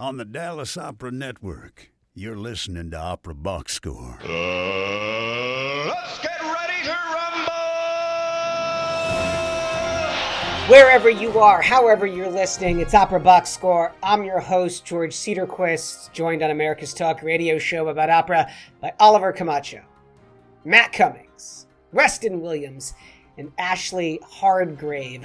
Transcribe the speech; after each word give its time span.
on 0.00 0.16
the 0.16 0.24
Dallas 0.24 0.78
Opera 0.78 1.10
Network. 1.10 1.90
You're 2.14 2.38
listening 2.38 2.90
to 2.92 2.96
Opera 2.96 3.34
Box 3.34 3.74
Score. 3.74 4.18
Uh, 4.24 5.88
let's 5.88 6.18
get 6.20 6.40
ready 6.40 6.82
to 6.84 6.96
rumble! 7.12 7.52
Wherever 10.70 11.10
you 11.10 11.38
are, 11.38 11.60
however 11.60 12.06
you're 12.06 12.30
listening, 12.30 12.80
it's 12.80 12.94
Opera 12.94 13.20
Box 13.20 13.50
Score. 13.50 13.92
I'm 14.02 14.24
your 14.24 14.40
host, 14.40 14.86
George 14.86 15.12
Cedarquist, 15.12 16.10
joined 16.14 16.42
on 16.42 16.50
America's 16.50 16.94
Talk 16.94 17.22
radio 17.22 17.58
show 17.58 17.88
about 17.88 18.08
opera 18.08 18.50
by 18.80 18.94
Oliver 19.00 19.32
Camacho, 19.32 19.82
Matt 20.64 20.94
Cummings, 20.94 21.66
Weston 21.92 22.40
Williams, 22.40 22.94
and 23.36 23.52
Ashley 23.58 24.20
Hardgrave. 24.22 25.24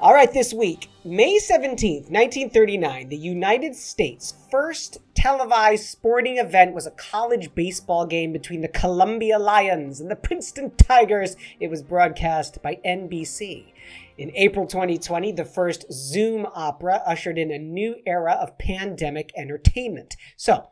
All 0.00 0.14
right, 0.14 0.32
this 0.32 0.52
week, 0.52 0.88
May 1.04 1.38
17th, 1.38 2.10
1939, 2.10 3.08
the 3.08 3.16
United 3.16 3.74
States' 3.74 4.34
first 4.50 4.98
televised 5.14 5.86
sporting 5.86 6.38
event 6.38 6.74
was 6.74 6.86
a 6.86 6.90
college 6.92 7.54
baseball 7.54 8.06
game 8.06 8.32
between 8.32 8.60
the 8.60 8.68
Columbia 8.68 9.38
Lions 9.38 10.00
and 10.00 10.10
the 10.10 10.16
Princeton 10.16 10.72
Tigers. 10.76 11.36
It 11.60 11.70
was 11.70 11.82
broadcast 11.82 12.62
by 12.62 12.78
NBC. 12.84 13.72
In 14.16 14.30
April 14.34 14.66
2020, 14.66 15.32
the 15.32 15.44
first 15.44 15.92
Zoom 15.92 16.46
opera 16.54 17.02
ushered 17.04 17.36
in 17.36 17.50
a 17.50 17.58
new 17.58 17.96
era 18.06 18.32
of 18.32 18.58
pandemic 18.58 19.32
entertainment. 19.36 20.16
So, 20.36 20.68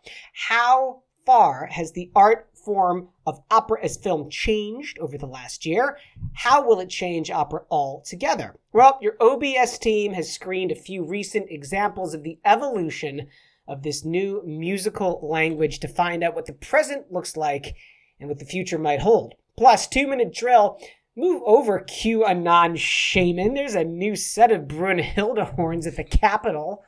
how 0.49 1.03
far 1.27 1.67
has 1.67 1.93
the 1.93 2.11
art 2.15 2.49
form 2.65 3.09
of 3.27 3.41
opera 3.51 3.79
as 3.83 3.97
film 3.97 4.31
changed 4.31 4.99
over 4.99 5.19
the 5.19 5.27
last 5.27 5.67
year? 5.67 5.99
How 6.35 6.67
will 6.67 6.81
it 6.81 6.89
change 6.89 7.31
opera 7.31 7.63
altogether? 7.71 8.57
Well, 8.73 8.99
your 9.01 9.17
OBS 9.21 9.79
team 9.79 10.13
has 10.15 10.33
screened 10.33 10.73
a 10.73 10.77
few 10.77 11.05
recent 11.05 11.47
examples 11.51 12.15
of 12.15 12.23
the 12.23 12.39
evolution 12.45 13.29
of 13.69 13.83
this 13.83 14.05
new 14.05 14.43
musical 14.45 15.21
language 15.23 15.81
to 15.81 15.89
find 15.89 16.23
out 16.23 16.35
what 16.35 16.47
the 16.47 16.53
present 16.53 17.13
looks 17.13 17.37
like 17.37 17.77
and 18.19 18.29
what 18.29 18.39
the 18.39 18.45
future 18.45 18.79
might 18.79 19.01
hold. 19.01 19.35
Plus, 19.57 19.87
two 19.87 20.07
minute 20.07 20.33
drill. 20.33 20.79
Move 21.15 21.43
over, 21.45 21.81
Q 21.81 22.21
QAnon 22.21 22.79
shaman. 22.79 23.53
There's 23.53 23.75
a 23.75 23.85
new 23.85 24.17
set 24.17 24.51
of 24.51 24.63
Brunhilde 24.63 25.55
horns 25.55 25.87
at 25.87 25.97
the 25.97 26.05
Capitol 26.05 26.83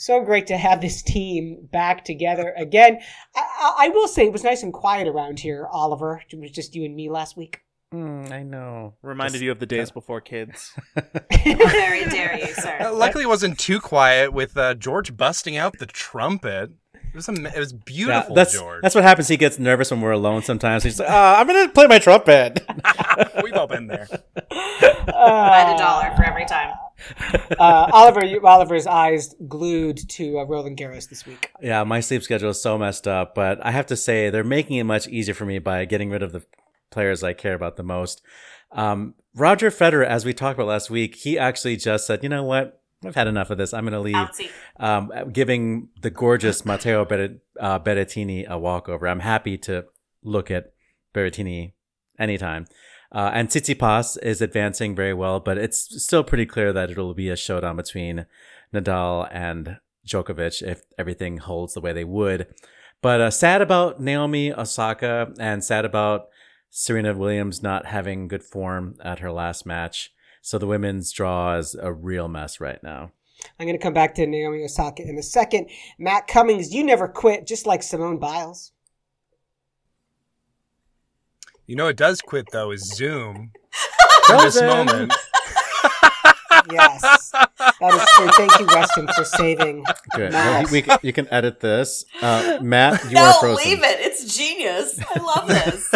so 0.00 0.24
great 0.24 0.46
to 0.46 0.56
have 0.56 0.80
this 0.80 1.02
team 1.02 1.68
back 1.70 2.04
together 2.04 2.54
again. 2.56 2.98
I, 3.36 3.74
I, 3.80 3.88
will 3.90 4.08
say 4.08 4.24
it 4.24 4.32
was 4.32 4.42
nice 4.42 4.62
and 4.62 4.72
quiet 4.72 5.06
around 5.06 5.40
here, 5.40 5.68
Oliver. 5.70 6.22
It 6.30 6.38
was 6.38 6.50
just 6.50 6.74
you 6.74 6.84
and 6.84 6.96
me 6.96 7.10
last 7.10 7.36
week. 7.36 7.60
Mm, 7.92 8.30
I 8.32 8.42
know. 8.42 8.94
Reminded 9.02 9.34
Just- 9.34 9.44
you 9.44 9.50
of 9.50 9.58
the 9.58 9.66
days 9.66 9.90
before 9.90 10.20
kids. 10.20 10.72
Very 11.44 12.04
dare 12.08 12.38
you, 12.38 12.54
sir. 12.54 12.78
Uh, 12.80 12.92
luckily, 12.94 13.24
it 13.24 13.28
wasn't 13.28 13.58
too 13.58 13.80
quiet 13.80 14.32
with 14.32 14.56
uh, 14.56 14.74
George 14.74 15.16
busting 15.16 15.56
out 15.56 15.78
the 15.78 15.86
trumpet. 15.86 16.70
It 16.94 17.16
was 17.16 17.28
am- 17.28 17.44
it 17.44 17.58
was 17.58 17.72
Yeah, 17.72 17.78
beautiful, 17.84 18.34
that's 18.36 18.54
George. 18.54 18.82
that's 18.82 18.94
what 18.94 19.02
happens. 19.02 19.26
He 19.28 19.36
gets 19.36 19.58
nervous 19.58 19.90
when 19.90 20.00
we're 20.00 20.12
alone. 20.12 20.42
Sometimes 20.42 20.84
he's 20.84 21.00
like, 21.00 21.10
uh, 21.10 21.34
"I'm 21.38 21.46
gonna 21.48 21.68
play 21.68 21.88
my 21.88 21.98
trumpet." 21.98 22.64
We've 23.42 23.54
all 23.54 23.66
been 23.66 23.88
there. 23.88 24.06
I 24.52 25.64
had 25.64 25.74
a 25.74 25.78
dollar 25.78 26.14
for 26.16 26.24
every 26.24 26.46
time. 26.46 26.72
Uh, 27.58 27.90
Oliver, 27.92 28.24
you, 28.24 28.40
Oliver's 28.46 28.86
eyes 28.86 29.34
glued 29.46 29.96
to 30.08 30.38
uh, 30.38 30.44
Roland 30.44 30.78
Garros 30.78 31.08
this 31.08 31.26
week. 31.26 31.50
yeah, 31.60 31.84
my 31.84 32.00
sleep 32.00 32.22
schedule 32.22 32.50
is 32.50 32.62
so 32.62 32.78
messed 32.78 33.06
up, 33.06 33.34
but 33.34 33.64
I 33.64 33.70
have 33.70 33.86
to 33.86 33.96
say 33.96 34.30
they're 34.30 34.44
making 34.44 34.76
it 34.78 34.84
much 34.84 35.06
easier 35.08 35.34
for 35.34 35.44
me 35.44 35.58
by 35.58 35.84
getting 35.84 36.10
rid 36.10 36.22
of 36.22 36.32
the 36.32 36.44
players 36.90 37.22
I 37.22 37.32
care 37.34 37.54
about 37.54 37.76
the 37.76 37.82
most. 37.82 38.22
Um, 38.72 39.14
Roger 39.34 39.70
Federer, 39.70 40.06
as 40.06 40.24
we 40.24 40.32
talked 40.32 40.58
about 40.58 40.68
last 40.68 40.90
week, 40.90 41.16
he 41.16 41.38
actually 41.38 41.76
just 41.76 42.06
said, 42.06 42.22
"You 42.22 42.28
know 42.28 42.44
what? 42.44 42.80
I've 43.04 43.14
had 43.14 43.26
enough 43.28 43.50
of 43.50 43.58
this. 43.58 43.74
I'm 43.74 43.84
going 43.84 43.92
to 43.92 44.00
leave." 44.00 44.28
Um, 44.78 45.10
giving 45.32 45.88
the 46.00 46.10
gorgeous 46.10 46.64
Matteo 46.64 47.04
Berret- 47.04 47.40
uh, 47.58 47.78
Berrettini 47.80 48.46
a 48.48 48.58
walkover. 48.58 49.06
I'm 49.06 49.20
happy 49.20 49.58
to 49.58 49.84
look 50.22 50.50
at 50.50 50.72
Berrettini 51.14 51.72
anytime. 52.18 52.66
Uh, 53.12 53.30
and 53.34 53.48
Tsitsipas 53.48 54.22
is 54.22 54.40
advancing 54.40 54.94
very 54.94 55.14
well, 55.14 55.40
but 55.40 55.58
it's 55.58 56.02
still 56.02 56.22
pretty 56.22 56.46
clear 56.46 56.72
that 56.72 56.90
it'll 56.90 57.14
be 57.14 57.28
a 57.28 57.36
showdown 57.36 57.76
between 57.76 58.26
Nadal 58.72 59.28
and 59.32 59.78
Djokovic 60.06 60.62
if 60.62 60.82
everything 60.96 61.38
holds 61.38 61.74
the 61.74 61.80
way 61.80 61.92
they 61.92 62.04
would. 62.04 62.46
But 63.02 63.20
uh, 63.20 63.30
sad 63.30 63.62
about 63.62 64.00
Naomi 64.00 64.52
Osaka 64.52 65.32
and 65.38 65.64
sad 65.64 65.84
about 65.84 66.28
Serena 66.70 67.14
Williams 67.14 67.62
not 67.62 67.86
having 67.86 68.28
good 68.28 68.44
form 68.44 68.96
at 69.02 69.18
her 69.20 69.32
last 69.32 69.66
match. 69.66 70.12
So 70.42 70.58
the 70.58 70.66
women's 70.66 71.10
draw 71.10 71.56
is 71.56 71.74
a 71.74 71.92
real 71.92 72.28
mess 72.28 72.60
right 72.60 72.82
now. 72.82 73.12
I'm 73.58 73.66
going 73.66 73.76
to 73.76 73.82
come 73.82 73.94
back 73.94 74.14
to 74.16 74.26
Naomi 74.26 74.62
Osaka 74.64 75.02
in 75.02 75.18
a 75.18 75.22
second. 75.22 75.68
Matt 75.98 76.28
Cummings, 76.28 76.72
you 76.72 76.84
never 76.84 77.08
quit, 77.08 77.46
just 77.46 77.66
like 77.66 77.82
Simone 77.82 78.18
Biles. 78.18 78.72
You 81.70 81.76
know, 81.76 81.86
it 81.86 81.96
does 81.96 82.20
quit 82.20 82.46
though. 82.50 82.72
Is 82.72 82.82
Zoom 82.82 83.52
in 84.30 84.36
this 84.38 84.60
moment? 84.60 85.14
Yes, 86.68 87.30
that 87.30 87.94
is 87.94 88.04
true. 88.16 88.28
Thank 88.32 88.58
you, 88.58 88.66
Weston, 88.66 89.06
for 89.14 89.22
saving. 89.22 89.84
Good. 90.16 90.32
Matt. 90.32 90.64
Well, 90.64 90.72
we, 90.72 90.82
we, 90.82 90.96
you 91.02 91.12
can 91.12 91.28
edit 91.32 91.60
this. 91.60 92.04
Uh, 92.20 92.58
Matt, 92.60 93.04
you 93.04 93.12
no, 93.12 93.26
are 93.26 93.34
frozen. 93.34 93.64
leave 93.64 93.84
it. 93.84 94.00
It's 94.00 94.36
genius. 94.36 94.98
I 95.14 95.20
love 95.20 95.46
this. 95.46 95.94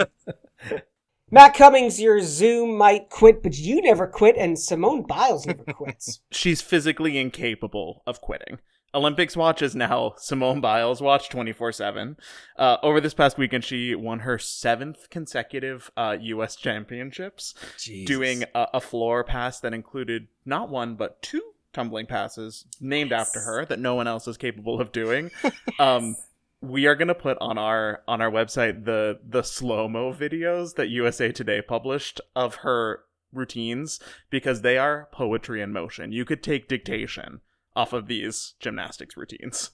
Matt 1.30 1.54
Cummings, 1.54 2.00
your 2.00 2.20
Zoom 2.20 2.76
might 2.76 3.08
quit, 3.08 3.40
but 3.40 3.56
you 3.56 3.82
never 3.82 4.08
quit, 4.08 4.34
and 4.36 4.58
Simone 4.58 5.02
Biles 5.02 5.46
never 5.46 5.62
quits. 5.62 6.22
She's 6.32 6.60
physically 6.60 7.18
incapable 7.18 8.02
of 8.04 8.20
quitting. 8.20 8.58
Olympics 8.94 9.36
watch 9.36 9.60
is 9.60 9.74
now 9.74 10.14
Simone 10.16 10.60
Biles 10.60 11.02
watch 11.02 11.28
24 11.28 11.72
7. 11.72 12.16
Uh, 12.56 12.76
over 12.82 13.00
this 13.00 13.14
past 13.14 13.36
weekend, 13.36 13.64
she 13.64 13.94
won 13.94 14.20
her 14.20 14.38
seventh 14.38 15.10
consecutive 15.10 15.90
uh, 15.96 16.16
U.S. 16.20 16.54
championships, 16.54 17.54
Jesus. 17.78 18.06
doing 18.06 18.44
a, 18.54 18.68
a 18.74 18.80
floor 18.80 19.24
pass 19.24 19.58
that 19.60 19.74
included 19.74 20.28
not 20.46 20.68
one, 20.68 20.94
but 20.94 21.20
two 21.22 21.42
tumbling 21.72 22.06
passes 22.06 22.66
named 22.80 23.12
after 23.12 23.40
her 23.40 23.64
that 23.64 23.80
no 23.80 23.96
one 23.96 24.06
else 24.06 24.28
is 24.28 24.36
capable 24.36 24.80
of 24.80 24.92
doing. 24.92 25.30
um, 25.80 26.14
we 26.60 26.86
are 26.86 26.94
gonna 26.94 27.14
put 27.14 27.36
on 27.40 27.58
our 27.58 28.02
on 28.06 28.20
our 28.20 28.30
website 28.30 28.84
the 28.84 29.18
the 29.28 29.42
slow 29.42 29.88
mo 29.88 30.14
videos 30.14 30.76
that 30.76 30.88
USA 30.88 31.32
Today 31.32 31.60
published 31.60 32.20
of 32.34 32.56
her 32.56 33.00
routines 33.32 34.00
because 34.30 34.62
they 34.62 34.78
are 34.78 35.08
poetry 35.12 35.60
in 35.60 35.72
motion. 35.72 36.12
You 36.12 36.24
could 36.24 36.42
take 36.42 36.68
dictation 36.68 37.40
off 37.76 37.92
of 37.92 38.06
these 38.06 38.54
gymnastics 38.60 39.16
routines. 39.16 39.70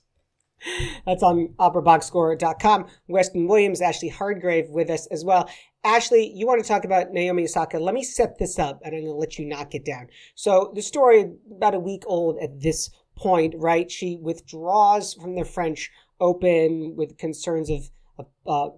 That's 1.06 1.22
on 1.22 1.54
operaboxscore.com. 1.58 2.86
Weston 3.08 3.46
Williams, 3.46 3.80
Ashley 3.80 4.08
Hardgrave 4.08 4.68
with 4.68 4.90
us 4.90 5.06
as 5.06 5.24
well. 5.24 5.48
Ashley, 5.82 6.30
you 6.34 6.46
want 6.46 6.62
to 6.62 6.68
talk 6.68 6.84
about 6.84 7.12
Naomi 7.12 7.44
Osaka. 7.44 7.78
Let 7.78 7.94
me 7.94 8.02
set 8.02 8.38
this 8.38 8.58
up 8.58 8.80
and 8.84 8.94
I'm 8.94 9.00
going 9.02 9.12
to 9.12 9.18
let 9.18 9.38
you 9.38 9.46
knock 9.46 9.74
it 9.74 9.84
down. 9.84 10.08
So, 10.34 10.72
the 10.74 10.82
story 10.82 11.32
about 11.50 11.74
a 11.74 11.80
week 11.80 12.02
old 12.06 12.36
at 12.42 12.60
this 12.60 12.90
point, 13.16 13.54
right? 13.56 13.90
She 13.90 14.18
withdraws 14.20 15.14
from 15.14 15.36
the 15.36 15.44
French 15.44 15.90
Open 16.20 16.94
with 16.96 17.16
concerns 17.16 17.70
of, 17.70 17.90
of 18.18 18.26
uh, 18.46 18.74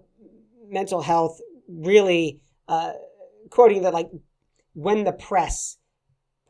mental 0.69 1.01
health, 1.01 1.41
really 1.67 2.39
uh, 2.69 2.93
quoting 3.49 3.81
that, 3.81 3.93
like, 3.93 4.09
when 4.73 5.03
the 5.03 5.11
press 5.11 5.77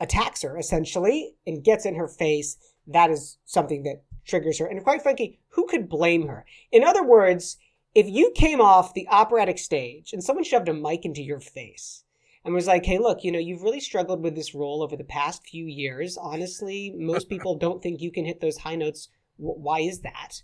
attacks 0.03 0.41
her 0.41 0.57
essentially 0.57 1.35
and 1.47 1.63
gets 1.63 1.85
in 1.85 1.95
her 1.95 2.09
face, 2.09 2.57
that 2.85 3.09
is 3.09 3.37
something 3.45 3.83
that 3.83 4.03
triggers 4.25 4.59
her. 4.59 4.65
And 4.65 4.83
quite 4.83 5.01
frankly, 5.01 5.39
who 5.49 5.65
could 5.65 5.87
blame 5.89 6.27
her? 6.27 6.45
In 6.71 6.83
other 6.83 7.03
words, 7.03 7.57
if 7.95 8.07
you 8.09 8.31
came 8.35 8.59
off 8.59 8.93
the 8.93 9.07
operatic 9.09 9.57
stage 9.57 10.11
and 10.11 10.23
someone 10.23 10.43
shoved 10.43 10.67
a 10.67 10.73
mic 10.73 11.05
into 11.05 11.21
your 11.21 11.39
face 11.39 12.03
and 12.43 12.53
was 12.53 12.67
like, 12.67 12.85
hey, 12.85 12.97
look, 12.97 13.23
you 13.23 13.31
know, 13.31 13.39
you've 13.39 13.63
really 13.63 13.79
struggled 13.79 14.21
with 14.21 14.35
this 14.35 14.53
role 14.53 14.83
over 14.83 14.97
the 14.97 15.05
past 15.05 15.47
few 15.47 15.65
years. 15.65 16.17
Honestly, 16.17 16.93
most 16.97 17.29
people 17.29 17.57
don't 17.57 17.81
think 17.81 18.01
you 18.01 18.11
can 18.11 18.25
hit 18.25 18.41
those 18.41 18.57
high 18.57 18.75
notes. 18.75 19.07
W- 19.39 19.59
why 19.59 19.79
is 19.79 20.01
that? 20.01 20.43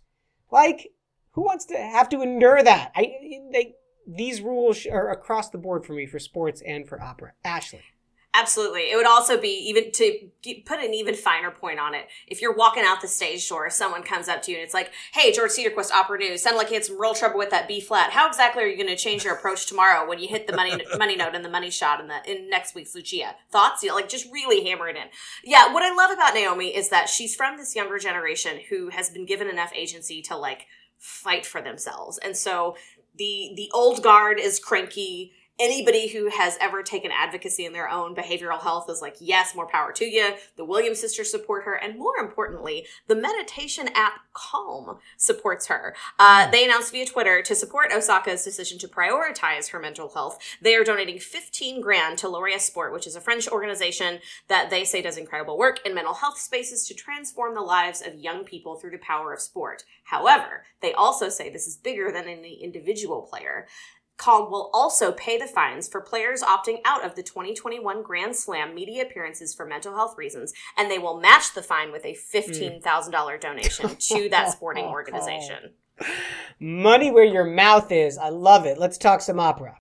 Like, 0.51 0.88
who 1.31 1.41
wants 1.41 1.65
to 1.65 1.77
have 1.77 2.07
to 2.09 2.21
endure 2.21 2.63
that? 2.63 2.91
I, 2.95 3.12
they, 3.51 3.75
these 4.07 4.41
rules 4.41 4.85
are 4.85 5.12
across 5.12 5.50
the 5.50 5.57
board 5.57 5.85
for 5.85 5.94
me 5.94 6.05
for 6.05 6.19
sports 6.19 6.62
and 6.65 6.88
for 6.88 7.01
opera. 7.01 7.33
Ashley. 7.44 7.81
Absolutely. 8.35 8.91
It 8.91 8.95
would 8.95 9.07
also 9.07 9.41
be 9.41 9.49
even 9.69 9.91
to 9.93 10.29
put 10.63 10.79
an 10.79 10.93
even 10.93 11.15
finer 11.15 11.49
point 11.49 11.79
on 11.79 11.95
it. 11.95 12.07
If 12.27 12.41
you're 12.41 12.53
walking 12.53 12.83
out 12.85 13.01
the 13.01 13.07
stage 13.07 13.47
door, 13.49 13.65
if 13.65 13.73
someone 13.73 14.03
comes 14.03 14.27
up 14.27 14.43
to 14.43 14.51
you 14.51 14.57
and 14.57 14.63
it's 14.63 14.73
like, 14.73 14.91
"Hey, 15.13 15.31
George 15.31 15.49
Cedarquist, 15.51 15.91
Opera 15.91 16.19
News. 16.19 16.43
Sounded 16.43 16.59
like 16.59 16.69
you 16.69 16.75
had 16.75 16.85
some 16.85 17.01
real 17.01 17.15
trouble 17.15 17.39
with 17.39 17.49
that 17.49 17.67
B 17.67 17.81
flat. 17.81 18.11
How 18.11 18.27
exactly 18.27 18.63
are 18.63 18.67
you 18.67 18.77
going 18.77 18.95
to 18.95 18.95
change 18.95 19.23
your 19.23 19.33
approach 19.33 19.65
tomorrow 19.65 20.07
when 20.07 20.19
you 20.19 20.27
hit 20.27 20.45
the 20.45 20.55
money 20.55 20.79
money 20.97 21.15
note 21.15 21.33
and 21.33 21.43
the 21.43 21.49
money 21.49 21.71
shot 21.71 21.99
in 21.99 22.07
the 22.07 22.31
in 22.31 22.49
next 22.49 22.75
week's 22.75 22.93
Lucia? 22.93 23.35
Thoughts? 23.51 23.81
You 23.81 23.89
know, 23.89 23.95
like 23.95 24.09
just 24.09 24.31
really 24.31 24.63
hammer 24.63 24.87
it 24.87 24.95
in. 24.95 25.07
Yeah. 25.43 25.73
What 25.73 25.81
I 25.81 25.91
love 25.93 26.11
about 26.11 26.35
Naomi 26.35 26.75
is 26.75 26.89
that 26.89 27.09
she's 27.09 27.35
from 27.35 27.57
this 27.57 27.75
younger 27.75 27.97
generation 27.97 28.59
who 28.69 28.89
has 28.89 29.09
been 29.09 29.25
given 29.25 29.47
enough 29.49 29.71
agency 29.73 30.21
to 30.23 30.37
like 30.37 30.67
fight 30.99 31.47
for 31.47 31.61
themselves, 31.63 32.19
and 32.19 32.37
so 32.37 32.75
the 33.15 33.53
the 33.55 33.71
old 33.73 34.03
guard 34.03 34.39
is 34.39 34.59
cranky 34.59 35.33
anybody 35.59 36.07
who 36.07 36.29
has 36.29 36.57
ever 36.61 36.81
taken 36.81 37.11
advocacy 37.11 37.65
in 37.65 37.73
their 37.73 37.89
own 37.89 38.15
behavioral 38.15 38.61
health 38.61 38.89
is 38.89 39.01
like, 39.01 39.15
yes, 39.19 39.56
more 39.56 39.67
power 39.67 39.91
to 39.94 40.06
you. 40.06 40.33
The 40.56 40.65
Williams 40.65 41.00
sisters 41.00 41.29
support 41.29 41.65
her. 41.65 41.73
And 41.73 42.00
more 42.00 42.17
importantly, 42.19 42.85
the 43.07 43.15
meditation 43.15 43.89
app 43.94 44.13
Calm 44.33 45.00
supports 45.17 45.67
her. 45.67 45.95
Uh, 46.17 46.50
they 46.50 46.63
announced 46.63 46.91
via 46.91 47.06
Twitter 47.06 47.41
to 47.41 47.56
support 47.56 47.91
Osaka's 47.91 48.44
decision 48.44 48.77
to 48.79 48.88
prioritize 48.88 49.69
her 49.69 49.79
mental 49.79 50.09
health. 50.09 50.39
They 50.61 50.75
are 50.75 50.83
donating 50.83 51.19
15 51.19 51.81
grand 51.81 52.17
to 52.19 52.27
Laureus 52.27 52.62
Sport, 52.62 52.94
which 52.94 53.05
is 53.05 53.15
a 53.15 53.21
French 53.21 53.47
organization 53.50 54.19
that 54.47 54.69
they 54.69 54.85
say 54.85 55.01
does 55.01 55.17
incredible 55.17 55.57
work 55.57 55.85
in 55.85 55.94
mental 55.94 56.13
health 56.13 56.39
spaces 56.39 56.88
to 56.88 56.94
transform 56.94 57.53
the 57.53 57.62
lives 57.62 58.01
of 58.01 58.15
young 58.15 58.45
people 58.45 58.75
through 58.75 58.91
the 58.91 58.97
power 58.97 59.33
of 59.33 59.41
sport. 59.41 59.83
However, 60.05 60.63
they 60.81 60.94
also 60.94 61.29
say 61.29 61.50
this 61.50 61.67
is 61.67 61.75
bigger 61.75 62.12
than 62.12 62.27
any 62.27 62.63
individual 62.63 63.21
player. 63.21 63.67
Calm 64.19 64.51
will 64.51 64.69
also 64.74 65.13
pay 65.13 65.38
the 65.38 65.48
fines 65.48 65.88
for 65.88 66.01
players 66.01 66.44
opting 66.44 66.81
out 66.83 67.06
of 67.06 67.16
the 67.16 67.24
2021 67.24 68.04
Grand 68.04 68.36
Slam 68.36 68.75
media 68.75 69.04
appearances 69.04 69.56
for 69.56 69.66
mental 69.66 69.95
health 69.95 70.18
reasons, 70.18 70.54
and 70.77 70.92
they 70.92 71.00
will 71.00 71.19
match 71.21 71.54
the 71.54 71.63
fine 71.63 71.92
with 71.94 72.04
a 72.06 72.13
$15,000 72.13 73.42
donation 73.42 73.88
mm. 73.88 74.07
to 74.10 74.30
that 74.30 74.51
sporting 74.51 74.86
organization. 74.88 75.71
Money 76.60 77.12
where 77.12 77.24
your 77.24 77.45
mouth 77.45 77.94
is. 77.94 78.18
I 78.18 78.27
love 78.27 78.66
it. 78.66 78.77
Let's 78.77 78.98
talk 78.98 79.21
some 79.21 79.39
opera. 79.39 79.77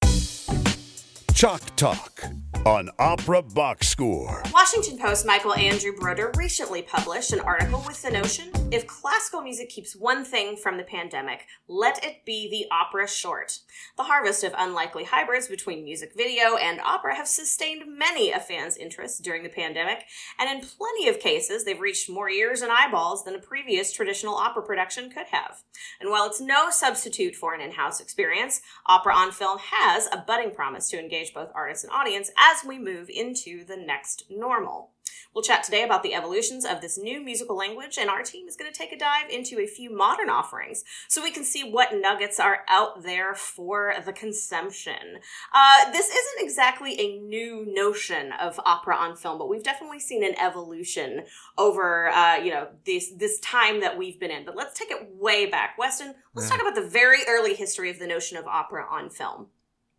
Chalk 1.35 1.63
Talk 1.77 2.23
on 2.65 2.91
Opera 2.99 3.43
Box 3.43 3.89
Score. 3.89 4.43
Washington 4.53 4.99
Post 4.99 5.25
Michael 5.25 5.55
Andor 5.55 5.93
Brodeur 5.93 6.33
recently 6.37 6.83
published 6.83 7.33
an 7.33 7.41
article 7.41 7.83
with 7.87 8.03
the 8.03 8.11
notion 8.11 8.51
if 8.71 8.87
classical 8.87 9.41
music 9.41 9.71
keeps 9.71 9.97
one 9.97 10.25
thing 10.25 10.55
from 10.55 10.77
the 10.77 10.83
pandemic, 10.83 11.47
let 11.69 12.05
it 12.05 12.25
be 12.27 12.51
the 12.51 12.67
opera 12.71 13.09
short. 13.09 13.61
The 13.97 14.03
harvest 14.03 14.45
of 14.45 14.53
unlikely 14.57 15.05
hybrids 15.05 15.49
between 15.49 15.85
music 15.85 16.13
video 16.15 16.57
and 16.57 16.79
opera 16.81 17.15
have 17.15 17.29
sustained 17.29 17.85
many 17.97 18.31
a 18.31 18.39
fan's 18.39 18.77
interest 18.77 19.23
during 19.23 19.43
the 19.43 19.49
pandemic, 19.49 20.05
and 20.39 20.51
in 20.51 20.69
plenty 20.69 21.09
of 21.09 21.19
cases, 21.19 21.65
they've 21.65 21.81
reached 21.81 22.11
more 22.11 22.29
ears 22.29 22.61
and 22.61 22.71
eyeballs 22.71 23.25
than 23.25 23.35
a 23.35 23.41
previous 23.41 23.91
traditional 23.91 24.35
opera 24.35 24.63
production 24.63 25.09
could 25.09 25.27
have. 25.31 25.63
And 25.99 26.11
while 26.11 26.27
it's 26.27 26.41
no 26.41 26.69
substitute 26.71 27.35
for 27.35 27.55
an 27.55 27.63
in 27.63 27.73
house 27.73 28.01
experience, 28.01 28.61
Opera 28.87 29.15
on 29.15 29.33
Film 29.33 29.59
has 29.73 30.09
a 30.13 30.25
budding 30.27 30.51
promise 30.51 30.91
to 30.91 30.99
engage 30.99 31.33
both 31.33 31.51
artists 31.55 31.85
and 31.85 31.93
audience 31.93 32.31
as 32.37 32.65
we 32.67 32.79
move 32.79 33.09
into 33.09 33.65
the 33.65 33.77
next 33.77 34.25
normal. 34.31 34.91
We'll 35.35 35.45
chat 35.45 35.63
today 35.63 35.83
about 35.83 36.03
the 36.03 36.15
evolutions 36.15 36.65
of 36.65 36.81
this 36.81 36.99
new 36.99 37.23
musical 37.23 37.57
language, 37.57 37.99
and 37.99 38.11
our 38.11 38.23
team 38.23 38.49
is 38.49 38.57
going 38.57 38.73
to 38.73 38.77
take 38.77 38.93
a 38.93 38.99
dive 38.99 39.31
into 39.31 39.61
a 39.61 39.67
few 39.67 39.95
modern 39.95 40.31
offerings 40.31 40.85
so 41.09 41.23
we 41.23 41.31
can 41.31 41.45
see 41.45 41.71
what 41.71 41.95
nuggets 41.95 42.41
are 42.41 42.65
out 42.69 43.03
there 43.03 43.35
for 43.35 43.95
the 44.05 44.13
consumption. 44.13 45.21
Uh, 45.55 45.91
this 45.93 46.09
isn't 46.09 46.45
exactly 46.45 46.99
a 47.01 47.19
new 47.21 47.67
notion 47.69 48.33
of 48.41 48.61
opera 48.65 48.97
on 48.97 49.17
film, 49.17 49.39
but 49.39 49.49
we've 49.49 49.63
definitely 49.63 50.01
seen 50.01 50.25
an 50.25 50.35
evolution 50.39 51.25
over, 51.57 52.09
uh, 52.09 52.37
you 52.37 52.51
know, 52.51 52.69
this 52.85 53.13
this 53.17 53.39
time 53.41 53.81
that 53.81 53.97
we've 53.97 54.19
been 54.19 54.31
in. 54.31 54.45
But 54.45 54.57
let's 54.57 54.79
take 54.79 54.91
it 54.91 55.09
way 55.15 55.47
back, 55.47 55.77
Weston. 55.79 56.15
Let's 56.35 56.49
talk 56.49 56.61
about 56.61 56.75
the 56.75 56.89
very 56.89 57.21
early 57.29 57.55
history 57.55 57.91
of 57.91 57.99
the 57.99 58.07
notion 58.07 58.39
of 58.39 58.47
opera 58.47 58.87
on 58.89 59.11
film. 59.11 59.49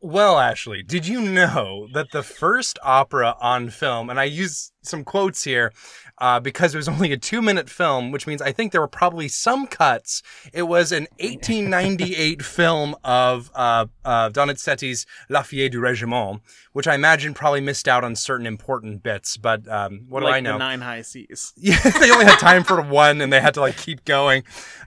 Well, 0.02 0.40
Ashley, 0.40 0.82
did 0.82 1.08
you 1.08 1.20
know 1.20 1.90
that 1.94 2.12
the 2.12 2.24
first 2.24 2.80
opera 2.82 3.36
on 3.42 3.70
film, 3.70 4.10
and 4.10 4.18
I 4.18 4.24
use 4.24 4.72
some 4.82 5.04
quotes 5.04 5.44
here 5.44 5.74
uh, 6.20 6.40
because 6.40 6.74
it 6.74 6.78
was 6.78 6.88
only 6.88 7.12
a 7.12 7.18
two 7.18 7.42
minute 7.42 7.70
film, 7.70 8.12
which 8.12 8.28
means 8.28 8.42
I 8.42 8.52
think 8.52 8.72
there 8.72 8.82
were 8.82 8.88
probably 8.88 9.28
some 9.28 9.68
cuts. 9.68 10.22
It 10.54 10.64
was 10.64 10.92
an 10.92 11.08
1898 11.20 12.44
film 12.44 12.96
of 13.04 13.52
uh, 13.56 13.88
uh, 14.04 14.30
Donizetti's 14.30 15.06
La 15.30 15.42
Fille 15.42 15.70
du 15.70 15.80
Régiment, 15.80 16.42
which 16.74 16.88
I 16.88 16.96
imagine 16.96 17.34
probably 17.34 17.62
missed 17.62 17.88
out 17.88 18.04
on 18.04 18.16
certain 18.16 18.46
important 18.46 19.04
bits. 19.04 19.38
But 19.38 19.68
um, 19.68 20.06
what 20.10 20.24
like 20.24 20.32
do 20.32 20.36
I 20.36 20.40
know? 20.40 20.58
nine 20.58 20.82
high 20.82 21.02
seas. 21.02 21.54
Yeah, 21.62 21.78
they 22.00 22.10
only 22.10 22.26
had 22.26 22.40
time 22.40 22.64
for 22.64 22.82
one, 22.82 23.22
and 23.22 23.32
they 23.32 23.40
had 23.42 23.54
to 23.56 23.62
like 23.62 23.78
keep 23.78 24.06
going. 24.06 24.44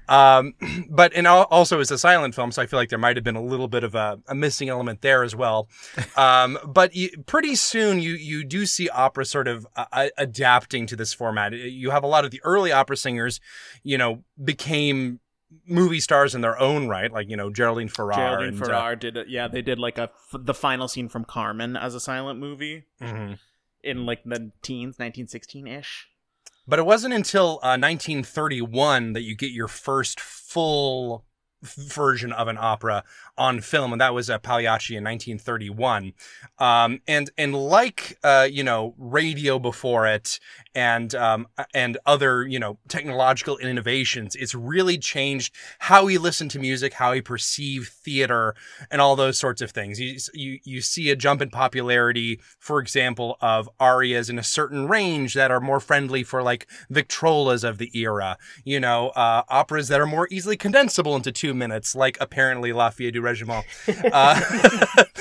Um, 0.08 0.54
but 0.90 1.12
and 1.14 1.26
al- 1.26 1.44
also 1.44 1.80
it's 1.80 1.90
a 1.90 1.98
silent 1.98 2.34
film, 2.34 2.50
so 2.50 2.62
I 2.62 2.66
feel 2.66 2.78
like 2.78 2.88
there 2.88 2.98
might 2.98 3.16
have 3.16 3.24
been 3.24 3.36
a 3.36 3.42
little 3.42 3.68
bit 3.68 3.84
of 3.84 3.94
a, 3.94 4.18
a 4.26 4.34
missing 4.34 4.68
element 4.68 5.02
there 5.02 5.22
as 5.22 5.34
well. 5.34 5.68
Um, 6.14 6.58
but 6.66 6.94
you, 6.94 7.08
pretty 7.26 7.54
soon 7.54 8.00
you 8.00 8.12
you 8.12 8.44
do 8.44 8.66
see 8.66 8.88
opera 8.90 9.24
sort 9.24 9.48
of 9.48 9.66
uh, 9.76 10.08
adapting 10.18 10.86
to 10.86 10.94
this 10.96 11.14
format. 11.22 11.52
You 11.52 11.90
have 11.90 12.02
a 12.02 12.08
lot 12.08 12.24
of 12.24 12.32
the 12.32 12.40
early 12.42 12.72
opera 12.72 12.96
singers, 12.96 13.40
you 13.84 13.96
know, 13.96 14.24
became 14.42 15.20
movie 15.68 16.00
stars 16.00 16.34
in 16.34 16.40
their 16.40 16.58
own 16.58 16.88
right, 16.88 17.12
like 17.12 17.30
you 17.30 17.36
know 17.36 17.48
Geraldine 17.48 17.88
Farrar. 17.88 18.16
Geraldine 18.16 18.48
and, 18.48 18.62
uh, 18.62 18.66
Farrar 18.66 18.96
did 18.96 19.16
it. 19.16 19.28
Yeah, 19.28 19.46
they 19.46 19.62
did 19.62 19.78
like 19.78 19.98
a 19.98 20.10
f- 20.34 20.40
the 20.40 20.54
final 20.54 20.88
scene 20.88 21.08
from 21.08 21.24
Carmen 21.24 21.76
as 21.76 21.94
a 21.94 22.00
silent 22.00 22.40
movie 22.40 22.86
mhm. 23.00 23.38
in 23.84 24.04
like 24.04 24.24
the 24.24 24.50
teens, 24.62 24.98
1916 24.98 25.68
ish. 25.68 26.08
But 26.66 26.80
it 26.80 26.86
wasn't 26.86 27.14
until 27.14 27.60
uh, 27.62 27.78
1931 27.78 29.12
that 29.12 29.22
you 29.22 29.36
get 29.36 29.50
your 29.52 29.68
first 29.68 30.18
full 30.18 31.24
version 31.62 32.32
of 32.32 32.48
an 32.48 32.58
opera 32.58 33.04
on 33.38 33.60
film, 33.60 33.92
and 33.92 34.00
that 34.00 34.14
was 34.14 34.28
uh, 34.28 34.38
Pagliacci 34.38 34.96
in 34.96 35.04
1931. 35.04 36.12
Um, 36.58 37.00
and 37.06 37.30
and 37.38 37.54
like 37.54 38.18
uh, 38.22 38.48
you 38.50 38.64
know 38.64 38.94
radio 38.98 39.58
before 39.58 40.06
it, 40.06 40.40
and 40.74 41.14
um, 41.14 41.46
and 41.74 41.98
other 42.06 42.46
you 42.46 42.58
know 42.58 42.78
technological 42.88 43.58
innovations, 43.58 44.34
it's 44.34 44.54
really 44.54 44.98
changed 44.98 45.54
how 45.80 46.04
we 46.04 46.18
listen 46.18 46.48
to 46.50 46.58
music, 46.58 46.94
how 46.94 47.12
we 47.12 47.20
perceive 47.20 47.88
theater, 47.88 48.54
and 48.90 49.00
all 49.00 49.16
those 49.16 49.38
sorts 49.38 49.60
of 49.60 49.70
things. 49.70 50.00
You 50.00 50.18
you 50.34 50.58
you 50.64 50.80
see 50.80 51.10
a 51.10 51.16
jump 51.16 51.42
in 51.42 51.50
popularity, 51.50 52.40
for 52.58 52.80
example, 52.80 53.36
of 53.40 53.68
arias 53.78 54.30
in 54.30 54.38
a 54.38 54.42
certain 54.42 54.88
range 54.88 55.34
that 55.34 55.50
are 55.50 55.60
more 55.60 55.80
friendly 55.80 56.22
for 56.22 56.42
like 56.42 56.66
Victrolas 56.90 57.64
of 57.68 57.78
the 57.78 57.90
era. 57.94 58.38
You 58.64 58.80
know, 58.80 59.08
uh, 59.10 59.42
operas 59.48 59.88
that 59.88 60.00
are 60.00 60.06
more 60.06 60.28
easily 60.30 60.56
condensable 60.56 61.16
into 61.16 61.32
two 61.32 61.54
minutes, 61.54 61.94
like 61.94 62.16
apparently 62.20 62.72
La 62.72 62.90
Fille 62.90 63.10
du 63.10 63.20
Regiment. 63.20 63.64
Uh, 64.12 64.40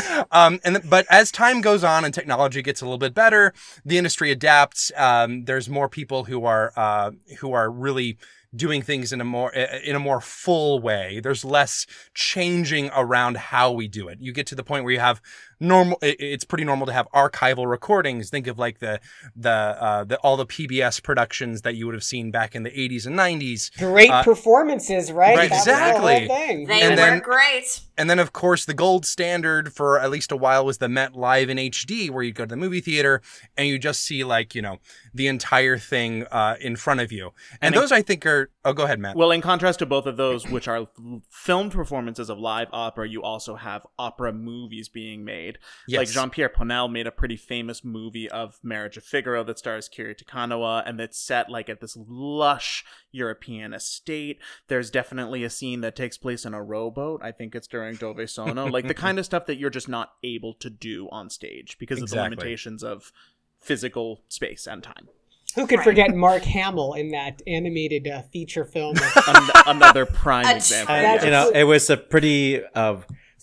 um, 0.31 0.59
and 0.63 0.81
but 0.89 1.05
as 1.09 1.31
time 1.31 1.61
goes 1.61 1.83
on 1.83 2.03
and 2.03 2.13
technology 2.13 2.61
gets 2.61 2.81
a 2.81 2.85
little 2.85 2.97
bit 2.97 3.13
better, 3.13 3.53
the 3.85 3.97
industry 3.97 4.31
adapts. 4.31 4.91
Um, 4.97 5.40
there's 5.45 5.69
more 5.69 5.89
people 5.89 6.25
who 6.25 6.45
are 6.45 6.73
uh, 6.75 7.11
who 7.39 7.53
are 7.53 7.69
really 7.69 8.17
doing 8.55 8.81
things 8.81 9.13
in 9.13 9.21
a 9.21 9.23
more 9.23 9.51
in 9.53 9.95
a 9.95 9.99
more 9.99 10.21
full 10.21 10.79
way. 10.79 11.19
There's 11.21 11.45
less 11.45 11.85
changing 12.13 12.89
around 12.95 13.37
how 13.37 13.71
we 13.71 13.87
do 13.87 14.07
it. 14.07 14.19
You 14.19 14.33
get 14.33 14.47
to 14.47 14.55
the 14.55 14.63
point 14.63 14.83
where 14.83 14.93
you 14.93 14.99
have 14.99 15.21
normal. 15.61 15.97
it- 16.01 16.17
It's 16.19 16.43
pretty 16.43 16.63
normal 16.65 16.87
to 16.87 16.93
have 16.93 17.07
archival 17.13 17.69
recordings. 17.69 18.29
Think 18.29 18.47
of 18.47 18.57
like 18.59 18.79
the 18.79 18.99
the 19.35 19.49
uh, 19.49 20.03
the 20.03 20.17
all 20.17 20.35
the 20.37 20.45
PBS 20.45 21.01
productions 21.01 21.61
that 21.61 21.75
you 21.75 21.85
would 21.85 21.95
have 21.95 22.03
seen 22.03 22.31
back 22.31 22.55
in 22.55 22.63
the 22.63 22.71
80s 22.71 23.05
and 23.05 23.15
90s. 23.17 23.69
Great 23.77 24.09
Uh, 24.11 24.23
performances, 24.23 25.11
right? 25.11 25.37
right, 25.37 25.49
That 25.49 25.55
was 25.55 25.65
the 25.65 25.71
exactly. 25.71 26.27
thing. 26.27 26.67
They 26.67 26.81
And 26.81 26.89
were 26.91 26.95
then- 26.95 27.19
great. 27.19 27.79
And 27.97 28.09
then, 28.09 28.17
of 28.19 28.33
course, 28.33 28.65
the 28.65 28.73
gold 28.73 29.05
standard 29.05 29.73
for 29.73 29.99
at 29.99 30.09
least 30.09 30.31
a 30.31 30.35
while 30.35 30.65
was 30.65 30.79
the 30.79 30.89
Met 30.89 31.15
Live 31.15 31.49
in 31.51 31.57
HD, 31.59 32.09
where 32.09 32.23
you 32.23 32.31
go 32.33 32.45
to 32.45 32.49
the 32.49 32.55
movie 32.57 32.81
theater 32.81 33.21
and 33.55 33.67
you 33.67 33.77
just 33.77 34.01
see, 34.01 34.23
like, 34.23 34.55
you 34.55 34.61
know, 34.61 34.79
the 35.13 35.27
entire 35.27 35.77
thing 35.77 36.25
uh, 36.31 36.55
in 36.59 36.75
front 36.77 36.99
of 36.99 37.11
you. 37.11 37.27
And, 37.53 37.59
And 37.61 37.75
it- 37.75 37.79
those, 37.79 37.91
I 37.91 38.01
think, 38.01 38.25
are. 38.25 38.49
Oh, 38.65 38.73
go 38.73 38.83
ahead, 38.85 38.99
Matt. 38.99 39.15
Well, 39.15 39.29
in 39.31 39.41
contrast 39.41 39.79
to 39.79 39.85
both 39.85 40.07
of 40.07 40.17
those, 40.17 40.47
which 40.49 40.67
are 40.67 40.87
filmed 41.29 41.71
performances 41.73 42.29
of 42.29 42.39
live 42.39 42.67
opera, 42.71 43.07
you 43.07 43.21
also 43.21 43.55
have 43.55 43.85
opera 43.99 44.31
movies 44.33 44.89
being 44.89 45.23
made. 45.23 45.50
Yes. 45.87 45.97
Like 45.99 46.07
Jean 46.09 46.29
Pierre 46.29 46.49
Ponnelle 46.49 46.91
made 46.91 47.07
a 47.07 47.11
pretty 47.11 47.37
famous 47.37 47.83
movie 47.83 48.29
of 48.29 48.59
Marriage 48.63 48.97
of 48.97 49.03
Figaro 49.03 49.43
that 49.43 49.59
stars 49.59 49.87
Kiri 49.89 50.15
Te 50.15 50.25
Kanawa, 50.25 50.83
and 50.85 50.99
that's 50.99 51.17
set 51.19 51.49
like 51.49 51.69
at 51.69 51.81
this 51.81 51.97
lush 51.97 52.83
European 53.11 53.73
estate. 53.73 54.39
There's 54.67 54.89
definitely 54.89 55.43
a 55.43 55.49
scene 55.49 55.81
that 55.81 55.95
takes 55.95 56.17
place 56.17 56.45
in 56.45 56.53
a 56.53 56.61
rowboat. 56.63 57.21
I 57.23 57.31
think 57.31 57.55
it's 57.55 57.67
during 57.67 57.95
Dove 57.95 58.19
Sono. 58.29 58.67
like 58.67 58.87
the 58.87 58.93
kind 58.93 59.19
of 59.19 59.25
stuff 59.25 59.45
that 59.45 59.57
you're 59.57 59.69
just 59.69 59.89
not 59.89 60.13
able 60.23 60.53
to 60.55 60.69
do 60.69 61.07
on 61.11 61.29
stage 61.29 61.77
because 61.79 62.01
of 62.01 62.09
the 62.09 62.15
limitations 62.15 62.83
of 62.83 63.11
physical 63.59 64.21
space 64.27 64.67
and 64.67 64.81
time. 64.83 65.07
Who 65.55 65.67
could 65.67 65.79
Right. 65.79 65.83
forget 65.85 66.15
Mark 66.15 66.43
Hamill 66.43 66.93
in 66.93 67.09
that 67.11 67.41
animated 67.45 68.07
uh, 68.07 68.21
feature 68.31 68.63
film? 68.63 68.95
An- 69.27 69.49
another 69.67 70.05
prime 70.05 70.45
example. 70.55 70.95
true- 70.95 71.01
That's- 71.03 71.25
you 71.25 71.29
know, 71.31 71.49
it 71.53 71.65
was 71.65 71.89
a 71.89 71.97
pretty 71.97 72.61
uh, 72.73 72.97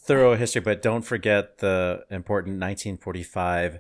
thorough 0.09 0.35
history, 0.35 0.61
but 0.63 0.83
don't 0.83 1.03
forget 1.03 1.59
the 1.59 2.05
important 2.11 2.55
1945 2.55 3.79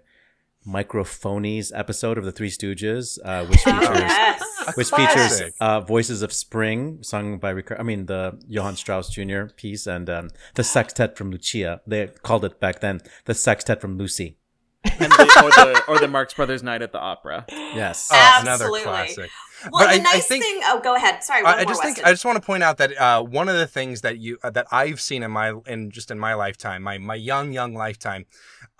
Microphonies 0.66 1.72
episode 1.74 2.18
of 2.18 2.24
The 2.24 2.32
Three 2.32 2.50
Stooges, 2.50 3.18
uh, 3.24 3.44
which 3.46 3.60
Oh, 3.66 3.80
features 3.80 3.98
yes. 4.00 4.76
which 4.76 4.88
Classic. 4.90 5.18
features 5.46 5.52
uh, 5.60 5.80
Voices 5.80 6.20
of 6.22 6.32
Spring, 6.32 6.98
sung 7.02 7.38
by 7.38 7.50
Ric- 7.50 7.78
I 7.78 7.82
mean 7.82 8.06
the 8.06 8.38
Johann 8.46 8.76
Strauss 8.76 9.08
Jr. 9.08 9.44
piece, 9.56 9.86
and 9.86 10.08
um, 10.10 10.28
the 10.54 10.62
Sextet 10.64 11.16
from 11.16 11.30
Lucia. 11.30 11.80
They 11.86 12.08
called 12.22 12.44
it 12.44 12.60
back 12.60 12.80
then 12.80 13.00
the 13.24 13.34
Sextet 13.34 13.80
from 13.80 13.96
Lucy. 13.98 14.36
and 14.84 15.10
the, 15.10 15.42
or 15.44 15.50
the 15.50 15.82
or 15.88 15.98
the 15.98 16.08
Marx 16.08 16.34
Brothers 16.34 16.62
Night 16.62 16.82
at 16.82 16.92
the 16.92 17.00
Opera. 17.00 17.44
Yes. 17.50 18.10
Oh, 18.12 18.38
another 18.42 18.68
classic. 18.82 19.30
Well, 19.72 19.84
But 19.84 19.86
the 19.88 19.92
I- 19.92 19.94
I 19.94 19.98
nice 20.14 20.26
think- 20.26 20.44
thing. 20.44 20.60
Oh, 20.64 20.80
go 20.80 20.94
ahead. 20.94 21.22
Sorry, 21.24 21.42
one 21.42 21.52
I, 21.54 21.56
I 21.58 21.64
more, 21.64 21.72
just 21.72 21.82
think 21.82 21.96
Weston. 21.96 22.08
I 22.08 22.12
just 22.12 22.24
want 22.24 22.36
to 22.36 22.42
point 22.46 22.62
out 22.62 22.76
that 22.78 22.96
uh, 22.96 23.22
one 23.22 23.48
of 23.48 23.56
the 23.56 23.66
things 23.66 24.02
that 24.02 24.18
you 24.18 24.38
uh, 24.42 24.50
that 24.50 24.66
I've 24.70 25.00
seen 25.00 25.22
in 25.22 25.30
my 25.30 25.54
in 25.66 25.90
just 25.90 26.10
in 26.10 26.18
my 26.18 26.34
lifetime, 26.34 26.82
my 26.82 26.98
my 26.98 27.14
young 27.14 27.52
young 27.52 27.74
lifetime, 27.74 28.26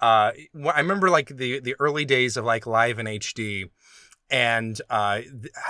uh, 0.01 0.33
I 0.73 0.79
remember 0.81 1.11
like 1.11 1.29
the 1.37 1.61
the 1.61 1.75
early 1.81 2.05
days 2.05 2.37
of 2.37 2.45
like 2.45 2.67
live 2.67 2.99
in 2.99 3.07
HD, 3.07 3.71
and 4.31 4.81
uh, 4.91 5.23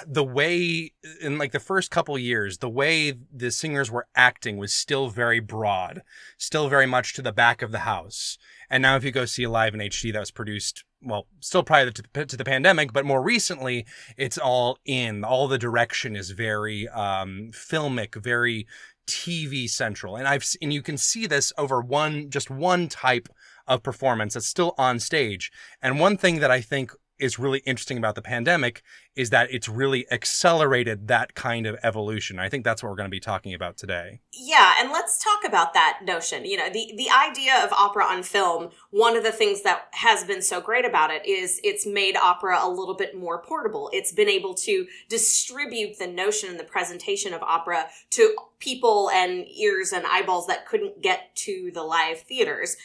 the 0.07 0.25
way 0.25 0.93
in 1.21 1.39
like 1.39 1.53
the 1.53 1.61
first 1.61 1.91
couple 1.91 2.19
years, 2.19 2.59
the 2.59 2.69
way 2.69 3.15
the 3.33 3.51
singers 3.51 3.91
were 3.91 4.09
acting 4.17 4.57
was 4.57 4.73
still 4.73 5.09
very 5.09 5.39
broad, 5.39 6.03
still 6.39 6.69
very 6.69 6.87
much 6.87 7.15
to 7.15 7.23
the 7.23 7.33
back 7.33 7.63
of 7.63 7.71
the 7.71 7.81
house. 7.81 8.37
And 8.69 8.83
now, 8.83 8.97
if 8.97 9.05
you 9.05 9.13
go 9.13 9.25
see 9.27 9.47
live 9.47 9.75
in 9.75 9.81
HD 9.81 10.13
that 10.13 10.19
was 10.19 10.33
produced, 10.33 10.85
well, 11.01 11.27
still 11.41 11.63
prior 11.63 11.91
to, 11.91 12.25
to 12.25 12.37
the 12.37 12.45
pandemic, 12.45 12.93
but 12.93 13.05
more 13.05 13.23
recently, 13.23 13.87
it's 14.17 14.39
all 14.39 14.79
in. 14.85 15.25
All 15.25 15.47
the 15.47 15.59
direction 15.59 16.17
is 16.17 16.31
very 16.33 16.89
um, 16.89 17.51
filmic, 17.53 18.21
very 18.21 18.67
TV 19.07 19.71
central, 19.71 20.17
and 20.17 20.29
I've 20.29 20.45
and 20.61 20.73
you 20.73 20.83
can 20.83 20.99
see 20.99 21.27
this 21.27 21.53
over 21.57 21.81
one 21.81 22.29
just 22.29 22.51
one 22.51 22.89
type 22.89 23.29
of 23.67 23.83
performance 23.83 24.35
that's 24.35 24.47
still 24.47 24.75
on 24.77 24.99
stage. 24.99 25.51
And 25.81 26.01
one 26.01 26.17
thing 26.17 26.41
that 26.41 26.51
I 26.51 26.61
think 26.61 26.93
is 27.19 27.39
really 27.39 27.61
interesting 27.61 27.99
about 27.99 28.15
the 28.15 28.23
pandemic 28.23 28.83
is 29.17 29.31
that 29.31 29.51
it's 29.51 29.69
really 29.69 30.07
accelerated 30.13 31.09
that 31.09 31.35
kind 31.35 31.67
of 31.67 31.77
evolution. 31.83 32.39
I 32.39 32.49
think 32.49 32.65
that's 32.65 32.83
what 32.83 32.91
we're 32.91 32.97
going 32.97 33.11
to 33.11 33.15
be 33.15 33.21
talking 33.21 33.53
about 33.53 33.77
today. 33.77 34.21
Yeah, 34.33 34.75
and 34.79 34.93
let's 34.93 35.23
talk 35.23 35.45
about 35.45 35.75
that 35.75 36.01
notion. 36.05 36.45
You 36.45 36.57
know, 36.57 36.71
the 36.71 36.93
the 36.97 37.09
idea 37.11 37.65
of 37.65 37.73
opera 37.73 38.05
on 38.05 38.23
film, 38.23 38.71
one 38.91 39.17
of 39.17 39.25
the 39.25 39.33
things 39.33 39.63
that 39.63 39.89
has 39.93 40.23
been 40.23 40.41
so 40.41 40.61
great 40.61 40.85
about 40.85 41.11
it 41.11 41.27
is 41.27 41.61
it's 41.65 41.85
made 41.85 42.17
opera 42.17 42.61
a 42.63 42.71
little 42.71 42.95
bit 42.95 43.17
more 43.17 43.43
portable. 43.43 43.91
It's 43.93 44.13
been 44.13 44.29
able 44.29 44.55
to 44.55 44.87
distribute 45.09 45.99
the 45.99 46.07
notion 46.07 46.51
and 46.51 46.61
the 46.61 46.65
presentation 46.65 47.35
of 47.35 47.43
opera 47.43 47.89
to 48.11 48.37
people 48.61 49.11
and 49.11 49.47
ears 49.49 49.93
and 49.93 50.07
eyeballs 50.07 50.47
that 50.47 50.67
couldn't 50.67 51.03
get 51.03 51.35
to 51.37 51.73
the 51.75 51.83
live 51.83 52.21
theaters. 52.21 52.77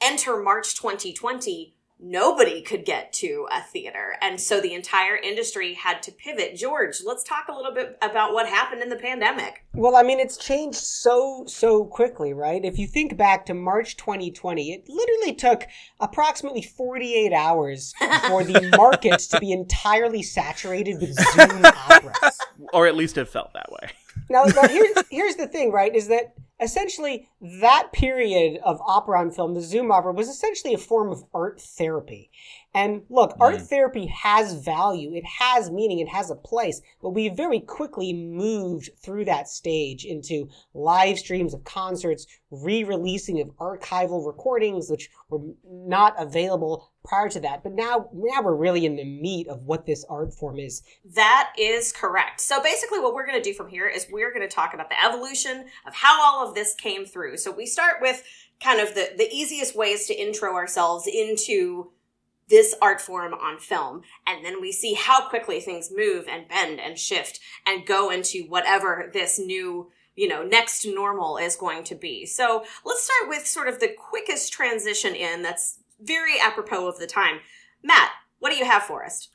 Enter 0.00 0.42
March 0.42 0.74
2020, 0.74 1.75
nobody 1.98 2.60
could 2.60 2.84
get 2.84 3.12
to 3.14 3.46
a 3.50 3.62
theater. 3.62 4.16
And 4.20 4.40
so 4.40 4.60
the 4.60 4.74
entire 4.74 5.16
industry 5.16 5.74
had 5.74 6.02
to 6.04 6.12
pivot. 6.12 6.56
George, 6.56 6.98
let's 7.04 7.24
talk 7.24 7.46
a 7.48 7.54
little 7.54 7.72
bit 7.72 7.96
about 8.02 8.32
what 8.32 8.48
happened 8.48 8.82
in 8.82 8.88
the 8.88 8.96
pandemic. 8.96 9.64
Well, 9.72 9.96
I 9.96 10.02
mean, 10.02 10.20
it's 10.20 10.36
changed 10.36 10.78
so, 10.78 11.44
so 11.46 11.84
quickly, 11.84 12.32
right? 12.32 12.64
If 12.64 12.78
you 12.78 12.86
think 12.86 13.16
back 13.16 13.46
to 13.46 13.54
March 13.54 13.96
2020, 13.96 14.72
it 14.72 14.84
literally 14.88 15.34
took 15.34 15.66
approximately 16.00 16.62
48 16.62 17.32
hours 17.32 17.94
for 18.28 18.44
the 18.44 18.72
market 18.76 19.18
to 19.20 19.40
be 19.40 19.52
entirely 19.52 20.22
saturated 20.22 21.00
with 21.00 21.14
Zoom 21.14 21.64
operas. 21.90 22.38
or 22.72 22.86
at 22.86 22.96
least 22.96 23.16
it 23.16 23.28
felt 23.28 23.52
that 23.54 23.70
way. 23.70 23.90
Now, 24.28 24.44
now 24.44 24.68
here's, 24.68 24.96
here's 25.10 25.36
the 25.36 25.46
thing, 25.46 25.72
right? 25.72 25.94
Is 25.94 26.08
that 26.08 26.34
essentially 26.60 27.28
that 27.40 27.90
period 27.92 28.60
of 28.64 28.80
opera 28.86 29.20
on 29.20 29.30
film, 29.30 29.54
the 29.54 29.60
Zoom 29.60 29.90
opera, 29.90 30.12
was 30.12 30.28
essentially 30.28 30.74
a 30.74 30.78
form 30.78 31.10
of 31.10 31.24
art 31.34 31.60
therapy. 31.60 32.30
And 32.76 33.04
look, 33.08 33.34
art 33.40 33.56
mm. 33.56 33.66
therapy 33.66 34.06
has 34.08 34.52
value, 34.52 35.14
it 35.14 35.24
has 35.24 35.70
meaning, 35.70 35.98
it 35.98 36.08
has 36.08 36.30
a 36.30 36.34
place, 36.34 36.82
but 37.00 37.10
we 37.10 37.30
very 37.30 37.58
quickly 37.58 38.12
moved 38.12 38.90
through 39.02 39.24
that 39.24 39.48
stage 39.48 40.04
into 40.04 40.50
live 40.74 41.18
streams 41.18 41.54
of 41.54 41.64
concerts, 41.64 42.26
re 42.50 42.84
releasing 42.84 43.40
of 43.40 43.48
archival 43.56 44.26
recordings, 44.26 44.90
which 44.90 45.08
were 45.30 45.40
not 45.64 46.14
available 46.18 46.92
prior 47.02 47.30
to 47.30 47.40
that. 47.40 47.62
But 47.62 47.72
now, 47.72 48.10
now 48.12 48.42
we're 48.42 48.54
really 48.54 48.84
in 48.84 48.96
the 48.96 49.04
meat 49.04 49.48
of 49.48 49.62
what 49.62 49.86
this 49.86 50.04
art 50.10 50.34
form 50.34 50.58
is. 50.58 50.82
That 51.14 51.54
is 51.58 51.92
correct. 51.92 52.42
So 52.42 52.62
basically, 52.62 52.98
what 52.98 53.14
we're 53.14 53.26
going 53.26 53.42
to 53.42 53.50
do 53.50 53.54
from 53.54 53.68
here 53.68 53.88
is 53.88 54.06
we're 54.12 54.34
going 54.34 54.46
to 54.46 54.54
talk 54.54 54.74
about 54.74 54.90
the 54.90 55.02
evolution 55.02 55.64
of 55.86 55.94
how 55.94 56.20
all 56.20 56.46
of 56.46 56.54
this 56.54 56.74
came 56.74 57.06
through. 57.06 57.38
So 57.38 57.50
we 57.50 57.64
start 57.64 58.02
with 58.02 58.22
kind 58.62 58.80
of 58.80 58.94
the, 58.94 59.12
the 59.16 59.28
easiest 59.32 59.74
ways 59.74 60.06
to 60.08 60.14
intro 60.14 60.54
ourselves 60.54 61.06
into 61.06 61.92
this 62.48 62.74
art 62.80 63.00
form 63.00 63.34
on 63.34 63.58
film. 63.58 64.02
And 64.26 64.44
then 64.44 64.60
we 64.60 64.72
see 64.72 64.94
how 64.94 65.28
quickly 65.28 65.60
things 65.60 65.90
move 65.94 66.26
and 66.28 66.48
bend 66.48 66.80
and 66.80 66.98
shift 66.98 67.40
and 67.66 67.86
go 67.86 68.10
into 68.10 68.44
whatever 68.44 69.10
this 69.12 69.38
new, 69.38 69.90
you 70.14 70.28
know, 70.28 70.42
next 70.42 70.86
normal 70.86 71.38
is 71.38 71.56
going 71.56 71.84
to 71.84 71.94
be. 71.94 72.26
So 72.26 72.64
let's 72.84 73.02
start 73.02 73.28
with 73.28 73.46
sort 73.46 73.68
of 73.68 73.80
the 73.80 73.88
quickest 73.88 74.52
transition 74.52 75.14
in 75.14 75.42
that's 75.42 75.78
very 76.00 76.38
apropos 76.40 76.86
of 76.86 76.98
the 76.98 77.06
time. 77.06 77.40
Matt, 77.82 78.10
what 78.38 78.50
do 78.50 78.56
you 78.56 78.64
have 78.64 78.82
for 78.82 79.04
us? 79.04 79.28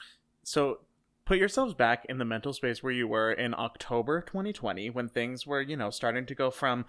So 0.44 0.80
put 1.26 1.38
yourselves 1.38 1.74
back 1.74 2.06
in 2.08 2.18
the 2.18 2.26
mental 2.26 2.54
space 2.54 2.82
where 2.82 2.94
you 2.94 3.08
were 3.08 3.32
in 3.32 3.54
October 3.54 4.22
2020 4.22 4.90
when 4.90 5.10
things 5.10 5.46
were, 5.46 5.62
you 5.62 5.76
know, 5.76 5.90
starting 5.90 6.26
to 6.28 6.36
go 6.36 6.52
from 6.52 6.86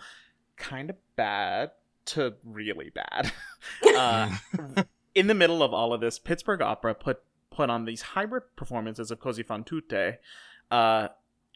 kind 0.57 0.91
of 0.91 0.97
bad 1.17 1.71
to 2.05 2.35
really 2.45 2.91
bad. 2.91 3.33
uh, 3.97 4.35
in 5.15 5.27
the 5.27 5.35
middle 5.35 5.63
of 5.63 5.73
all 5.75 5.93
of 5.93 6.01
this, 6.01 6.19
Pittsburgh 6.19 6.63
Opera 6.63 6.95
put 6.95 7.21
put 7.51 7.69
on 7.69 7.85
these 7.85 8.01
hybrid 8.03 8.45
performances 8.57 9.11
of 9.11 9.21
Così 9.21 9.45
fan 9.45 9.63
tutte, 9.63 10.19
uh, 10.71 11.09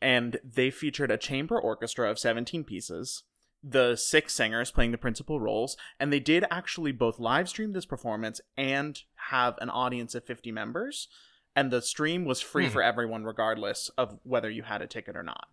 and 0.03 0.39
they 0.45 0.71
featured 0.71 1.11
a 1.11 1.17
chamber 1.17 1.59
orchestra 1.59 2.11
of 2.11 2.19
17 2.19 2.65
pieces, 2.65 3.23
the 3.65 3.97
six 3.97 4.35
singers 4.35 4.71
playing 4.71 4.93
the 4.93 4.99
principal 4.99 5.41
roles, 5.41 5.75
and 5.99 6.13
they 6.13 6.21
did 6.21 6.45
actually 6.51 6.93
both 6.93 7.19
live 7.19 7.49
stream 7.49 7.73
this 7.73 7.87
performance 7.87 8.43
and 8.59 9.05
have 9.31 9.57
an 9.63 9.71
audience 9.71 10.15
of 10.15 10.23
50 10.25 10.53
members, 10.53 11.09
and 11.57 11.71
the 11.71 11.81
stream 11.81 12.27
was 12.27 12.43
free 12.43 12.67
Hmm. 12.67 12.73
for 12.73 12.83
everyone 12.83 13.25
regardless 13.25 13.89
of 13.97 14.19
whether 14.23 14.51
you 14.51 14.65
had 14.65 14.83
a 14.83 14.87
ticket 14.87 15.17
or 15.17 15.23
not. 15.23 15.49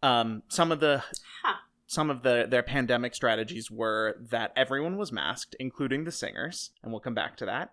Um, 0.00 0.44
some 0.46 0.70
of 0.70 0.78
the 0.78 1.02
Huh. 1.42 1.56
Some 1.92 2.08
of 2.08 2.22
the 2.22 2.46
their 2.48 2.62
pandemic 2.62 3.14
strategies 3.14 3.70
were 3.70 4.16
that 4.18 4.50
everyone 4.56 4.96
was 4.96 5.12
masked, 5.12 5.54
including 5.60 6.04
the 6.04 6.10
singers, 6.10 6.70
and 6.82 6.90
we'll 6.90 7.00
come 7.00 7.14
back 7.14 7.36
to 7.36 7.46
that. 7.46 7.72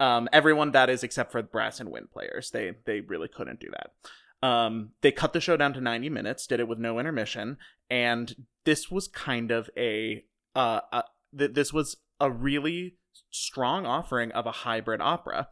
Um, 0.00 0.28
everyone 0.32 0.72
that 0.72 0.90
is 0.90 1.04
except 1.04 1.30
for 1.30 1.40
brass 1.40 1.78
and 1.78 1.88
wind 1.90 2.10
players. 2.10 2.50
They 2.50 2.72
they 2.84 3.00
really 3.00 3.28
couldn't 3.28 3.60
do 3.60 3.70
that. 3.70 4.46
Um, 4.46 4.90
they 5.02 5.12
cut 5.12 5.32
the 5.32 5.40
show 5.40 5.56
down 5.56 5.74
to 5.74 5.80
90 5.80 6.08
minutes, 6.08 6.46
did 6.46 6.58
it 6.58 6.66
with 6.66 6.78
no 6.78 6.98
intermission, 6.98 7.58
and 7.88 8.34
this 8.64 8.90
was 8.90 9.06
kind 9.06 9.52
of 9.52 9.70
a 9.76 10.24
uh, 10.56 10.80
uh 10.92 11.02
th- 11.38 11.52
this 11.52 11.72
was 11.72 11.96
a 12.18 12.30
really 12.30 12.96
strong 13.30 13.86
offering 13.86 14.32
of 14.32 14.46
a 14.46 14.52
hybrid 14.52 15.00
opera. 15.00 15.48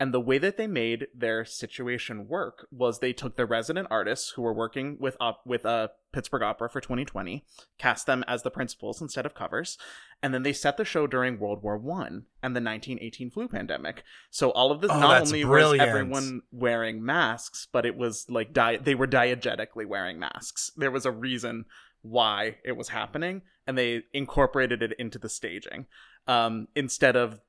And 0.00 0.14
the 0.14 0.20
way 0.20 0.38
that 0.38 0.56
they 0.56 0.68
made 0.68 1.08
their 1.12 1.44
situation 1.44 2.28
work 2.28 2.68
was 2.70 3.00
they 3.00 3.12
took 3.12 3.34
the 3.36 3.44
resident 3.46 3.88
artists 3.90 4.30
who 4.30 4.42
were 4.42 4.54
working 4.54 4.96
with 5.00 5.16
op- 5.18 5.44
with 5.44 5.66
uh, 5.66 5.88
Pittsburgh 6.12 6.42
Opera 6.44 6.70
for 6.70 6.80
2020, 6.80 7.44
cast 7.78 8.06
them 8.06 8.24
as 8.28 8.44
the 8.44 8.50
principals 8.50 9.02
instead 9.02 9.26
of 9.26 9.34
covers, 9.34 9.76
and 10.22 10.32
then 10.32 10.44
they 10.44 10.52
set 10.52 10.76
the 10.76 10.84
show 10.84 11.08
during 11.08 11.40
World 11.40 11.64
War 11.64 11.76
One 11.76 12.26
and 12.42 12.54
the 12.54 12.60
1918 12.62 13.30
flu 13.32 13.48
pandemic. 13.48 14.04
So 14.30 14.50
all 14.52 14.70
of 14.70 14.80
this 14.80 14.90
Oh, 14.92 15.00
not 15.00 15.22
only 15.22 15.42
brilliant. 15.42 15.80
was 15.80 15.88
everyone 15.88 16.42
wearing 16.52 17.04
masks, 17.04 17.66
but 17.72 17.84
it 17.84 17.96
was 17.96 18.24
like 18.30 18.52
di- 18.52 18.76
they 18.76 18.94
were 18.94 19.08
diegetically 19.08 19.84
wearing 19.84 20.20
masks. 20.20 20.70
There 20.76 20.92
was 20.92 21.06
a 21.06 21.10
reason 21.12 21.64
why 22.02 22.58
it 22.64 22.76
was 22.76 22.90
happening, 22.90 23.42
and 23.66 23.76
they 23.76 24.02
incorporated 24.12 24.80
it 24.80 24.92
into 24.96 25.18
the 25.18 25.28
staging 25.28 25.86
um, 26.28 26.68
instead 26.76 27.16
of 27.16 27.40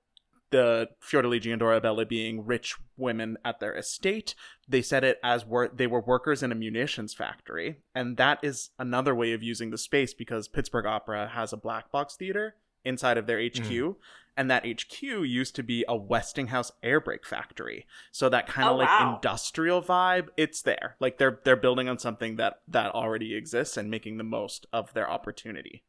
the 0.52 0.90
Fiordiligi 1.02 1.52
and 1.52 1.62
Dorabella 1.62 2.08
being 2.08 2.46
rich 2.46 2.76
women 2.98 3.38
at 3.46 3.60
their 3.60 3.76
estate. 3.76 4.36
They 4.68 4.82
said 4.82 5.04
it 5.04 5.20
as 5.24 5.46
were 5.46 5.70
they 5.74 5.88
were 5.88 6.02
workers 6.02 6.42
in 6.44 6.52
a 6.52 6.56
munitions 6.56 7.14
factory, 7.14 7.78
and 7.94 8.18
that 8.18 8.40
is 8.44 8.70
another 8.80 9.14
way 9.16 9.34
of 9.34 9.44
using 9.44 9.70
the 9.70 9.78
space 9.78 10.14
because 10.14 10.48
Pittsburgh 10.48 10.86
Opera 10.86 11.30
has 11.34 11.54
a 11.54 11.58
black 11.58 11.92
box 11.92 12.16
theater 12.16 12.56
inside 12.86 13.18
of 13.18 13.28
their 13.28 13.42
HQ, 13.44 13.98
and 14.38 14.50
that 14.50 14.66
HQ 14.66 15.02
used 15.02 15.56
to 15.56 15.64
be 15.64 15.84
a 15.88 15.96
Westinghouse 15.98 16.72
airbrake 16.84 17.26
factory. 17.26 17.86
So 18.12 18.30
that 18.30 18.48
kind 18.48 18.70
of 18.70 18.76
Oh, 18.76 18.78
like 18.78 18.88
wow. 18.88 19.16
industrial 19.16 19.82
vibe, 19.82 20.30
it's 20.38 20.62
there. 20.62 20.96
Like 21.00 21.18
they're 21.18 21.40
they're 21.44 21.56
building 21.58 21.90
on 21.90 22.00
something 22.00 22.38
that 22.38 22.62
that 22.68 22.96
already 22.96 23.36
exists 23.36 23.76
and 23.78 23.90
making 23.92 24.18
the 24.18 24.24
most 24.24 24.66
of 24.72 24.94
their 24.94 25.10
opportunity. 25.10 25.84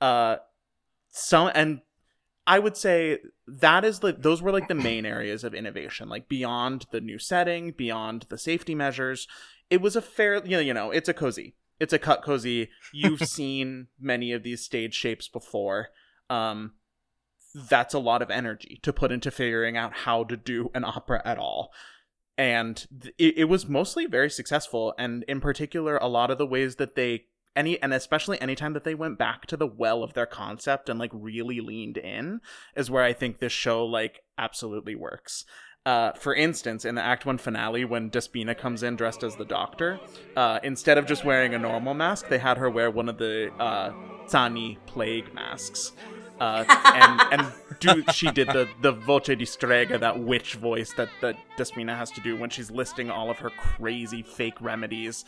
Uh, 0.00 0.36
some 1.10 1.50
and 1.54 1.80
I 2.48 2.58
would 2.58 2.78
say 2.78 3.18
that 3.46 3.84
is 3.84 3.98
the 3.98 4.12
those 4.12 4.40
were 4.40 4.50
like 4.50 4.68
the 4.68 4.74
main 4.74 5.04
areas 5.04 5.44
of 5.44 5.54
innovation, 5.54 6.08
like 6.08 6.30
beyond 6.30 6.86
the 6.90 7.00
new 7.00 7.18
setting, 7.18 7.72
beyond 7.72 8.24
the 8.30 8.38
safety 8.38 8.74
measures. 8.74 9.28
It 9.68 9.82
was 9.82 9.96
a 9.96 10.00
fair, 10.00 10.42
you 10.46 10.56
know, 10.56 10.60
you 10.60 10.72
know, 10.72 10.90
it's 10.90 11.10
a 11.10 11.14
Così, 11.14 11.52
it's 11.78 11.92
a 11.92 11.98
cut 11.98 12.24
Così. 12.24 12.68
You've 12.90 13.20
seen 13.28 13.88
many 14.00 14.32
of 14.32 14.44
these 14.44 14.64
stage 14.64 14.94
shapes 14.94 15.28
before. 15.28 15.88
Um, 16.30 16.72
that's 17.68 17.92
a 17.92 17.98
lot 17.98 18.22
of 18.22 18.30
energy 18.30 18.80
to 18.82 18.94
put 18.94 19.12
into 19.12 19.30
figuring 19.30 19.76
out 19.76 19.92
how 19.92 20.24
to 20.24 20.36
do 20.36 20.70
an 20.74 20.84
opera 20.84 21.20
at 21.26 21.36
all. 21.36 21.70
And 22.38 22.86
th- 23.02 23.14
it, 23.18 23.38
it 23.38 23.44
was 23.44 23.68
mostly 23.68 24.06
very 24.06 24.30
successful, 24.30 24.94
and 24.98 25.22
in 25.28 25.42
particular, 25.42 25.98
a 25.98 26.08
lot 26.08 26.30
of 26.30 26.38
the 26.38 26.46
ways 26.46 26.76
that 26.76 26.94
they 26.94 27.26
any 27.58 27.80
and 27.82 27.92
especially 27.92 28.40
anytime 28.40 28.72
that 28.72 28.84
they 28.84 28.94
went 28.94 29.18
back 29.18 29.46
to 29.46 29.56
the 29.56 29.66
well 29.66 30.02
of 30.02 30.14
their 30.14 30.26
concept 30.26 30.88
and 30.88 30.98
like 30.98 31.10
really 31.12 31.60
leaned 31.60 31.98
in 31.98 32.40
is 32.76 32.90
where 32.90 33.02
I 33.02 33.12
think 33.12 33.38
this 33.38 33.52
show 33.52 33.84
like 33.84 34.22
absolutely 34.38 34.94
works. 34.94 35.44
Uh, 35.84 36.12
for 36.12 36.34
instance, 36.34 36.84
in 36.84 36.94
the 36.94 37.02
Act 37.02 37.24
One 37.24 37.38
finale, 37.38 37.84
when 37.84 38.10
Despina 38.10 38.56
comes 38.56 38.82
in 38.82 38.96
dressed 38.96 39.22
as 39.22 39.36
the 39.36 39.44
Doctor, 39.44 39.98
uh, 40.36 40.60
instead 40.62 40.98
of 40.98 41.06
just 41.06 41.24
wearing 41.24 41.54
a 41.54 41.58
normal 41.58 41.94
mask, 41.94 42.28
they 42.28 42.38
had 42.38 42.58
her 42.58 42.68
wear 42.68 42.90
one 42.90 43.08
of 43.08 43.16
the 43.16 43.50
uh, 43.58 43.92
Tsani 44.26 44.76
plague 44.86 45.32
masks. 45.32 45.92
Uh, 46.40 46.64
and 46.94 47.40
and 47.40 47.52
do 47.80 48.04
she 48.12 48.30
did 48.30 48.48
the 48.48 48.68
the 48.82 48.92
voce 48.92 49.34
di 49.34 49.44
strega 49.44 49.98
that 49.98 50.20
witch 50.20 50.54
voice 50.54 50.92
that 50.92 51.08
that 51.20 51.36
Despina 51.56 51.96
has 51.96 52.10
to 52.12 52.20
do 52.20 52.36
when 52.36 52.50
she's 52.50 52.70
listing 52.70 53.10
all 53.10 53.30
of 53.30 53.38
her 53.38 53.50
crazy 53.50 54.22
fake 54.22 54.60
remedies, 54.60 55.24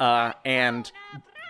uh, 0.00 0.32
and 0.44 0.90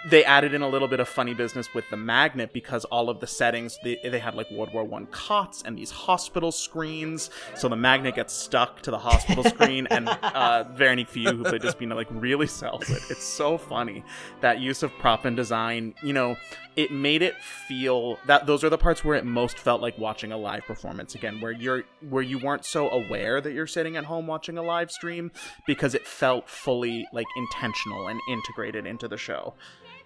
they 0.08 0.24
added 0.24 0.54
in 0.54 0.62
a 0.62 0.68
little 0.68 0.88
bit 0.88 1.00
of 1.00 1.08
funny 1.08 1.34
business 1.34 1.74
with 1.74 1.88
the 1.90 1.96
magnet 1.96 2.52
because 2.52 2.84
all 2.86 3.10
of 3.10 3.20
the 3.20 3.26
settings 3.26 3.78
they, 3.84 3.98
they 4.02 4.18
had 4.18 4.34
like 4.34 4.50
world 4.50 4.72
war 4.72 4.84
one 4.84 5.06
cots 5.06 5.62
and 5.62 5.76
these 5.76 5.90
hospital 5.90 6.50
screens. 6.52 7.30
So 7.54 7.68
the 7.68 7.76
magnet 7.76 8.14
gets 8.14 8.32
stuck 8.32 8.80
to 8.82 8.90
the 8.90 8.98
hospital 8.98 9.44
screen 9.50 9.86
and 9.90 10.08
uh 10.08 10.64
veronique 10.72 11.08
Filloux, 11.08 11.36
who 11.36 11.44
played 11.44 11.62
despina 11.62 11.94
like 11.94 12.08
really 12.10 12.46
sells 12.46 12.88
it. 12.88 13.02
It's 13.10 13.24
so 13.24 13.58
funny 13.58 14.02
that 14.40 14.60
use 14.60 14.82
of 14.82 14.92
prop 14.98 15.24
and 15.24 15.36
design 15.36 15.94
you 16.02 16.12
know 16.12 16.36
it 16.76 16.92
made 16.92 17.20
it 17.20 17.34
feel 17.68 18.18
that 18.26 18.46
those 18.46 18.64
are 18.64 18.70
the 18.70 18.78
parts 18.78 19.04
where 19.04 19.16
it 19.16 19.24
most 19.24 19.58
felt 19.58 19.82
like 19.82 19.98
watching 19.98 20.32
a 20.32 20.36
live 20.36 20.62
performance 20.64 21.14
again 21.14 21.40
where 21.40 21.52
you're 21.52 21.84
where 22.08 22.22
you 22.22 22.38
weren't 22.38 22.64
so 22.64 22.88
aware 22.90 23.40
that 23.40 23.52
you're 23.52 23.66
sitting 23.66 23.96
at 23.96 24.04
home 24.04 24.26
watching 24.26 24.56
a 24.56 24.62
live 24.62 24.90
stream 24.90 25.30
because 25.66 25.94
it 25.94 26.06
felt 26.06 26.48
fully 26.48 27.06
like 27.12 27.26
intentional 27.36 28.08
and 28.08 28.20
integrated 28.28 28.86
into 28.86 29.08
the 29.08 29.16
show 29.16 29.52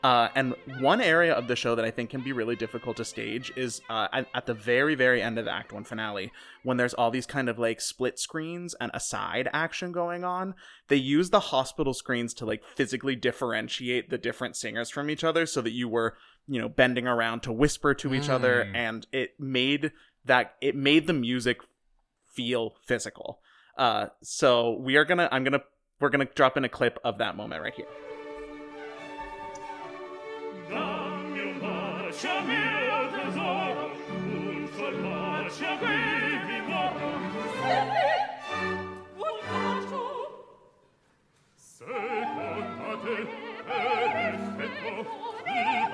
uh, 0.04 0.28
and 0.34 0.54
one 0.80 1.00
area 1.00 1.32
of 1.32 1.48
the 1.48 1.56
show 1.56 1.74
that 1.74 1.84
I 1.84 1.90
think 1.90 2.10
can 2.10 2.20
be 2.20 2.32
really 2.32 2.56
difficult 2.56 2.98
to 2.98 3.06
stage 3.06 3.50
is 3.56 3.80
uh, 3.88 4.06
at, 4.12 4.28
at, 4.34 4.44
the 4.44 4.52
very, 4.52 4.94
very 4.94 5.22
end 5.22 5.38
of 5.38 5.46
the 5.46 5.50
Act 5.50 5.72
One 5.72 5.82
finale, 5.82 6.30
when 6.62 6.76
there's 6.76 6.92
all 6.92 7.10
these 7.10 7.24
kind 7.24 7.48
of 7.48 7.58
like 7.58 7.80
split 7.80 8.18
screens 8.18 8.74
and 8.78 8.90
aside 8.92 9.48
action 9.54 9.92
going 9.92 10.22
on. 10.22 10.56
They 10.88 10.96
use 10.96 11.30
the 11.30 11.40
hospital 11.40 11.94
screens 11.94 12.34
to 12.34 12.44
like 12.44 12.62
physically 12.76 13.16
differentiate 13.16 14.10
the 14.10 14.18
different 14.18 14.56
singers 14.56 14.90
from 14.90 15.08
each 15.08 15.24
other, 15.24 15.46
so 15.46 15.62
that 15.62 15.72
you 15.72 15.88
were, 15.88 16.18
you 16.46 16.60
know, 16.60 16.68
bending 16.68 17.06
around 17.06 17.40
to 17.44 17.52
whisper 17.52 17.94
to 17.94 18.14
each 18.14 18.24
mm. 18.24 18.34
other, 18.34 18.70
and 18.74 19.06
it 19.10 19.40
made 19.40 19.90
that 20.26 20.54
it 20.60 20.76
made 20.76 21.06
the 21.06 21.14
music 21.14 21.62
feel 22.26 22.74
physical. 22.84 23.40
Uh, 23.78 24.08
so 24.22 24.78
we 24.78 24.96
are 24.96 25.06
gonna, 25.06 25.30
I'm 25.32 25.44
gonna, 25.44 25.62
we're 25.98 26.10
gonna 26.10 26.28
drop 26.34 26.58
in 26.58 26.64
a 26.64 26.68
clip 26.68 26.98
of 27.04 27.16
that 27.18 27.36
moment 27.36 27.62
right 27.62 27.74
here. 27.74 27.86
Oh, 45.56 45.84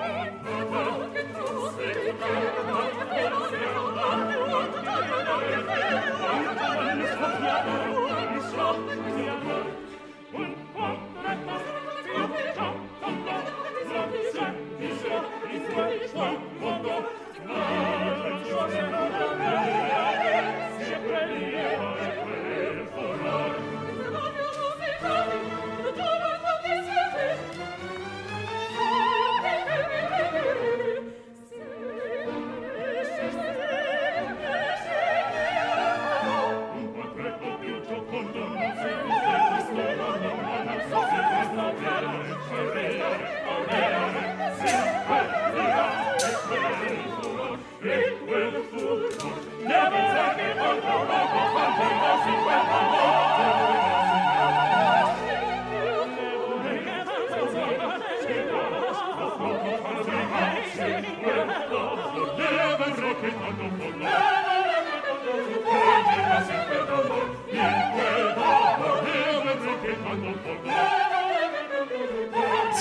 Eu 50.71 50.77
não 50.77 51.27
vou 51.27 51.45
fazer, 51.53 51.93
não 51.95 52.17
se 52.23 52.31
perdoou. 52.45 53.20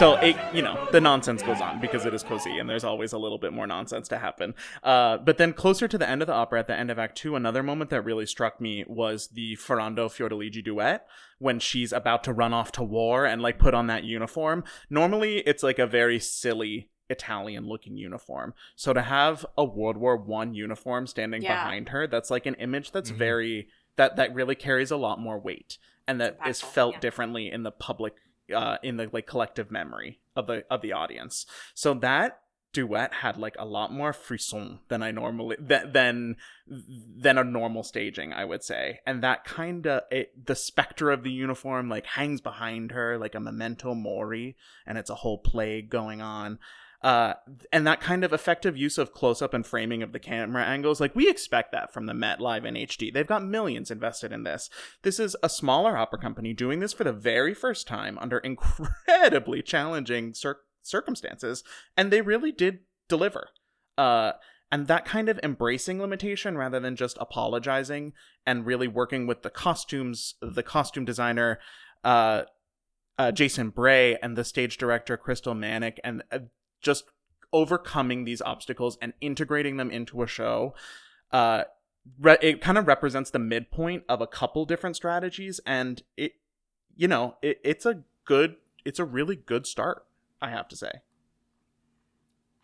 So 0.00 0.14
it 0.14 0.34
you 0.54 0.62
know 0.62 0.88
the 0.92 1.00
nonsense 1.02 1.42
goes 1.42 1.60
on 1.60 1.78
because 1.78 2.06
it 2.06 2.14
is 2.14 2.24
Così 2.24 2.58
and 2.58 2.70
there's 2.70 2.84
always 2.84 3.12
a 3.12 3.18
little 3.18 3.36
bit 3.36 3.52
more 3.52 3.66
nonsense 3.66 4.08
to 4.08 4.16
happen 4.16 4.54
uh, 4.82 5.18
but 5.18 5.36
then 5.36 5.52
closer 5.52 5.86
to 5.86 5.98
the 5.98 6.08
end 6.08 6.22
of 6.22 6.26
the 6.26 6.32
opera 6.32 6.58
at 6.58 6.68
the 6.68 6.74
end 6.74 6.90
of 6.90 6.98
act 6.98 7.18
two 7.18 7.36
another 7.36 7.62
moment 7.62 7.90
that 7.90 8.00
really 8.00 8.24
struck 8.24 8.62
me 8.62 8.82
was 8.88 9.28
the 9.28 9.56
ferrando 9.56 10.08
fiordiligi 10.08 10.64
duet 10.64 11.06
when 11.38 11.58
she's 11.58 11.92
about 11.92 12.24
to 12.24 12.32
run 12.32 12.54
off 12.54 12.72
to 12.72 12.82
war 12.82 13.26
and 13.26 13.42
like 13.42 13.58
put 13.58 13.74
on 13.74 13.88
that 13.88 14.02
uniform 14.02 14.64
normally 14.88 15.40
it's 15.40 15.62
like 15.62 15.78
a 15.78 15.86
very 15.86 16.18
silly 16.18 16.88
Italian 17.10 17.66
looking 17.66 17.96
uniform. 17.96 18.54
So 18.76 18.92
to 18.92 19.02
have 19.02 19.44
a 19.58 19.64
World 19.64 19.96
War 19.96 20.16
One 20.16 20.54
uniform 20.54 21.08
standing 21.08 21.42
yeah. 21.42 21.64
behind 21.64 21.88
her, 21.88 22.06
that's 22.06 22.30
like 22.30 22.46
an 22.46 22.54
image 22.54 22.92
that's 22.92 23.10
mm-hmm. 23.10 23.18
very 23.18 23.68
that 23.96 24.14
that 24.14 24.32
really 24.32 24.54
carries 24.54 24.92
a 24.92 24.96
lot 24.96 25.18
more 25.18 25.36
weight 25.36 25.76
and 26.06 26.20
that 26.20 26.38
is 26.46 26.60
felt 26.60 26.94
yeah. 26.94 27.00
differently 27.00 27.50
in 27.50 27.64
the 27.64 27.72
public 27.72 28.14
uh, 28.52 28.78
in 28.82 28.96
the 28.96 29.08
like 29.12 29.26
collective 29.26 29.70
memory 29.70 30.20
of 30.36 30.46
the 30.46 30.64
of 30.70 30.82
the 30.82 30.92
audience. 30.92 31.46
So 31.74 31.94
that 31.94 32.40
duet 32.72 33.14
had 33.14 33.36
like 33.36 33.56
a 33.58 33.64
lot 33.64 33.92
more 33.92 34.12
frisson 34.12 34.80
than 34.88 35.02
I 35.02 35.10
normally 35.10 35.56
than 35.58 35.92
than, 35.92 36.36
than 36.66 37.38
a 37.38 37.44
normal 37.44 37.82
staging, 37.82 38.32
I 38.32 38.44
would 38.44 38.62
say. 38.62 39.00
And 39.06 39.22
that 39.22 39.44
kind 39.44 39.86
of 39.86 40.02
the 40.10 40.54
specter 40.54 41.10
of 41.10 41.22
the 41.22 41.32
uniform 41.32 41.88
like 41.88 42.06
hangs 42.06 42.40
behind 42.40 42.92
her 42.92 43.18
like 43.18 43.34
a 43.34 43.40
memento 43.40 43.94
mori, 43.94 44.56
and 44.86 44.98
it's 44.98 45.10
a 45.10 45.16
whole 45.16 45.38
plague 45.38 45.90
going 45.90 46.20
on. 46.20 46.58
Uh, 47.02 47.32
and 47.72 47.86
that 47.86 48.00
kind 48.00 48.24
of 48.24 48.32
effective 48.32 48.76
use 48.76 48.98
of 48.98 49.14
close 49.14 49.40
up 49.40 49.54
and 49.54 49.66
framing 49.66 50.02
of 50.02 50.12
the 50.12 50.18
camera 50.18 50.64
angles, 50.64 51.00
like 51.00 51.16
we 51.16 51.30
expect 51.30 51.72
that 51.72 51.92
from 51.92 52.06
the 52.06 52.12
Met 52.12 52.40
Live 52.40 52.66
in 52.66 52.74
HD. 52.74 53.12
They've 53.12 53.26
got 53.26 53.44
millions 53.44 53.90
invested 53.90 54.32
in 54.32 54.42
this. 54.42 54.68
This 55.02 55.18
is 55.18 55.34
a 55.42 55.48
smaller 55.48 55.96
opera 55.96 56.18
company 56.18 56.52
doing 56.52 56.80
this 56.80 56.92
for 56.92 57.04
the 57.04 57.12
very 57.12 57.54
first 57.54 57.86
time 57.86 58.18
under 58.18 58.38
incredibly 59.08 59.62
challenging 59.62 60.34
cir- 60.34 60.60
circumstances, 60.82 61.64
and 61.96 62.10
they 62.10 62.20
really 62.20 62.52
did 62.52 62.80
deliver. 63.08 63.48
Uh, 63.96 64.32
and 64.70 64.86
that 64.86 65.04
kind 65.04 65.28
of 65.28 65.40
embracing 65.42 66.00
limitation 66.00 66.56
rather 66.56 66.78
than 66.78 66.96
just 66.96 67.16
apologizing 67.20 68.12
and 68.46 68.66
really 68.66 68.86
working 68.86 69.26
with 69.26 69.42
the 69.42 69.50
costumes, 69.50 70.34
the 70.40 70.62
costume 70.62 71.04
designer, 71.04 71.58
uh, 72.04 72.42
uh, 73.18 73.32
Jason 73.32 73.70
Bray 73.70 74.16
and 74.22 74.36
the 74.36 74.44
stage 74.44 74.78
director 74.78 75.16
Crystal 75.16 75.54
Manich 75.54 75.98
and 76.04 76.22
uh, 76.30 76.38
just 76.80 77.04
overcoming 77.52 78.24
these 78.24 78.40
obstacles 78.42 78.96
and 79.02 79.12
integrating 79.20 79.76
them 79.76 79.90
into 79.90 80.22
a 80.22 80.26
show 80.26 80.74
uh 81.32 81.64
re- 82.18 82.38
it 82.40 82.60
kind 82.60 82.78
of 82.78 82.86
represents 82.86 83.30
the 83.30 83.38
midpoint 83.38 84.04
of 84.08 84.20
a 84.20 84.26
couple 84.26 84.64
different 84.64 84.96
strategies 84.96 85.60
and 85.66 86.02
it 86.16 86.32
you 86.96 87.08
know 87.08 87.36
it, 87.42 87.60
it's 87.64 87.86
a 87.86 88.02
good 88.24 88.56
it's 88.84 88.98
a 88.98 89.04
really 89.04 89.36
good 89.36 89.66
start 89.66 90.06
i 90.40 90.50
have 90.50 90.68
to 90.68 90.76
say. 90.76 90.90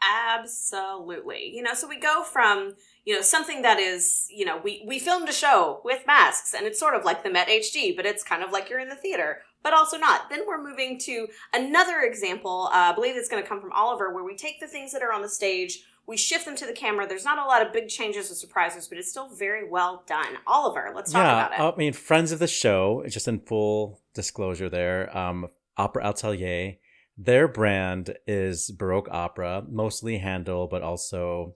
Absolutely. 0.02 1.50
You 1.54 1.62
know 1.62 1.74
so 1.74 1.88
we 1.88 1.98
go 1.98 2.22
from 2.22 2.74
you 3.04 3.14
know 3.14 3.22
something 3.22 3.62
that 3.62 3.78
is 3.78 4.26
you 4.30 4.44
know 4.44 4.60
we 4.62 4.84
we 4.86 4.98
filmed 4.98 5.28
a 5.28 5.32
show 5.32 5.80
with 5.84 6.06
masks 6.06 6.54
and 6.54 6.66
it's 6.66 6.78
sort 6.78 6.94
of 6.94 7.04
like 7.04 7.24
the 7.24 7.30
met 7.30 7.48
hd 7.48 7.96
but 7.96 8.06
it's 8.06 8.22
kind 8.22 8.42
of 8.42 8.52
like 8.52 8.68
you're 8.68 8.78
in 8.78 8.88
the 8.88 8.94
theater 8.94 9.42
but 9.66 9.74
also 9.74 9.98
not. 9.98 10.30
Then 10.30 10.42
we're 10.46 10.62
moving 10.62 10.96
to 11.00 11.26
another 11.52 12.02
example. 12.02 12.68
Uh, 12.72 12.76
I 12.76 12.92
believe 12.92 13.16
it's 13.16 13.28
going 13.28 13.42
to 13.42 13.48
come 13.48 13.60
from 13.60 13.72
Oliver, 13.72 14.14
where 14.14 14.22
we 14.22 14.36
take 14.36 14.60
the 14.60 14.68
things 14.68 14.92
that 14.92 15.02
are 15.02 15.12
on 15.12 15.22
the 15.22 15.28
stage, 15.28 15.82
we 16.06 16.16
shift 16.16 16.44
them 16.44 16.54
to 16.54 16.66
the 16.66 16.72
camera. 16.72 17.04
There's 17.08 17.24
not 17.24 17.38
a 17.38 17.44
lot 17.44 17.66
of 17.66 17.72
big 17.72 17.88
changes 17.88 18.30
or 18.30 18.36
surprises, 18.36 18.86
but 18.86 18.96
it's 18.96 19.10
still 19.10 19.28
very 19.28 19.68
well 19.68 20.04
done. 20.06 20.38
Oliver, 20.46 20.92
let's 20.94 21.10
talk 21.10 21.24
yeah, 21.24 21.46
about 21.46 21.52
it. 21.52 21.74
I 21.74 21.76
mean, 21.76 21.94
friends 21.94 22.30
of 22.30 22.38
the 22.38 22.46
show, 22.46 23.02
just 23.08 23.26
in 23.26 23.40
full 23.40 24.00
disclosure 24.14 24.68
there, 24.68 25.14
um, 25.18 25.48
Opera 25.76 26.10
Atelier, 26.10 26.76
their 27.18 27.48
brand 27.48 28.16
is 28.24 28.70
Baroque 28.70 29.08
opera, 29.10 29.64
mostly 29.68 30.18
Handel, 30.18 30.68
but 30.68 30.82
also 30.82 31.54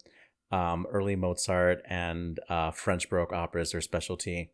um, 0.50 0.84
early 0.90 1.14
Mozart 1.14 1.80
and 1.88 2.40
uh, 2.48 2.72
French 2.72 3.08
Baroque 3.08 3.32
opera 3.32 3.62
is 3.62 3.70
their 3.70 3.80
specialty. 3.80 4.50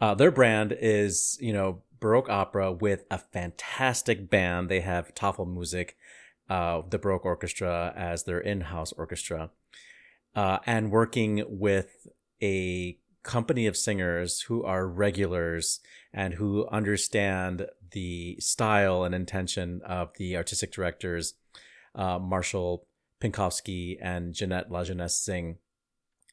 Uh, 0.00 0.16
their 0.16 0.32
brand 0.32 0.76
is, 0.80 1.38
you 1.40 1.52
know, 1.52 1.82
Baroque 2.04 2.28
opera 2.28 2.70
with 2.70 3.06
a 3.10 3.16
fantastic 3.16 4.28
band. 4.28 4.68
They 4.68 4.82
have 4.82 5.14
Tafelmusik, 5.14 5.92
uh, 6.50 6.82
the 6.86 6.98
Baroque 6.98 7.24
Orchestra, 7.24 7.94
as 7.96 8.24
their 8.24 8.38
in 8.38 8.60
house 8.60 8.92
orchestra, 8.92 9.48
uh, 10.36 10.58
and 10.66 10.90
working 10.90 11.44
with 11.48 12.06
a 12.42 12.98
company 13.22 13.66
of 13.66 13.74
singers 13.74 14.42
who 14.42 14.62
are 14.64 14.86
regulars 14.86 15.80
and 16.12 16.34
who 16.34 16.68
understand 16.68 17.68
the 17.92 18.36
style 18.38 19.02
and 19.02 19.14
intention 19.14 19.80
of 19.86 20.10
the 20.18 20.36
artistic 20.36 20.72
directors, 20.72 21.32
uh, 21.94 22.18
Marshall 22.18 22.86
Pynkoski 23.18 23.96
and 24.02 24.34
Jeanette 24.34 24.68
Lajeunesse 24.68 25.26
Zingg. 25.26 25.56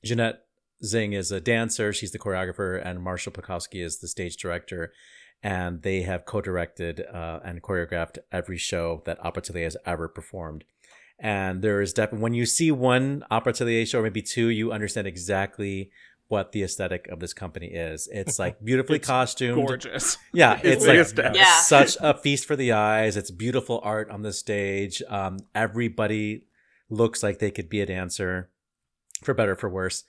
Jeanette 0.03 0.41
Zingg 0.83 1.13
is 1.13 1.31
a 1.31 1.39
dancer, 1.39 1.93
she's 1.93 2.11
the 2.11 2.19
choreographer, 2.19 2.85
and 2.85 3.01
Marshall 3.01 3.31
Pynkoski 3.31 3.81
is 3.81 3.99
the 3.99 4.09
stage 4.09 4.35
director. 4.35 4.91
And 5.43 5.81
they 5.81 6.03
have 6.03 6.25
co 6.25 6.39
directed 6.41 7.01
uh, 7.01 7.39
and 7.43 7.63
choreographed 7.63 8.19
every 8.31 8.57
show 8.57 9.01
that 9.05 9.23
Opera 9.25 9.41
Atelier 9.41 9.63
has 9.63 9.77
ever 9.85 10.07
performed. 10.07 10.63
And 11.17 11.61
there 11.61 11.81
is 11.81 11.93
definitely, 11.93 12.23
when 12.23 12.33
you 12.33 12.45
see 12.45 12.71
one 12.71 13.23
Opera 13.29 13.51
Atelier 13.51 13.85
show, 13.85 13.99
or 13.99 14.03
maybe 14.03 14.21
two, 14.21 14.49
you 14.49 14.71
understand 14.71 15.07
exactly 15.07 15.91
what 16.31 16.53
the 16.53 16.63
aesthetic 16.63 17.07
of 17.09 17.19
this 17.19 17.33
company 17.33 17.67
is. 17.67 18.07
It's 18.11 18.39
like 18.39 18.57
beautifully 18.63 18.99
costumed. 18.99 19.67
Gorgeous. 19.67 20.17
Yeah, 20.33 20.59
it's 20.63 20.85
like. 20.85 21.35
Yeah. 21.35 21.53
such 21.61 21.97
a 21.99 22.17
feast 22.17 22.45
for 22.45 22.55
the 22.55 22.71
eyes. 22.71 23.17
It's 23.17 23.29
beautiful 23.29 23.81
art 23.83 24.09
on 24.09 24.21
the 24.21 24.33
stage. 24.33 25.03
Um, 25.09 25.39
everybody 25.53 26.45
looks 26.89 27.21
like 27.21 27.39
they 27.39 27.51
could 27.51 27.69
be 27.69 27.81
a 27.81 27.85
dancer, 27.85 28.49
for 29.21 29.33
better 29.33 29.51
or 29.51 29.55
for 29.55 29.69
worse. 29.69 30.03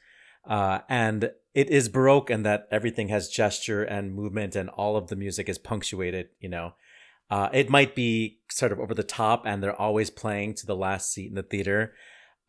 Uh, 0.44 0.80
and 0.88 1.30
it 1.54 1.70
is 1.70 1.88
baroque 1.88 2.30
in 2.30 2.42
that 2.42 2.66
everything 2.70 3.08
has 3.08 3.28
gesture 3.28 3.82
and 3.82 4.14
movement, 4.14 4.56
and 4.56 4.68
all 4.70 4.96
of 4.96 5.08
the 5.08 5.16
music 5.16 5.48
is 5.48 5.58
punctuated. 5.58 6.28
You 6.40 6.48
know, 6.48 6.74
uh, 7.30 7.48
it 7.52 7.70
might 7.70 7.94
be 7.94 8.40
sort 8.50 8.72
of 8.72 8.80
over 8.80 8.94
the 8.94 9.02
top, 9.02 9.44
and 9.46 9.62
they're 9.62 9.80
always 9.80 10.10
playing 10.10 10.54
to 10.54 10.66
the 10.66 10.76
last 10.76 11.12
seat 11.12 11.28
in 11.28 11.34
the 11.34 11.42
theater. 11.42 11.94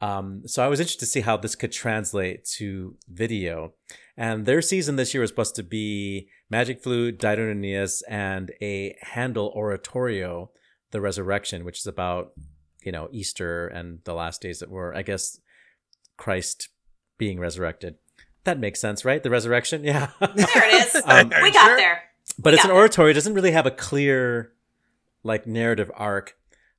Um, 0.02 0.42
so 0.46 0.66
I 0.66 0.68
was 0.68 0.82
interested 0.82 1.06
to 1.06 1.12
see 1.12 1.22
how 1.22 1.38
this 1.38 1.56
could 1.56 1.72
translate 1.72 2.44
to 2.58 2.98
video. 3.08 3.74
And 4.18 4.46
their 4.46 4.62
season 4.62 4.98
this 4.98 5.14
year 5.14 5.22
was 5.22 5.30
supposed 5.30 5.56
to 5.56 5.64
be 5.64 6.28
Magic 6.50 6.84
Flute, 6.84 7.18
Dido 7.18 7.50
and 7.50 7.64
Aeneas, 7.64 8.04
and 8.10 8.52
a 8.62 8.98
Handel 9.02 9.54
oratorio, 9.56 10.52
The 10.92 11.00
Resurrection, 11.00 11.64
which 11.64 11.80
is 11.80 11.88
about, 11.88 12.34
you 12.84 12.92
know, 12.92 13.08
Easter 13.14 13.68
and 13.68 14.00
the 14.04 14.14
last 14.14 14.42
days 14.42 14.60
that 14.60 14.70
were, 14.70 14.94
I 14.94 15.04
guess, 15.04 15.40
Christ 16.18 16.68
being 17.24 17.40
resurrected. 17.40 17.96
That 18.44 18.60
makes 18.60 18.82
sense, 18.82 19.06
right? 19.06 19.24
The 19.24 19.30
resurrection? 19.30 19.84
Yeah. 19.92 20.10
There 20.20 20.66
it 20.70 20.74
is. 20.84 21.02
Um, 21.06 21.32
we 21.42 21.52
got 21.52 21.78
there. 21.78 22.04
but 22.38 22.54
it's 22.54 22.66
an 22.66 22.70
got 22.70 22.76
oratory. 22.76 23.12
It 23.12 23.14
doesn't 23.14 23.34
really 23.34 23.52
have 23.52 23.66
a 23.66 23.72
clear, 23.72 24.52
like, 25.24 25.48
narrative 25.48 25.90
arc. 25.96 26.36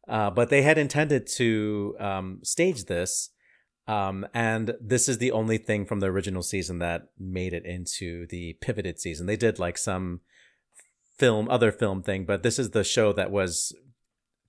Uh, 0.07 0.29
but 0.31 0.51
they 0.51 0.61
had 0.61 0.77
intended 0.77 1.27
to 1.39 1.97
um, 1.99 2.41
stage 2.43 2.85
this, 2.85 3.31
um, 3.89 4.27
and 4.35 4.75
this 4.81 5.09
is 5.09 5.17
the 5.17 5.33
only 5.33 5.57
thing 5.57 5.87
from 5.87 6.01
the 6.01 6.09
original 6.09 6.43
season 6.43 6.79
that 6.81 7.09
made 7.19 7.55
it 7.55 7.65
into 7.65 8.27
the 8.27 8.53
pivoted 8.61 9.01
season. 9.01 9.25
They 9.27 9.37
did 9.37 9.59
like 9.59 9.79
some 9.79 10.21
film, 11.19 11.49
other 11.49 11.73
film 11.73 12.03
thing, 12.03 12.27
but 12.27 12.43
this 12.43 12.59
is 12.59 12.71
the 12.71 12.85
show 12.85 13.15
that 13.15 13.31
was 13.31 13.75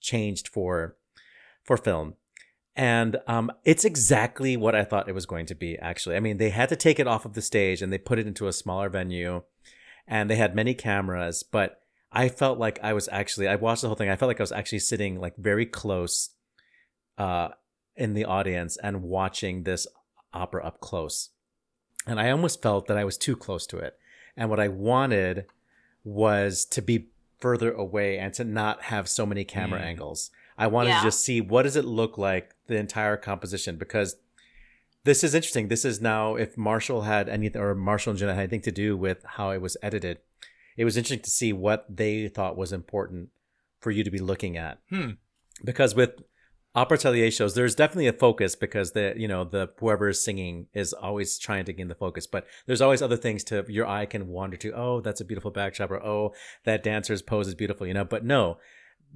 changed 0.02 0.50
for 0.50 0.98
for 1.64 1.78
film. 1.78 2.16
And 2.76 3.18
um, 3.28 3.52
it's 3.64 3.86
exactly 3.86 4.58
what 4.58 4.76
I 4.76 4.84
thought 4.84 5.08
it 5.08 5.16
was 5.16 5.26
going 5.26 5.46
to 5.46 5.56
be, 5.56 5.78
actually. 5.80 6.18
I 6.18 6.20
mean, 6.20 6.38
they 6.38 6.50
had 6.50 6.70
to 6.70 6.76
take 6.76 7.00
it 7.00 7.08
off 7.08 7.24
of 7.26 7.34
the 7.34 7.42
stage 7.42 7.82
and 7.82 7.92
they 7.92 7.98
put 7.98 8.20
it 8.20 8.28
into 8.28 8.48
a 8.48 8.54
smaller 8.54 8.90
venue 8.90 9.44
and 10.08 10.30
they 10.30 10.36
had 10.36 10.56
many 10.56 10.74
cameras, 10.74 11.42
but 11.44 11.80
I 12.12 12.28
felt 12.30 12.60
like 12.60 12.80
I 12.84 12.92
was 12.94 13.08
actually, 13.12 13.48
I 13.48 13.56
watched 13.56 13.82
the 13.82 13.88
whole 13.88 13.96
thing. 13.96 14.10
I 14.10 14.16
felt 14.18 14.28
like 14.28 14.40
I 14.40 14.44
was 14.44 14.52
actually 14.52 14.80
sitting 14.80 15.20
like 15.20 15.36
very 15.38 15.66
close 15.66 16.32
uh, 17.18 17.50
in 17.96 18.14
the 18.14 18.26
audience 18.26 18.78
and 18.78 19.04
watching 19.04 19.64
this 19.64 19.88
opera 20.34 20.66
up 20.66 20.82
close. 20.82 21.30
And 22.06 22.20
I 22.20 22.30
almost 22.30 22.62
felt 22.62 22.88
that 22.88 22.98
I 22.98 23.06
was 23.06 23.18
too 23.18 23.36
close 23.38 23.66
to 23.68 23.78
it. 23.78 23.98
And 24.38 24.50
what 24.50 24.60
I 24.60 24.68
wanted 24.68 25.46
was 26.04 26.66
to 26.66 26.82
be 26.82 27.08
further 27.40 27.72
away 27.72 28.18
and 28.18 28.34
to 28.34 28.44
not 28.44 28.84
have 28.84 29.08
so 29.10 29.26
many 29.26 29.44
camera 29.44 29.80
Mm. 29.80 29.86
angles. 29.86 30.30
I 30.58 30.68
wanted 30.68 30.90
Yeah. 30.92 31.00
to 31.00 31.08
just 31.08 31.22
see 31.24 31.42
what 31.42 31.64
does 31.64 31.76
it 31.76 31.86
look 31.86 32.18
like 32.18 32.55
the 32.68 32.78
entire 32.78 33.18
composition 33.18 33.78
because 33.78 34.18
this 35.04 35.24
is 35.24 35.36
interesting. 35.36 35.68
This 35.68 35.86
is 35.86 36.02
now 36.02 36.36
if 36.36 36.58
Marshall 36.58 37.04
had 37.04 37.30
anything 37.30 37.62
or 37.62 37.76
Marshall 37.76 38.12
and 38.12 38.20
Jenna 38.20 38.34
had 38.34 38.42
anything 38.42 38.62
to 38.62 38.72
do 38.72 38.98
with 38.98 39.24
how 39.24 39.52
it 39.52 39.62
was 39.62 39.78
edited. 39.82 40.20
It 40.78 40.84
was 40.84 40.98
interesting 40.98 41.22
to 41.22 41.30
see 41.30 41.54
what 41.54 41.86
they 41.90 42.28
thought 42.28 42.58
was 42.58 42.74
important 42.74 43.30
for 43.80 43.92
you 43.92 44.04
to 44.04 44.12
be 44.12 44.20
looking 44.20 44.58
at. 44.58 44.80
Hmm. 44.90 45.12
Because 45.64 45.96
with 45.96 46.22
opera 46.74 46.98
atelier 46.98 47.32
shows, 47.32 47.54
there's 47.54 47.76
definitely 47.76 48.08
a 48.08 48.14
focus 48.14 48.56
because 48.56 48.92
the 48.92 49.14
you 49.16 49.28
know 49.28 49.44
the 49.44 49.70
whoever 49.80 50.10
is 50.10 50.24
singing 50.24 50.68
is 50.74 50.92
always 50.92 51.38
trying 51.38 51.66
to 51.66 51.74
gain 51.74 51.88
the 51.88 51.96
focus, 51.96 52.28
but 52.28 52.46
there's 52.66 52.82
always 52.82 53.02
other 53.02 53.16
things 53.16 53.44
to 53.46 53.64
your 53.70 53.88
eye 53.88 54.06
can 54.06 54.28
wander 54.28 54.58
to. 54.58 54.74
Oh, 54.74 55.02
that's 55.02 55.22
a 55.22 55.26
beautiful 55.26 55.52
backdrop, 55.52 55.92
or 55.92 56.04
oh, 56.04 56.34
that 56.66 56.84
dancer's 56.84 57.22
pose 57.22 57.48
is 57.48 57.56
beautiful, 57.56 57.88
you 57.88 57.94
know. 57.94 58.06
But 58.06 58.26
no, 58.26 58.58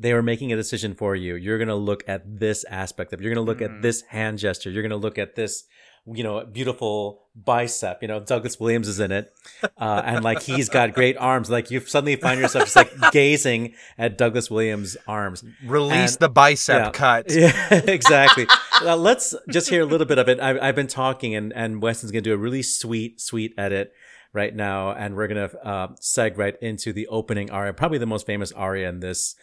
they 0.02 0.14
were 0.14 0.24
making 0.24 0.54
a 0.54 0.56
decision 0.56 0.96
for 0.96 1.14
you. 1.16 1.36
You're 1.36 1.60
gonna 1.60 1.76
look 1.76 2.04
at 2.08 2.40
this 2.40 2.64
aspect 2.70 3.12
of. 3.14 3.22
You're 3.22 3.34
gonna 3.34 3.46
look 3.46 3.62
at 3.62 3.70
Mm. 3.70 3.82
this 3.82 4.02
hand 4.04 4.38
gesture. 4.40 4.70
You're 4.72 4.84
gonna 4.84 4.96
look 4.96 5.18
at 5.18 5.36
this, 5.36 5.66
you 6.08 6.24
know, 6.24 6.46
beautiful 6.46 7.24
bicep. 7.36 8.00
You 8.02 8.08
know, 8.08 8.20
Douglas 8.22 8.60
Williams 8.60 8.88
is 8.88 9.00
in 9.02 9.12
it, 9.12 9.32
uh, 9.78 10.02
and 10.06 10.24
like 10.24 10.42
he's 10.42 10.70
got 10.70 10.94
great 10.94 11.18
arms. 11.18 11.50
Like 11.50 11.70
you 11.70 11.82
suddenly 11.82 12.16
find 12.16 12.40
yourself 12.40 12.64
just 12.66 12.76
like 12.78 12.92
gazing 13.12 13.74
at 13.98 14.18
Douglas 14.18 14.50
Williams' 14.50 14.96
arms. 15.08 15.44
Release 15.66 16.14
And- 16.16 16.22
the 16.22 16.30
bicep 16.30 16.78
yeah. 16.86 16.92
cut. 16.92 17.26
Yeah, 17.32 17.74
exactly. 17.98 18.48
Now, 18.84 18.96
let's 18.96 19.36
just 19.50 19.70
hear 19.70 19.82
a 19.82 19.86
little 19.86 20.08
bit 20.08 20.18
of 20.18 20.30
it. 20.30 20.40
I've, 20.40 20.58
I've 20.62 20.76
been 20.76 20.88
talking, 20.88 21.36
and 21.36 21.52
and 21.54 21.82
Weston's 21.82 22.12
gonna 22.14 22.22
do 22.22 22.34
a 22.34 22.38
really 22.38 22.62
sweet, 22.64 23.20
sweet 23.20 23.54
edit 23.58 23.92
right 24.32 24.56
now, 24.56 24.92
and 24.92 25.16
we're 25.16 25.28
gonna 25.28 25.50
uh, 25.64 25.88
seg 26.00 26.38
right 26.38 26.56
into 26.62 26.94
the 26.94 27.08
opening 27.08 27.52
aria, 27.52 27.74
probably 27.74 27.98
the 27.98 28.06
most 28.06 28.26
famous 28.26 28.52
aria 28.54 28.88
in 28.88 29.00
this 29.02 29.36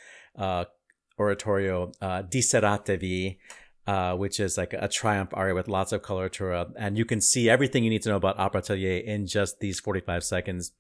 oratorio, 1.19 1.93
uh, 2.01 2.23
Disserratevi. 2.23 3.39
Uh, 3.87 4.17
which 4.17 4.41
is 4.41 4.59
like 4.59 4.73
a 4.73 4.89
triumph 4.89 5.31
aria 5.33 5.55
with 5.55 5.69
lots 5.69 5.93
of 5.93 6.03
coloratura, 6.03 6.73
and 6.77 6.99
you 6.99 7.05
can 7.05 7.21
see 7.21 7.49
everything 7.49 7.85
you 7.85 7.91
need 7.91 8.03
to 8.03 8.09
know 8.09 8.17
about 8.17 8.37
opera 8.37 8.61
atelier 8.61 8.99
in 8.99 9.29
just 9.29 9.61
these 9.61 9.79
45 9.79 10.25
seconds, 10.25 10.73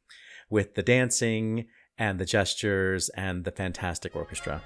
with 0.51 0.75
the 0.75 0.83
dancing 0.83 1.69
and 1.97 2.19
the 2.19 2.25
gestures 2.25 3.09
and 3.11 3.45
the 3.45 3.53
fantastic 3.53 4.16
orchestra. 4.16 4.61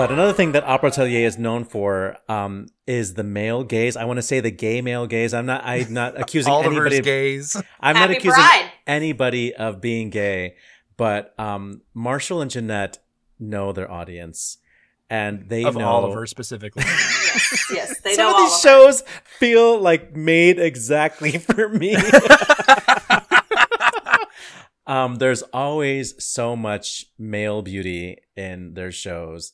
But 0.00 0.10
another 0.10 0.32
thing 0.32 0.52
that 0.52 0.64
Opera 0.64 0.88
Atelier 0.88 1.26
is 1.26 1.36
known 1.36 1.64
for 1.64 2.16
um, 2.26 2.68
is 2.86 3.12
the 3.12 3.22
male 3.22 3.62
gaze. 3.64 3.98
I 3.98 4.06
want 4.06 4.16
to 4.16 4.22
say 4.22 4.40
the 4.40 4.50
gay 4.50 4.80
male 4.80 5.06
gaze. 5.06 5.34
I'm 5.34 5.44
not. 5.44 5.60
I'm 5.62 5.92
not 5.92 6.18
accusing 6.18 6.50
Oliver's 6.50 6.76
anybody. 6.78 6.98
Of, 7.00 7.04
gaze. 7.04 7.62
I'm 7.80 7.96
not 7.96 8.10
accusing 8.10 8.42
Pride. 8.42 8.72
anybody 8.86 9.54
of 9.54 9.82
being 9.82 10.08
gay. 10.08 10.56
But 10.96 11.38
um, 11.38 11.82
Marshall 11.92 12.40
and 12.40 12.50
Jeanette 12.50 12.96
know 13.38 13.72
their 13.72 13.90
audience, 13.90 14.56
and 15.10 15.50
they 15.50 15.64
Of 15.64 15.76
know 15.76 15.86
Oliver 15.86 16.26
specifically. 16.26 16.82
Yes, 17.32 17.70
yes, 17.70 18.00
they 18.00 18.14
Some 18.14 18.32
know 18.32 18.36
of 18.38 18.50
these 18.50 18.54
of 18.54 18.60
shows 18.60 19.02
feel 19.38 19.78
like 19.78 20.16
made 20.16 20.58
exactly 20.58 21.32
for 21.38 21.68
me. 21.68 21.94
um, 24.86 25.16
there's 25.16 25.42
always 25.42 26.24
so 26.24 26.56
much 26.56 27.04
male 27.18 27.60
beauty 27.60 28.16
in 28.34 28.72
their 28.72 28.90
shows. 28.90 29.52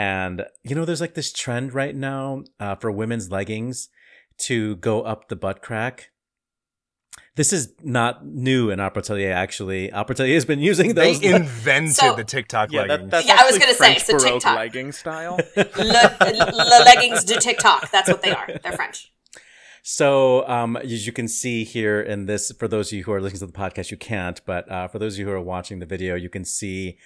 And, 0.00 0.46
you 0.64 0.74
know, 0.74 0.86
there's 0.86 1.02
like 1.02 1.12
this 1.12 1.30
trend 1.30 1.74
right 1.74 1.94
now 1.94 2.44
uh, 2.58 2.74
for 2.76 2.90
women's 2.90 3.30
leggings 3.30 3.90
to 4.38 4.76
go 4.76 5.02
up 5.02 5.28
the 5.28 5.36
butt 5.36 5.60
crack. 5.60 6.08
This 7.36 7.52
is 7.52 7.74
not 7.82 8.24
new 8.24 8.70
in 8.70 8.80
Opera 8.80 9.02
actually. 9.32 9.92
Opera 9.92 10.26
has 10.26 10.46
been 10.46 10.60
using 10.60 10.94
those. 10.94 11.20
they 11.20 11.34
invented 11.34 11.96
So- 11.96 12.16
the 12.16 12.24
TikTok 12.24 12.72
Yeah, 12.72 12.82
leggings. 12.82 12.98
that, 13.02 13.10
that's 13.10 13.26
Yeah, 13.26 13.36
I 13.40 13.44
was 13.44 13.58
gonna 13.58 13.72
say, 13.72 13.76
French 13.78 13.96
it's 13.98 14.08
a 14.08 14.12
Baroque 14.12 14.32
TikTok. 14.40 14.56
legging 14.56 14.92
style. 14.92 15.38
Le, 15.56 15.64
le 15.76 16.84
leggings 16.86 17.24
de 17.24 17.38
TikTok. 17.38 17.90
That's 17.90 18.08
what 18.08 18.22
they 18.22 18.30
are. 18.32 18.48
They're 18.62 18.72
French. 18.72 19.12
So, 19.82 20.48
um, 20.48 20.76
as 20.78 21.06
you 21.06 21.12
can 21.12 21.28
see 21.28 21.64
here 21.64 22.00
in 22.00 22.24
this, 22.24 22.50
for 22.58 22.68
those 22.68 22.90
of 22.90 22.96
you 22.96 23.04
who 23.04 23.12
are 23.12 23.20
listening 23.20 23.40
to 23.40 23.46
the 23.48 23.52
podcast, 23.52 23.90
you 23.90 23.96
can't, 23.98 24.40
but 24.46 24.70
uh, 24.70 24.88
for 24.88 24.98
those 24.98 25.14
of 25.14 25.18
you 25.20 25.26
who 25.26 25.32
are 25.32 25.40
watching 25.42 25.78
the 25.78 25.86
video, 25.86 26.14
you 26.14 26.30
can 26.30 26.44
see, 26.44 26.96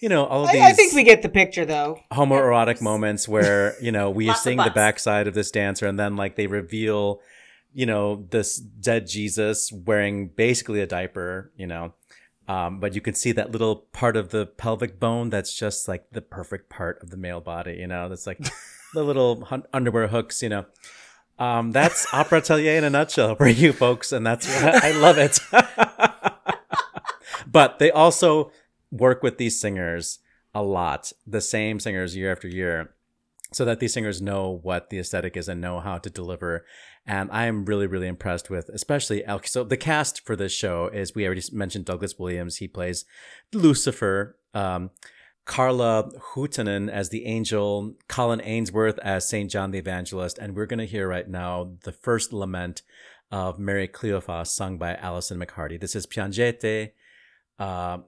you 0.00 0.08
know, 0.08 0.24
all 0.24 0.44
of 0.44 0.52
these 0.52 0.60
I, 0.60 0.68
I 0.68 0.72
think 0.72 0.94
we 0.94 1.02
get 1.02 1.22
the 1.22 1.28
picture 1.28 1.64
though. 1.64 2.00
homoerotic 2.12 2.80
moments 2.80 3.28
where 3.28 3.74
you 3.80 3.92
know 3.92 4.10
we 4.10 4.28
are 4.28 4.34
seeing 4.34 4.58
the 4.58 4.72
backside 4.74 5.26
of 5.26 5.34
this 5.34 5.50
dancer, 5.50 5.86
and 5.86 5.98
then 5.98 6.16
like 6.16 6.36
they 6.36 6.46
reveal, 6.46 7.20
you 7.72 7.86
know, 7.86 8.26
this 8.30 8.56
dead 8.56 9.06
Jesus 9.06 9.72
wearing 9.72 10.28
basically 10.28 10.80
a 10.80 10.86
diaper, 10.86 11.52
you 11.56 11.66
know. 11.66 11.94
Um, 12.46 12.78
but 12.78 12.94
you 12.94 13.00
can 13.00 13.14
see 13.14 13.32
that 13.32 13.52
little 13.52 13.76
part 13.92 14.16
of 14.16 14.28
the 14.28 14.44
pelvic 14.44 15.00
bone 15.00 15.30
that's 15.30 15.54
just 15.54 15.88
like 15.88 16.04
the 16.12 16.20
perfect 16.20 16.68
part 16.68 17.02
of 17.02 17.10
the 17.10 17.16
male 17.16 17.40
body, 17.40 17.76
you 17.80 17.86
know. 17.86 18.08
That's 18.08 18.26
like 18.26 18.38
the 18.94 19.02
little 19.02 19.46
hun- 19.46 19.64
underwear 19.72 20.08
hooks, 20.08 20.42
you 20.42 20.50
know. 20.50 20.66
Um, 21.38 21.72
that's 21.72 22.06
opera 22.12 22.38
atelier 22.38 22.76
in 22.76 22.84
a 22.84 22.90
nutshell 22.90 23.34
for 23.34 23.48
you 23.48 23.72
folks, 23.72 24.12
and 24.12 24.26
that's 24.26 24.46
what 24.46 24.84
I 24.84 24.92
love 24.92 25.18
it. 25.18 25.38
but 27.50 27.78
they 27.78 27.90
also 27.90 28.52
work 28.94 29.22
with 29.22 29.38
these 29.38 29.60
singers 29.60 30.20
a 30.54 30.62
lot, 30.62 31.12
the 31.26 31.40
same 31.40 31.80
singers 31.80 32.16
year 32.16 32.30
after 32.30 32.48
year, 32.48 32.94
so 33.52 33.64
that 33.64 33.80
these 33.80 33.92
singers 33.92 34.22
know 34.22 34.60
what 34.62 34.90
the 34.90 34.98
aesthetic 34.98 35.36
is 35.36 35.48
and 35.48 35.60
know 35.60 35.80
how 35.80 35.98
to 35.98 36.10
deliver. 36.10 36.64
And 37.06 37.30
I 37.30 37.46
am 37.46 37.64
really, 37.64 37.86
really 37.86 38.06
impressed 38.06 38.50
with, 38.50 38.68
especially 38.68 39.24
Al. 39.24 39.42
So 39.44 39.64
the 39.64 39.76
cast 39.76 40.24
for 40.24 40.36
this 40.36 40.52
show 40.52 40.88
is 40.88 41.14
we 41.14 41.26
already 41.26 41.42
mentioned 41.52 41.84
Douglas 41.84 42.18
Williams. 42.18 42.56
He 42.56 42.68
plays 42.68 43.04
Lucifer. 43.52 44.38
Um, 44.54 44.90
Carla 45.44 46.10
Huhtanen 46.32 46.90
as 46.90 47.10
the 47.10 47.26
angel, 47.26 47.94
Colin 48.08 48.40
Ainsworth 48.42 48.98
as 49.00 49.28
Saint 49.28 49.50
John 49.50 49.72
the 49.72 49.78
Evangelist, 49.78 50.38
and 50.38 50.56
we're 50.56 50.64
going 50.64 50.78
to 50.78 50.86
hear 50.86 51.06
right 51.06 51.28
now 51.28 51.72
the 51.82 51.92
first 51.92 52.32
lament 52.32 52.80
of 53.30 53.58
Mary 53.58 53.86
Cleophas, 53.86 54.50
sung 54.54 54.78
by 54.78 54.94
Allyson 54.94 55.38
McHardy. 55.38 55.78
This 55.78 55.94
is 55.94 56.06
Piangete. 56.06 56.92
Uh, 57.58 57.98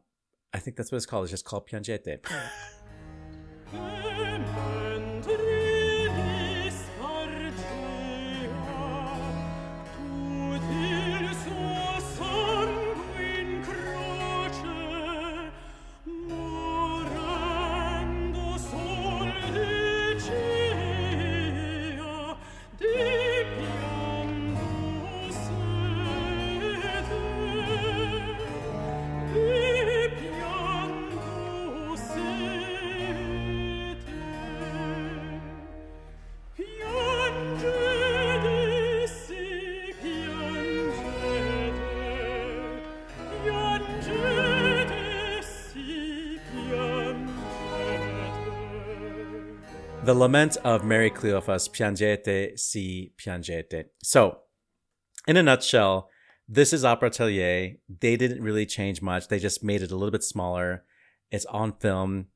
I 0.57 0.59
think 0.59 0.75
that's 0.75 0.91
what 0.91 0.97
it's 0.97 1.05
called. 1.05 1.25
It's 1.25 1.31
just 1.33 1.45
called 1.45 1.69
Piangete. 1.69 2.19
The 50.07 50.15
Lament 50.15 50.57
of 50.59 50.85
Mary 50.85 51.11
Cleophas, 51.11 51.69
Piangete, 51.69 52.57
si 52.57 53.13
Piangete. 53.19 53.87
So, 54.05 54.39
in 55.27 55.37
a 55.37 55.43
nutshell, 55.43 56.11
this 56.49 56.73
is 56.73 56.85
Opera 56.85 57.09
Atelier. 57.09 57.79
They 57.89 58.17
didn't 58.17 58.41
really 58.41 58.67
change 58.67 59.03
much. 59.03 59.27
They 59.27 59.41
just 59.41 59.65
made 59.65 59.83
it 59.83 59.91
a 59.91 59.97
little 59.97 60.13
bit 60.13 60.23
smaller. 60.23 60.85
It's 61.33 61.45
on 61.47 61.73
film, 61.81 62.27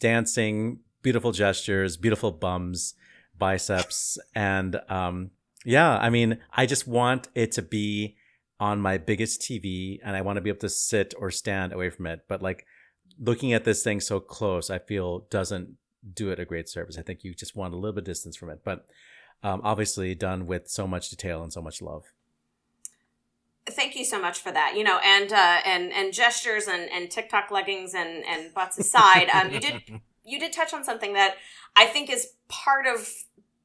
dancing, 0.00 0.80
beautiful 1.02 1.30
gestures, 1.30 1.96
beautiful 1.96 2.32
bums, 2.32 2.94
biceps, 3.38 4.18
and 4.34 4.80
um, 4.88 5.30
yeah, 5.64 5.96
I 5.96 6.10
mean, 6.10 6.38
I 6.52 6.66
just 6.66 6.88
want 6.88 7.28
it 7.36 7.52
to 7.52 7.62
be 7.62 8.16
on 8.58 8.80
my 8.80 8.98
biggest 8.98 9.40
TV, 9.40 10.00
and 10.04 10.16
I 10.16 10.22
want 10.22 10.38
to 10.38 10.40
be 10.40 10.50
able 10.50 10.58
to 10.58 10.68
sit 10.68 11.14
or 11.16 11.30
stand 11.30 11.72
away 11.72 11.90
from 11.90 12.08
it. 12.08 12.22
But 12.28 12.42
like 12.42 12.66
looking 13.20 13.52
at 13.52 13.62
this 13.62 13.84
thing 13.84 14.00
so 14.00 14.18
close, 14.18 14.68
I 14.68 14.80
feel 14.80 15.28
doesn't 15.30 15.76
do 16.12 16.30
it 16.30 16.38
a 16.38 16.44
great 16.44 16.68
service. 16.68 16.98
I 16.98 17.02
think 17.02 17.24
you 17.24 17.34
just 17.34 17.56
want 17.56 17.74
a 17.74 17.76
little 17.76 17.92
bit 17.92 18.02
of 18.02 18.06
distance 18.06 18.36
from 18.36 18.50
it, 18.50 18.60
but 18.64 18.86
um, 19.42 19.60
obviously 19.64 20.14
done 20.14 20.46
with 20.46 20.68
so 20.68 20.86
much 20.86 21.10
detail 21.10 21.42
and 21.42 21.52
so 21.52 21.62
much 21.62 21.80
love. 21.80 22.04
Thank 23.66 23.96
you 23.96 24.04
so 24.04 24.20
much 24.20 24.40
for 24.40 24.52
that. 24.52 24.74
You 24.76 24.84
know, 24.84 24.98
and 25.02 25.32
uh, 25.32 25.60
and 25.64 25.92
and 25.92 26.12
gestures 26.12 26.66
and 26.66 26.90
and 26.90 27.10
TikTok 27.10 27.50
leggings 27.50 27.94
and 27.94 28.24
and 28.26 28.52
butts 28.52 28.78
aside, 28.78 29.30
um, 29.30 29.52
you 29.52 29.60
did 29.60 29.82
you 30.24 30.38
did 30.38 30.52
touch 30.52 30.74
on 30.74 30.84
something 30.84 31.14
that 31.14 31.36
I 31.74 31.86
think 31.86 32.10
is 32.10 32.34
part 32.48 32.86
of 32.86 33.08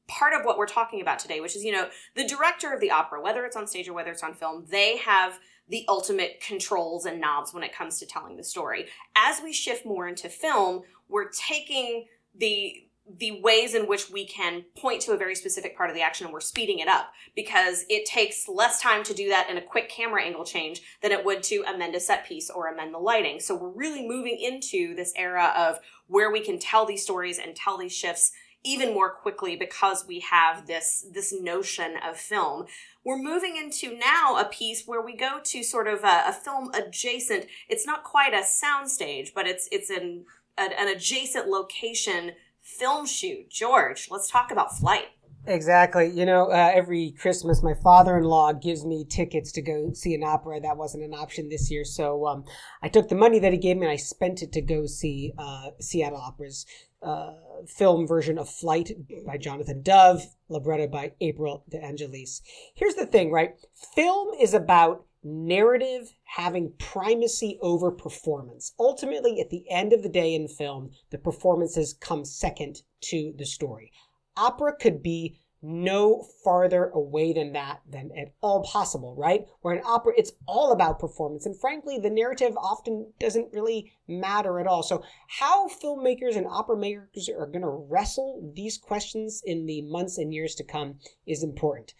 part 0.08 0.32
of 0.32 0.44
what 0.44 0.58
we're 0.58 0.66
talking 0.66 1.00
about 1.00 1.18
today, 1.18 1.40
which 1.40 1.54
is 1.54 1.64
you 1.64 1.72
know 1.72 1.88
the 2.14 2.26
director 2.26 2.72
of 2.72 2.80
the 2.80 2.90
opera, 2.90 3.20
whether 3.20 3.44
it's 3.44 3.56
on 3.56 3.66
stage 3.66 3.88
or 3.88 3.92
whether 3.92 4.10
it's 4.10 4.22
on 4.22 4.32
film, 4.32 4.64
they 4.70 4.96
have 4.98 5.38
the 5.68 5.84
ultimate 5.88 6.40
controls 6.40 7.06
and 7.06 7.20
knobs 7.20 7.54
when 7.54 7.62
it 7.62 7.74
comes 7.74 7.98
to 7.98 8.06
telling 8.06 8.36
the 8.36 8.44
story. 8.44 8.86
As 9.16 9.40
we 9.42 9.52
shift 9.52 9.86
more 9.86 10.08
into 10.08 10.28
film, 10.28 10.82
we're 11.08 11.28
taking 11.28 12.06
the 12.34 12.86
the 13.18 13.40
ways 13.40 13.74
in 13.74 13.88
which 13.88 14.10
we 14.10 14.24
can 14.24 14.64
point 14.76 15.02
to 15.02 15.12
a 15.12 15.16
very 15.16 15.34
specific 15.34 15.76
part 15.76 15.90
of 15.90 15.96
the 15.96 16.02
action 16.02 16.26
and 16.26 16.32
we're 16.32 16.40
speeding 16.40 16.78
it 16.78 16.88
up 16.88 17.12
because 17.34 17.84
it 17.88 18.06
takes 18.06 18.48
less 18.48 18.80
time 18.80 19.02
to 19.02 19.14
do 19.14 19.28
that 19.28 19.50
in 19.50 19.56
a 19.56 19.62
quick 19.62 19.88
camera 19.88 20.22
angle 20.22 20.44
change 20.44 20.80
than 21.02 21.10
it 21.10 21.24
would 21.24 21.42
to 21.42 21.64
amend 21.66 21.94
a 21.94 22.00
set 22.00 22.24
piece 22.26 22.50
or 22.50 22.68
amend 22.68 22.94
the 22.94 22.98
lighting. 22.98 23.40
So 23.40 23.56
we're 23.56 23.70
really 23.70 24.06
moving 24.06 24.38
into 24.38 24.94
this 24.94 25.12
era 25.16 25.52
of 25.56 25.78
where 26.06 26.30
we 26.30 26.40
can 26.40 26.58
tell 26.58 26.86
these 26.86 27.02
stories 27.02 27.38
and 27.38 27.56
tell 27.56 27.78
these 27.78 27.92
shifts 27.92 28.32
even 28.62 28.92
more 28.92 29.10
quickly 29.10 29.56
because 29.56 30.06
we 30.06 30.20
have 30.20 30.66
this 30.66 31.06
this 31.12 31.32
notion 31.32 31.94
of 32.06 32.18
film. 32.18 32.66
We're 33.04 33.16
moving 33.16 33.56
into 33.56 33.96
now 33.96 34.36
a 34.36 34.44
piece 34.44 34.84
where 34.84 35.00
we 35.00 35.16
go 35.16 35.40
to 35.42 35.62
sort 35.62 35.88
of 35.88 36.04
a, 36.04 36.24
a 36.26 36.32
film 36.32 36.70
adjacent. 36.74 37.46
It's 37.68 37.86
not 37.86 38.04
quite 38.04 38.34
a 38.34 38.44
soundstage, 38.44 39.30
but 39.34 39.46
it's 39.46 39.66
it's 39.72 39.88
an 39.88 40.26
an, 40.56 40.72
an 40.72 40.88
adjacent 40.88 41.48
location 41.48 42.32
film 42.60 43.06
shoot. 43.06 43.50
George, 43.50 44.08
let's 44.10 44.30
talk 44.30 44.50
about 44.50 44.76
flight. 44.76 45.06
Exactly. 45.46 46.10
You 46.10 46.26
know, 46.26 46.50
uh, 46.50 46.70
every 46.74 47.12
Christmas, 47.12 47.62
my 47.62 47.72
father-in-law 47.82 48.54
gives 48.54 48.84
me 48.84 49.06
tickets 49.08 49.50
to 49.52 49.62
go 49.62 49.92
see 49.94 50.14
an 50.14 50.22
opera. 50.22 50.60
That 50.60 50.76
wasn't 50.76 51.04
an 51.04 51.14
option 51.14 51.48
this 51.48 51.70
year, 51.70 51.84
so 51.84 52.26
um, 52.26 52.44
I 52.82 52.88
took 52.88 53.08
the 53.08 53.14
money 53.14 53.38
that 53.38 53.52
he 53.52 53.58
gave 53.58 53.78
me 53.78 53.86
and 53.86 53.92
I 53.92 53.96
spent 53.96 54.42
it 54.42 54.52
to 54.52 54.60
go 54.60 54.84
see 54.84 55.32
uh, 55.38 55.70
Seattle 55.80 56.18
Opera's 56.18 56.66
uh, 57.02 57.32
film 57.66 58.06
version 58.06 58.36
of 58.36 58.50
Flight 58.50 58.90
by 59.26 59.38
Jonathan 59.38 59.82
Dove, 59.82 60.22
libretto 60.50 60.86
by 60.86 61.12
April 61.22 61.64
De 61.70 61.82
Angelis. 61.82 62.42
Here's 62.74 62.94
the 62.94 63.06
thing, 63.06 63.32
right? 63.32 63.54
Film 63.94 64.34
is 64.38 64.52
about 64.52 65.06
narrative 65.22 66.12
having 66.24 66.72
primacy 66.78 67.58
over 67.60 67.90
performance. 67.90 68.72
Ultimately, 68.78 69.40
at 69.40 69.50
the 69.50 69.64
end 69.70 69.92
of 69.92 70.02
the 70.02 70.08
day 70.08 70.34
in 70.34 70.48
film, 70.48 70.90
the 71.10 71.18
performances 71.18 71.92
come 71.92 72.24
second 72.24 72.82
to 73.02 73.34
the 73.36 73.46
story 73.46 73.92
opera 74.40 74.74
could 74.74 75.02
be 75.02 75.38
no 75.62 76.26
farther 76.42 76.86
away 76.94 77.34
than 77.34 77.52
that 77.52 77.82
than 77.86 78.10
at 78.16 78.32
all 78.40 78.62
possible, 78.62 79.14
right? 79.14 79.44
Where 79.60 79.74
in 79.74 79.82
opera, 79.84 80.14
it's 80.16 80.32
all 80.46 80.72
about 80.72 80.98
performance. 80.98 81.44
And 81.44 81.58
frankly, 81.60 81.98
the 81.98 82.08
narrative 82.08 82.56
often 82.56 83.12
doesn't 83.20 83.52
really 83.52 83.92
matter 84.08 84.58
at 84.58 84.66
all. 84.66 84.82
So, 84.82 85.02
how 85.28 85.68
filmmakers 85.68 86.34
and 86.34 86.46
opera 86.46 86.78
makers 86.78 87.28
are 87.28 87.46
going 87.46 87.60
to 87.60 87.86
wrestle 87.90 88.50
these 88.56 88.78
questions 88.78 89.42
in 89.44 89.66
the 89.66 89.82
months 89.82 90.16
and 90.16 90.32
years 90.32 90.54
to 90.54 90.64
come 90.64 90.98
is 91.26 91.42
important. 91.42 91.92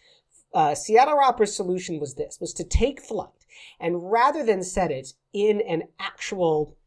Uh, 0.53 0.75
Seattle 0.75 1.19
Opera's 1.19 1.55
solution 1.55 1.99
was 1.99 2.15
this, 2.15 2.39
was 2.41 2.53
to 2.53 2.63
take 2.63 3.01
flight 3.01 3.29
and 3.79 4.11
rather 4.11 4.43
than 4.43 4.63
set 4.63 4.91
it 4.91 5.13
in 5.33 5.61
an 5.61 5.83
actual 5.99 6.77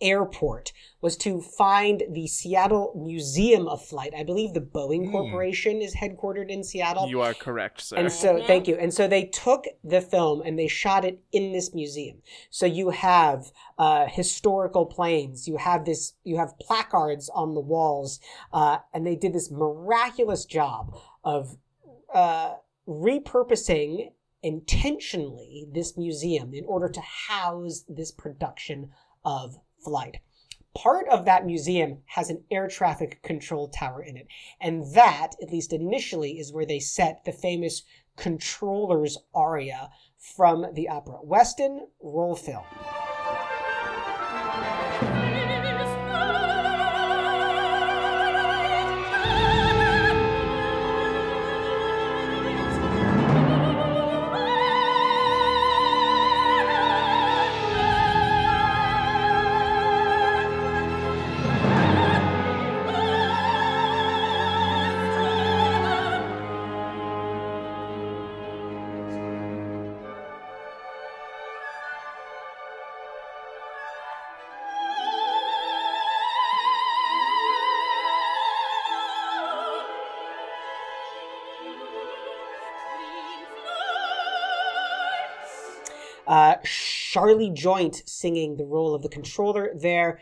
airport 0.00 0.72
was 1.00 1.16
to 1.16 1.40
find 1.40 2.02
the 2.10 2.26
Seattle 2.26 2.92
Museum 3.02 3.66
of 3.66 3.84
Flight. 3.84 4.12
I 4.16 4.24
believe 4.24 4.52
the 4.52 4.60
Boeing 4.60 5.10
Corporation 5.10 5.80
is 5.80 5.94
headquartered 5.94 6.50
in 6.50 6.62
Seattle. 6.62 7.08
You 7.08 7.22
are 7.22 7.34
correct, 7.34 7.80
sir. 7.80 7.96
And 7.96 8.12
so, 8.12 8.42
thank 8.46 8.68
you. 8.68 8.76
And 8.76 8.92
so 8.92 9.08
they 9.08 9.24
took 9.24 9.64
the 9.82 10.00
film 10.00 10.42
and 10.44 10.58
they 10.58 10.68
shot 10.68 11.04
it 11.04 11.20
in 11.32 11.52
this 11.52 11.74
museum. 11.74 12.18
So 12.50 12.66
you 12.66 12.90
have 12.90 13.52
uh, 13.78 14.06
historical 14.06 14.86
planes. 14.86 15.48
You 15.48 15.56
have 15.56 15.84
this. 15.84 16.14
You 16.24 16.36
have 16.36 16.58
placards 16.58 17.30
on 17.30 17.54
the 17.54 17.60
walls, 17.60 18.20
uh, 18.52 18.78
and 18.92 19.06
they 19.06 19.16
did 19.16 19.32
this 19.32 19.50
miraculous 19.50 20.44
job 20.44 20.94
of 21.24 21.56
uh, 22.14 22.54
repurposing 22.88 24.12
intentionally 24.42 25.66
this 25.72 25.96
museum 25.96 26.54
in 26.54 26.64
order 26.66 26.88
to 26.88 27.00
house 27.00 27.84
this 27.88 28.12
production 28.12 28.90
of 29.24 29.56
Flight. 29.84 30.18
part 30.76 31.08
of 31.08 31.24
that 31.24 31.46
museum 31.46 31.98
has 32.06 32.28
an 32.28 32.44
air 32.50 32.68
traffic 32.68 33.22
control 33.22 33.68
tower 33.68 34.02
in 34.02 34.16
it. 34.16 34.26
And 34.60 34.94
that, 34.94 35.32
at 35.42 35.50
least 35.50 35.72
initially, 35.72 36.38
is 36.38 36.52
where 36.52 36.66
they 36.66 36.80
set 36.80 37.24
the 37.24 37.32
famous 37.32 37.82
controller's 38.16 39.16
aria 39.34 39.90
from 40.18 40.66
the 40.74 40.88
opera. 40.88 41.18
Weston, 41.22 41.88
roll 42.02 42.36
film. 42.36 42.64
Charlie 87.16 87.48
Joint 87.48 88.02
singing 88.04 88.58
the 88.58 88.66
role 88.66 88.94
of 88.94 89.00
the 89.00 89.08
controller 89.08 89.70
there. 89.74 90.20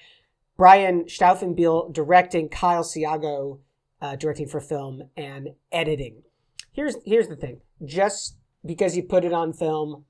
Brian 0.57 1.07
Staufenbiel 1.07 1.93
directing, 1.93 2.49
Kyle 2.49 2.85
Siago 2.85 3.59
uh, 4.01 4.15
directing 4.15 4.47
for 4.47 4.61
film 4.61 5.03
and 5.17 5.55
editing. 5.73 6.23
Here's 6.71 6.95
here's 7.05 7.27
the 7.27 7.35
thing: 7.35 7.63
just 7.85 8.37
because 8.65 8.97
you 8.97 9.03
put 9.03 9.25
it 9.25 9.33
on 9.33 9.53
film 9.53 10.05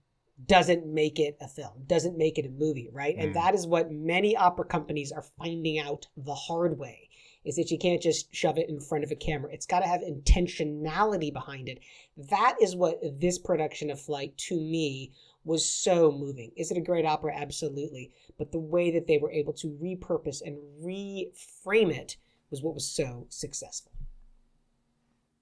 doesn't 0.44 0.86
make 0.86 1.18
it 1.18 1.38
a 1.40 1.48
film, 1.48 1.84
doesn't 1.86 2.18
make 2.18 2.36
it 2.36 2.44
a 2.44 2.50
movie, 2.50 2.90
right? 2.92 3.16
And 3.16 3.34
that 3.34 3.54
is 3.54 3.66
what 3.66 3.90
many 3.90 4.36
opera 4.36 4.66
companies 4.66 5.10
are 5.10 5.24
finding 5.38 5.78
out 5.78 6.08
the 6.18 6.34
hard 6.34 6.78
way: 6.78 7.08
is 7.46 7.56
that 7.56 7.70
you 7.70 7.78
can't 7.78 8.02
just 8.02 8.34
shove 8.34 8.58
it 8.58 8.68
in 8.68 8.78
front 8.78 9.04
of 9.04 9.10
a 9.10 9.16
camera. 9.16 9.50
It's 9.54 9.64
got 9.64 9.80
to 9.80 9.86
have 9.86 10.02
intentionality 10.02 11.32
behind 11.32 11.70
it. 11.70 11.78
That 12.28 12.56
is 12.60 12.76
what 12.76 13.00
this 13.18 13.38
production 13.38 13.88
of 13.88 13.98
Flight, 13.98 14.36
to 14.48 14.56
me, 14.56 15.12
was 15.44 15.68
so 15.68 16.10
moving. 16.10 16.52
Is 16.56 16.70
it 16.70 16.78
a 16.78 16.82
great 16.82 17.04
opera? 17.04 17.34
Absolutely. 17.36 18.12
But 18.38 18.52
the 18.52 18.58
way 18.58 18.90
that 18.90 19.06
they 19.06 19.18
were 19.18 19.30
able 19.30 19.52
to 19.54 19.68
repurpose 19.82 20.40
and 20.44 20.58
reframe 20.82 21.94
it 21.94 22.16
was 22.50 22.62
what 22.62 22.74
was 22.74 22.88
so 22.88 23.26
successful. 23.28 23.92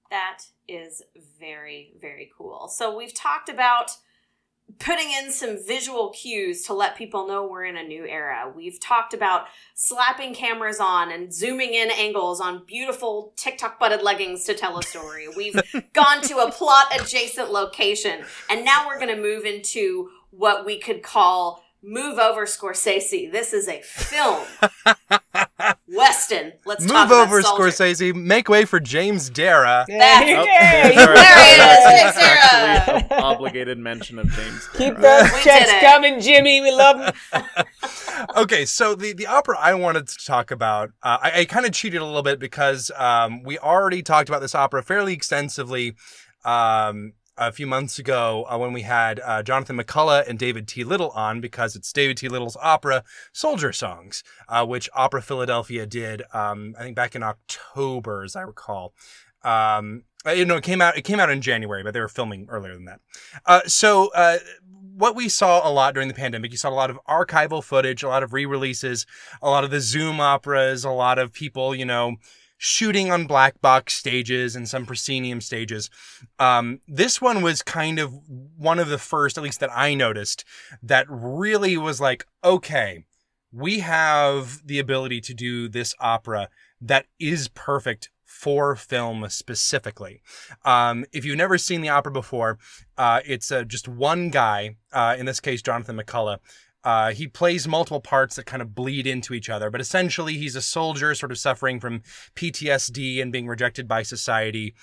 That 0.09 0.43
is 0.67 1.01
very, 1.39 1.93
very 1.99 2.31
cool. 2.37 2.67
So 2.67 2.95
we've 2.95 3.13
talked 3.13 3.49
about 3.49 3.91
putting 4.79 5.11
in 5.11 5.31
some 5.31 5.57
visual 5.65 6.09
cues 6.09 6.63
to 6.63 6.73
let 6.73 6.97
people 6.97 7.27
know 7.27 7.45
we're 7.45 7.65
in 7.65 7.77
a 7.77 7.83
new 7.83 8.05
era. 8.05 8.51
We've 8.53 8.79
talked 8.79 9.13
about 9.13 9.47
slapping 9.75 10.33
cameras 10.33 10.79
on 10.79 11.11
and 11.11 11.33
zooming 11.33 11.73
in 11.73 11.89
angles 11.91 12.41
on 12.41 12.65
beautiful 12.65 13.33
TikTok 13.35 13.79
butted 13.79 14.01
leggings 14.01 14.43
to 14.45 14.53
tell 14.53 14.77
a 14.77 14.83
story. 14.83 15.27
We've 15.35 15.59
gone 15.93 16.21
to 16.23 16.39
a 16.39 16.51
plot 16.51 16.87
adjacent 16.99 17.51
location. 17.51 18.23
And 18.49 18.65
now 18.65 18.87
we're 18.87 18.99
going 18.99 19.15
to 19.15 19.21
move 19.21 19.45
into 19.45 20.09
what 20.31 20.65
we 20.65 20.79
could 20.79 21.03
call 21.03 21.63
Move 21.81 22.17
Over 22.17 22.45
Scorsese. 22.45 23.31
This 23.31 23.53
is 23.53 23.67
a 23.67 23.81
film. 23.81 24.45
Weston, 25.95 26.53
let's 26.65 26.81
Move 26.83 26.91
about 26.91 27.11
over, 27.27 27.41
Soldier. 27.41 27.63
Scorsese. 27.65 28.15
Make 28.15 28.49
way 28.49 28.65
for 28.65 28.79
James 28.79 29.29
Darrah. 29.29 29.85
That's- 29.87 30.27
Yay! 30.27 30.35
Oh, 30.35 30.43
Yay! 30.43 30.95
there's 30.95 30.95
There 30.95 31.15
he 31.15 31.51
is, 31.53 32.01
James 32.01 32.15
Sarah. 32.15 32.37
actually 32.97 33.17
obligated 33.17 33.77
mention 33.77 34.19
of 34.19 34.29
James. 34.31 34.67
Keep 34.73 34.95
Darrah. 34.95 35.01
those 35.01 35.33
We 35.33 35.41
checks 35.41 35.71
coming, 35.81 36.19
Jimmy. 36.19 36.61
We 36.61 36.71
love 36.71 37.13
them. 37.31 37.43
okay, 38.37 38.65
so 38.65 38.95
the, 38.95 39.13
the 39.13 39.27
opera 39.27 39.57
I 39.59 39.73
wanted 39.75 40.07
to 40.07 40.25
talk 40.25 40.51
about, 40.51 40.89
uh, 41.03 41.17
I, 41.21 41.31
I 41.41 41.45
kind 41.45 41.65
of 41.65 41.71
cheated 41.73 42.01
a 42.01 42.05
little 42.05 42.23
bit 42.23 42.39
because 42.39 42.89
um, 42.95 43.43
we 43.43 43.57
already 43.59 44.01
talked 44.01 44.29
about 44.29 44.41
this 44.41 44.55
opera 44.55 44.81
fairly 44.83 45.13
extensively 45.13 45.95
um, 46.45 47.13
a 47.37 47.51
few 47.51 47.67
months 47.67 47.99
ago 47.99 48.45
uh, 48.49 48.57
when 48.57 48.73
we 48.73 48.81
had 48.81 49.19
uh, 49.19 49.43
Jonathan 49.43 49.77
McCullough 49.77 50.27
and 50.27 50.37
David 50.37 50.67
T. 50.67 50.83
Little 50.83 51.09
on 51.11 51.41
because 51.41 51.75
it's 51.75 51.91
David 51.91 52.17
T. 52.17 52.27
Little's 52.27 52.57
opera 52.61 53.03
Soldier 53.31 53.71
Songs, 53.71 54.23
uh, 54.47 54.65
which 54.65 54.89
Opera 54.93 55.21
Philadelphia 55.21 55.85
did, 55.85 56.23
um, 56.33 56.75
I 56.77 56.83
think 56.83 56.95
back 56.95 57.15
in 57.15 57.23
October, 57.23 58.23
as 58.23 58.35
I 58.35 58.41
recall. 58.41 58.93
Um, 59.43 60.03
uh, 60.25 60.31
you 60.31 60.45
know, 60.45 60.55
it 60.55 60.63
came 60.63 60.81
out. 60.81 60.97
It 60.97 61.01
came 61.01 61.19
out 61.19 61.29
in 61.29 61.41
January, 61.41 61.83
but 61.83 61.93
they 61.93 61.99
were 61.99 62.07
filming 62.07 62.47
earlier 62.49 62.73
than 62.73 62.85
that. 62.85 63.01
Uh, 63.45 63.61
so, 63.67 64.09
uh, 64.15 64.37
what 64.95 65.15
we 65.15 65.27
saw 65.27 65.67
a 65.67 65.71
lot 65.71 65.93
during 65.93 66.07
the 66.07 66.13
pandemic, 66.13 66.51
you 66.51 66.57
saw 66.57 66.69
a 66.69 66.71
lot 66.71 66.89
of 66.89 66.99
archival 67.09 67.63
footage, 67.63 68.03
a 68.03 68.07
lot 68.07 68.23
of 68.23 68.31
re-releases, 68.31 69.05
a 69.41 69.49
lot 69.49 69.63
of 69.63 69.71
the 69.71 69.81
Zoom 69.81 70.19
operas, 70.19 70.85
a 70.85 70.91
lot 70.91 71.17
of 71.17 71.33
people, 71.33 71.73
you 71.73 71.83
know, 71.83 72.17
shooting 72.65 73.11
on 73.11 73.27
black 73.27 73.59
box 73.59 73.93
stages 73.93 74.55
and 74.55 74.69
some 74.69 74.85
proscenium 74.85 75.41
stages. 75.41 75.89
Um, 76.39 76.79
this 76.87 77.19
one 77.19 77.41
was 77.41 77.61
kind 77.61 77.99
of 77.99 78.13
one 78.55 78.79
of 78.79 78.87
the 78.87 78.97
first, 78.97 79.37
at 79.37 79.43
least 79.43 79.59
that 79.59 79.77
I 79.77 79.95
noticed, 79.95 80.45
that 80.81 81.05
really 81.09 81.75
was 81.75 81.99
like, 81.99 82.25
okay, 82.41 83.03
we 83.51 83.79
have 83.79 84.65
the 84.65 84.79
ability 84.79 85.19
to 85.19 85.33
do 85.33 85.67
this 85.67 85.93
opera 85.99 86.47
that 86.79 87.07
is 87.19 87.49
perfect 87.49 88.09
for 88.23 88.77
film 88.77 89.27
specifically. 89.27 90.21
Um, 90.63 91.03
if 91.11 91.25
you've 91.25 91.35
never 91.35 91.57
seen 91.57 91.81
the 91.81 91.89
opera 91.89 92.13
before, 92.13 92.59
uh, 92.97 93.19
it's 93.25 93.51
uh, 93.51 93.65
just 93.65 93.89
one 93.89 94.29
guy, 94.29 94.77
uh, 94.93 95.17
in 95.19 95.25
this 95.25 95.41
case, 95.41 95.61
Jonathan 95.61 95.97
McCullough. 95.97 96.39
Uh, 96.83 97.11
he 97.11 97.27
plays 97.27 97.67
multiple 97.67 98.01
parts 98.01 98.35
that 98.35 98.45
kind 98.45 98.61
of 98.61 98.75
bleed 98.75 99.07
into 99.07 99.33
each 99.33 99.49
other, 99.49 99.69
but 99.69 99.79
essentially 99.79 100.37
he's 100.37 100.55
a 100.55 100.61
soldier 100.61 101.15
sort 101.15 101.31
of 101.31 101.37
suffering 101.37 101.79
from 101.79 102.01
PTSD 102.35 103.21
and 103.21 103.31
being 103.31 103.47
rejected 103.47 103.87
by 103.87 104.03
society. 104.03 104.73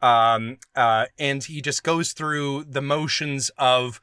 Um, 0.00 0.58
uh, 0.76 1.06
and 1.18 1.42
he 1.42 1.60
just 1.60 1.82
goes 1.82 2.12
through 2.12 2.64
the 2.64 2.80
motions 2.82 3.50
of 3.58 4.00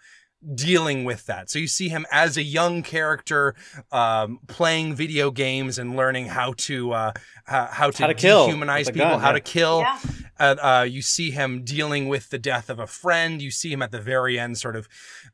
dealing 0.54 1.06
with 1.06 1.26
that. 1.26 1.50
So 1.50 1.58
you 1.58 1.68
see 1.68 1.90
him 1.90 2.06
as 2.12 2.38
a 2.38 2.44
young 2.44 2.84
character, 2.84 3.56
um, 3.92 4.40
playing 4.48 4.94
video 4.96 5.32
games 5.32 5.80
and 5.80 5.96
learning 5.96 6.28
how 6.28 6.54
to, 6.58 6.92
uh, 6.92 7.12
how, 7.46 7.66
how 7.66 7.90
to, 7.92 8.04
How 8.04 8.08
to 8.08 8.14
kill 8.14 8.50
dehumanize 8.50 8.86
people, 8.86 9.10
gun, 9.10 9.20
how 9.20 9.30
yeah. 9.30 9.34
to 9.34 9.40
kill. 9.40 9.80
Yeah. 9.80 10.00
Uh, 10.40 10.56
uh, 10.62 10.88
you 10.90 11.02
see 11.02 11.32
him 11.32 11.64
dealing 11.64 12.08
with 12.08 12.30
the 12.30 12.38
death 12.38 12.70
of 12.70 12.80
a 12.80 12.88
friend. 12.88 13.42
You 13.42 13.52
see 13.52 13.72
him 13.72 13.82
at 13.82 13.92
the 13.92 14.02
very 14.02 14.40
end, 14.40 14.58
sort 14.58 14.76
of 14.76 14.88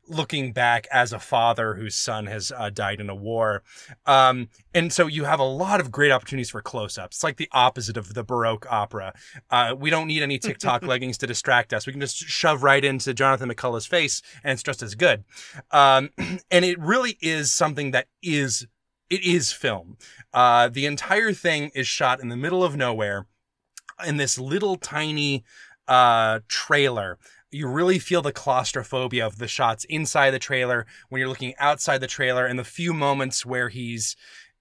looking 0.08 0.52
back 0.52 0.86
as 0.92 1.12
a 1.12 1.18
father 1.18 1.74
whose 1.74 1.94
son 1.94 2.26
has 2.26 2.52
uh, 2.56 2.70
died 2.70 3.00
in 3.00 3.10
a 3.10 3.14
war. 3.14 3.62
Um, 4.06 4.48
and 4.74 4.92
so 4.92 5.06
you 5.06 5.24
have 5.24 5.40
a 5.40 5.44
lot 5.44 5.80
of 5.80 5.90
great 5.90 6.10
opportunities 6.10 6.50
for 6.50 6.62
close-ups. 6.62 7.16
It's 7.16 7.24
like 7.24 7.36
the 7.36 7.48
opposite 7.52 7.96
of 7.96 8.14
the 8.14 8.24
Baroque 8.24 8.66
opera. 8.70 9.14
Uh, 9.50 9.74
we 9.78 9.90
don't 9.90 10.06
need 10.06 10.22
any 10.22 10.38
TikTok 10.38 10.82
leggings 10.86 11.18
to 11.18 11.26
distract 11.26 11.72
us. 11.72 11.86
We 11.86 11.92
can 11.92 12.00
just 12.00 12.16
shove 12.16 12.62
right 12.62 12.84
into 12.84 13.14
Jonathan 13.14 13.50
McCullough's 13.50 13.86
face, 13.86 14.22
and 14.44 14.52
it's 14.52 14.62
just 14.62 14.82
as 14.82 14.94
good. 14.94 15.24
Um, 15.70 16.10
and 16.50 16.64
it 16.64 16.78
really 16.78 17.18
is 17.20 17.52
something 17.52 17.90
that 17.92 18.06
is 18.22 18.66
it 19.10 19.22
is 19.24 19.52
film. 19.52 19.98
Uh, 20.32 20.68
the 20.68 20.86
entire 20.86 21.34
thing 21.34 21.70
is 21.74 21.86
shot 21.86 22.20
in 22.20 22.30
the 22.30 22.36
middle 22.36 22.64
of 22.64 22.76
nowhere 22.76 23.26
in 24.04 24.16
this 24.16 24.38
little 24.38 24.76
tiny 24.76 25.44
uh, 25.88 26.40
trailer. 26.48 27.18
You 27.50 27.68
really 27.68 27.98
feel 27.98 28.22
the 28.22 28.32
claustrophobia 28.32 29.26
of 29.26 29.38
the 29.38 29.48
shots 29.48 29.84
inside 29.84 30.30
the 30.30 30.38
trailer 30.38 30.86
when 31.08 31.18
you're 31.18 31.28
looking 31.28 31.54
outside 31.58 31.98
the 31.98 32.06
trailer, 32.06 32.46
and 32.46 32.58
the 32.58 32.64
few 32.64 32.94
moments 32.94 33.44
where 33.44 33.68
he's 33.68 34.16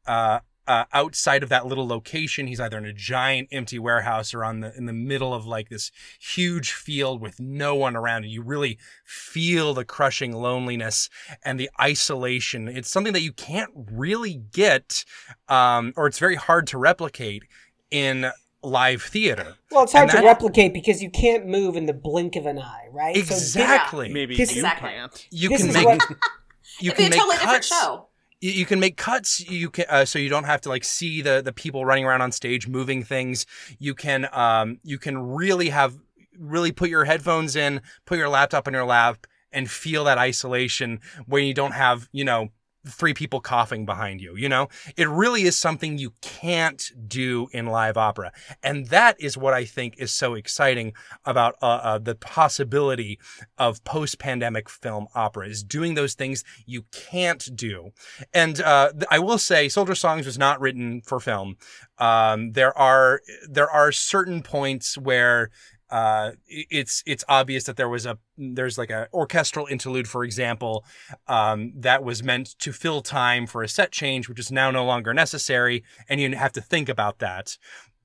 uh, 0.06 0.40
uh, 0.68 0.86
outside 0.94 1.44
of 1.44 1.50
that 1.50 1.66
little 1.66 1.88
location. 1.88 2.48
He's 2.48 2.60
either 2.60 2.78
in 2.78 2.86
a 2.86 2.94
giant 2.94 3.50
empty 3.52 3.80
warehouse 3.80 4.34
or 4.34 4.44
on 4.44 4.60
the 4.60 4.76
in 4.78 4.86
the 4.86 4.94
middle 4.94 5.34
of 5.34 5.46
like 5.46 5.70
this 5.70 5.92
huge 6.20 6.72
field 6.72 7.22
with 7.22 7.40
no 7.40 7.76
one 7.76 7.96
around. 7.96 8.24
And 8.24 8.32
you 8.32 8.42
really 8.42 8.78
feel 9.06 9.74
the 9.74 9.86
crushing 9.86 10.34
loneliness 10.34 11.10
and 11.44 11.60
the 11.60 11.70
isolation. 11.80 12.68
It's 12.68 12.90
something 12.90 13.14
that 13.14 13.22
you 13.22 13.34
can't 13.34 13.72
really 13.92 14.36
get, 14.52 15.04
um, 15.48 15.94
or 15.96 16.08
it's 16.08 16.20
very 16.20 16.36
hard 16.36 16.68
to 16.68 16.78
replicate 16.78 17.44
in 17.90 18.32
live 18.63 19.02
theater. 19.02 19.56
Well, 19.71 19.84
it's 19.84 19.91
hard 19.93 20.04
And 20.04 20.12
to 20.12 20.17
that- 20.17 20.24
replicate 20.26 20.74
because 20.74 21.02
you 21.02 21.10
can't 21.10 21.45
move 21.47 21.76
in 21.76 21.86
the 21.88 21.93
blink 21.93 22.36
of 22.36 22.45
an 22.45 22.60
eye, 22.60 22.88
right? 22.91 23.15
So 23.15 23.21
this- 23.21 23.32
Exactly. 23.56 24.10
Maybe 24.10 24.36
This- 24.38 24.51
you 24.55 24.57
Exactly. 24.62 24.89
can't. 24.89 25.28
you 25.32 25.49
This 25.49 25.64
can 25.64 25.74
make 25.74 25.86
what- 25.86 26.09
you 26.80 26.91
It'd 26.91 26.97
be 26.97 27.03
can 27.03 27.05
a 27.05 27.09
make 27.09 27.20
totally 27.20 27.36
different 27.38 27.53
cuts. 27.55 27.68
show. 27.68 28.07
You, 28.39 28.51
you 28.51 28.66
can 28.66 28.80
make 28.80 28.97
cuts. 28.97 29.39
You 29.49 29.70
can 29.70 29.86
uh, 29.89 30.05
so 30.05 30.18
you 30.20 30.30
don't 30.30 30.45
have 30.45 30.62
to 30.62 30.70
like 30.70 30.84
see 30.84 31.22
the 31.22 31.41
the 31.43 31.53
people 31.53 31.86
running 31.86 32.05
around 32.05 32.22
on 32.22 32.32
stage 32.32 32.68
moving 32.68 33.03
things. 33.03 33.45
You 33.80 33.93
can 33.95 34.28
um 34.32 34.80
you 34.84 34.97
can 34.97 35.18
really 35.20 35.70
have 35.70 35.95
really 36.38 36.72
put 36.72 36.89
your 36.89 37.05
headphones 37.05 37.55
in, 37.55 37.82
put 38.05 38.18
your 38.18 38.30
laptop 38.30 38.68
in 38.68 38.74
your 38.74 38.86
lap, 38.86 39.28
and 39.51 39.70
feel 39.70 40.03
that 40.05 40.18
isolation 40.18 40.99
where 41.28 41.41
you 41.41 41.53
don't 41.53 41.74
have 41.74 42.09
you 42.12 42.24
know 42.26 42.49
three 42.88 43.14
people 43.14 43.40
coughing 43.40 43.86
behind 43.86 44.22
you. 44.22 44.36
You 44.36 44.50
know, 44.50 44.68
it 44.98 45.08
really 45.08 45.44
is 45.44 45.58
something 45.58 45.98
you 45.98 46.14
can't 46.22 46.84
do 47.08 47.48
in 47.52 47.68
live 47.68 47.98
opera. 47.98 48.32
And 48.64 48.88
that 48.88 49.16
is 49.20 49.38
what 49.38 49.54
I 49.54 49.66
think 49.66 49.96
is 49.98 50.12
so 50.12 50.34
exciting 50.34 50.94
about 51.26 51.56
uh, 51.62 51.66
uh, 51.66 51.98
the 52.00 52.16
possibility 52.16 53.20
of 53.58 53.84
post 53.84 54.20
pandemic 54.20 54.70
film 54.70 55.08
opera 55.16 55.48
is 55.48 55.64
doing 55.64 55.94
those 55.94 56.14
things 56.14 56.44
you 56.66 56.86
can't 56.92 57.56
do. 57.56 57.92
And 58.34 58.62
uh, 58.62 58.94
I 59.10 59.20
will 59.20 59.38
say, 59.38 59.70
Soldier 59.70 59.96
Songs 59.96 60.26
was 60.26 60.38
not 60.38 60.60
written 60.60 61.02
for 61.02 61.20
film. 61.20 61.58
Um, 61.98 62.54
there 62.54 62.76
are 62.78 63.22
there 63.48 63.70
are 63.70 63.92
certain 63.92 64.42
points 64.42 64.98
where 64.98 65.52
uh, 65.92 66.32
it's 66.48 67.04
it's 67.06 67.24
obvious 67.28 67.66
that 67.66 67.76
there 67.76 67.89
was 67.89 68.06
a 68.06 68.18
there's 68.38 68.78
like 68.78 68.89
an 68.89 69.08
orchestral 69.14 69.68
interlude, 69.68 70.08
for 70.08 70.24
example, 70.24 70.86
um, 71.28 71.74
that 71.76 72.04
was 72.04 72.24
meant 72.24 72.58
to 72.60 72.72
fill 72.72 73.02
time 73.02 73.46
for 73.46 73.62
a 73.62 73.68
set 73.68 73.92
change, 73.92 74.30
which 74.30 74.39
is 74.39 74.52
now 74.52 74.72
no 74.72 74.86
longer 74.86 75.14
necessary, 75.14 75.84
and 76.08 76.22
you 76.22 76.34
have 76.36 76.54
to 76.54 76.62
think 76.62 76.88
about 76.88 77.20
that. 77.20 77.58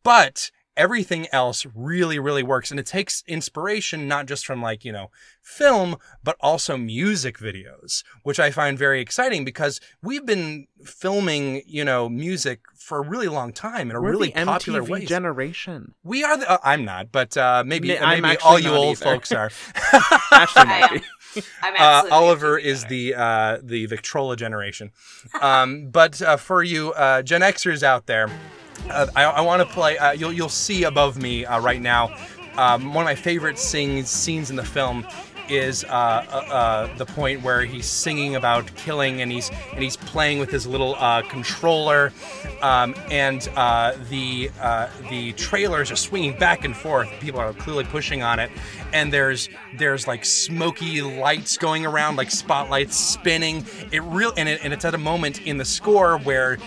But 0.03 0.51
everything 0.77 1.27
else 1.33 1.67
really, 1.75 2.19
really 2.19 2.43
works, 2.43 2.71
and 2.71 2.79
it 2.81 2.87
takes 2.87 3.23
inspiration 3.27 4.07
not 4.09 4.27
just 4.27 4.47
from 4.47 4.61
like 4.63 4.85
you 4.85 4.93
know 4.93 5.11
film, 5.43 5.97
but 6.25 6.37
also 6.41 6.77
music 6.77 7.39
videos, 7.39 8.03
which 8.23 8.39
I 8.41 8.51
find 8.51 8.79
very 8.79 9.01
exciting 9.01 9.45
because 9.45 9.81
we've 10.03 10.27
been 10.27 10.67
filming 10.85 11.63
you 11.67 11.85
know 11.85 12.09
music 12.09 12.61
for 12.77 12.99
a 12.99 13.09
really 13.09 13.29
long 13.29 13.53
time 13.53 13.91
in 13.91 13.97
a 13.97 14.01
We're 14.01 14.11
really 14.13 14.31
the 14.31 14.45
popular 14.45 14.83
MTV 14.83 14.89
way. 14.89 15.05
generation. 15.05 15.95
We 16.05 16.23
are 16.25 16.37
the. 16.37 16.51
Uh, 16.51 16.59
I'm 16.63 16.85
not, 16.85 17.11
but 17.13 17.37
uh, 17.37 17.63
maybe 17.67 17.97
N- 17.97 18.05
I'm 18.05 18.23
maybe 18.23 18.39
all 18.45 18.59
you 18.59 18.71
old 18.71 18.97
either. 18.97 19.05
folks 19.05 19.33
are. 19.33 19.51
Ashley 20.33 20.65
might 20.65 20.91
be. 20.93 21.03
I'm 21.63 21.75
uh, 21.75 21.77
absolutely 21.79 22.11
Oliver 22.17 22.59
is 22.59 22.85
the 22.87 23.15
uh, 23.15 23.59
the 23.63 23.85
Victrola 23.87 24.37
generation. 24.37 24.91
Um, 25.41 25.89
but 25.91 26.23
uh, 26.23 26.37
for 26.39 26.63
you 26.63 26.93
uh, 26.93 27.21
Gen 27.23 27.43
Xers 27.43 27.83
out 27.83 28.07
there, 28.07 28.31
uh, 28.91 29.07
I, 29.17 29.25
I 29.25 29.41
want 29.41 29.61
to 29.61 29.67
play. 29.67 29.99
Uh, 29.99 30.13
you'll 30.13 30.33
you'll 30.33 30.49
see 30.49 30.85
above 30.85 31.21
me 31.21 31.45
uh, 31.45 31.61
right 31.61 31.81
now. 31.81 32.15
Um, 32.57 32.95
one 32.95 33.03
of 33.03 33.07
my 33.07 33.15
favorite 33.15 33.59
sings, 33.59 34.09
scenes 34.09 34.51
in 34.51 34.57
the 34.57 34.65
film 34.65 35.07
is 35.49 35.85
uh, 35.85 35.89
uh, 35.89 36.97
the 36.97 37.07
point 37.07 37.41
where 37.43 37.65
he's 37.65 37.87
singing 37.87 38.35
about 38.35 38.75
killing 38.75 39.21
and 39.21 39.31
he's 39.31 39.51
and 39.73 39.83
he's 39.83 39.97
playing 39.97 40.41
with 40.41 40.51
his 40.51 40.67
little 40.67 40.95
controller, 41.29 42.13
um, 42.63 42.95
and 43.11 43.43
the 44.11 44.51
the 45.11 45.33
trailers 45.37 45.91
are 45.91 45.97
swinging 45.97 46.37
back 46.39 46.65
and 46.65 46.77
forth. 46.77 47.09
People 47.21 47.41
are 47.41 47.53
clearly 47.53 47.85
pushing 47.85 48.23
on 48.23 48.39
it, 48.39 48.51
and 48.93 49.13
there's 49.13 49.49
there's 49.77 50.07
like 50.07 50.25
smoky 50.25 51.03
lights 51.03 51.57
going 51.59 51.85
around, 51.85 52.17
like 52.17 52.31
spotlights 52.31 52.97
spinning. 52.97 53.65
It 53.93 54.03
real 54.03 54.33
and, 54.37 54.49
it, 54.49 54.61
and 54.65 54.73
it's 54.73 54.85
at 54.85 54.95
a 54.95 54.99
moment 54.99 55.43
in 55.43 55.59
the 55.59 55.65
score 55.65 56.19
where 56.19 56.59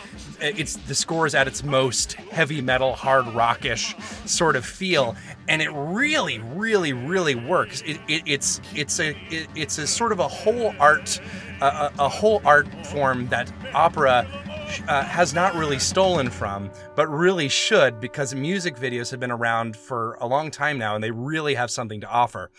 it's 0.42 0.76
the 0.76 0.96
score 0.96 1.26
is 1.26 1.36
at 1.36 1.48
its 1.48 1.64
most 1.64 2.14
heavy 2.14 2.62
metal, 2.62 2.94
hard 2.94 3.28
rockish 3.28 3.96
sort 4.26 4.56
of 4.56 4.66
feel, 4.66 5.16
and 5.48 5.62
it 5.62 5.70
really, 5.74 6.40
really, 6.40 6.94
really 6.94 7.36
works. 7.36 7.82
It, 7.82 8.00
it, 8.08 8.24
it's 8.26 8.62
it's 8.76 9.00
a 9.00 9.10
it, 9.30 9.48
it's 9.56 9.78
a 9.78 9.88
sort 9.88 10.12
of 10.12 10.20
a 10.20 10.28
whole 10.28 10.74
art 10.80 11.20
a 11.62 11.92
a 12.00 12.10
whole 12.10 12.42
art 12.46 12.68
form 12.88 13.28
that 13.30 13.52
opera 13.74 14.28
uh, 14.88 15.04
has 15.04 15.34
not 15.34 15.56
really 15.56 15.80
stolen 15.80 16.30
from, 16.30 16.72
but 16.96 17.08
really 17.08 17.50
should 17.50 18.00
because 18.00 18.36
music 18.36 18.76
videos 18.76 19.12
have 19.12 19.20
been 19.20 19.32
around 19.32 19.76
for 19.76 20.18
a 20.22 20.28
long 20.28 20.52
time 20.52 20.78
now, 20.78 20.96
and 20.96 21.04
they 21.04 21.12
really 21.12 21.56
have 21.56 21.72
something 21.72 22.02
to 22.02 22.08
offer. 22.08 22.52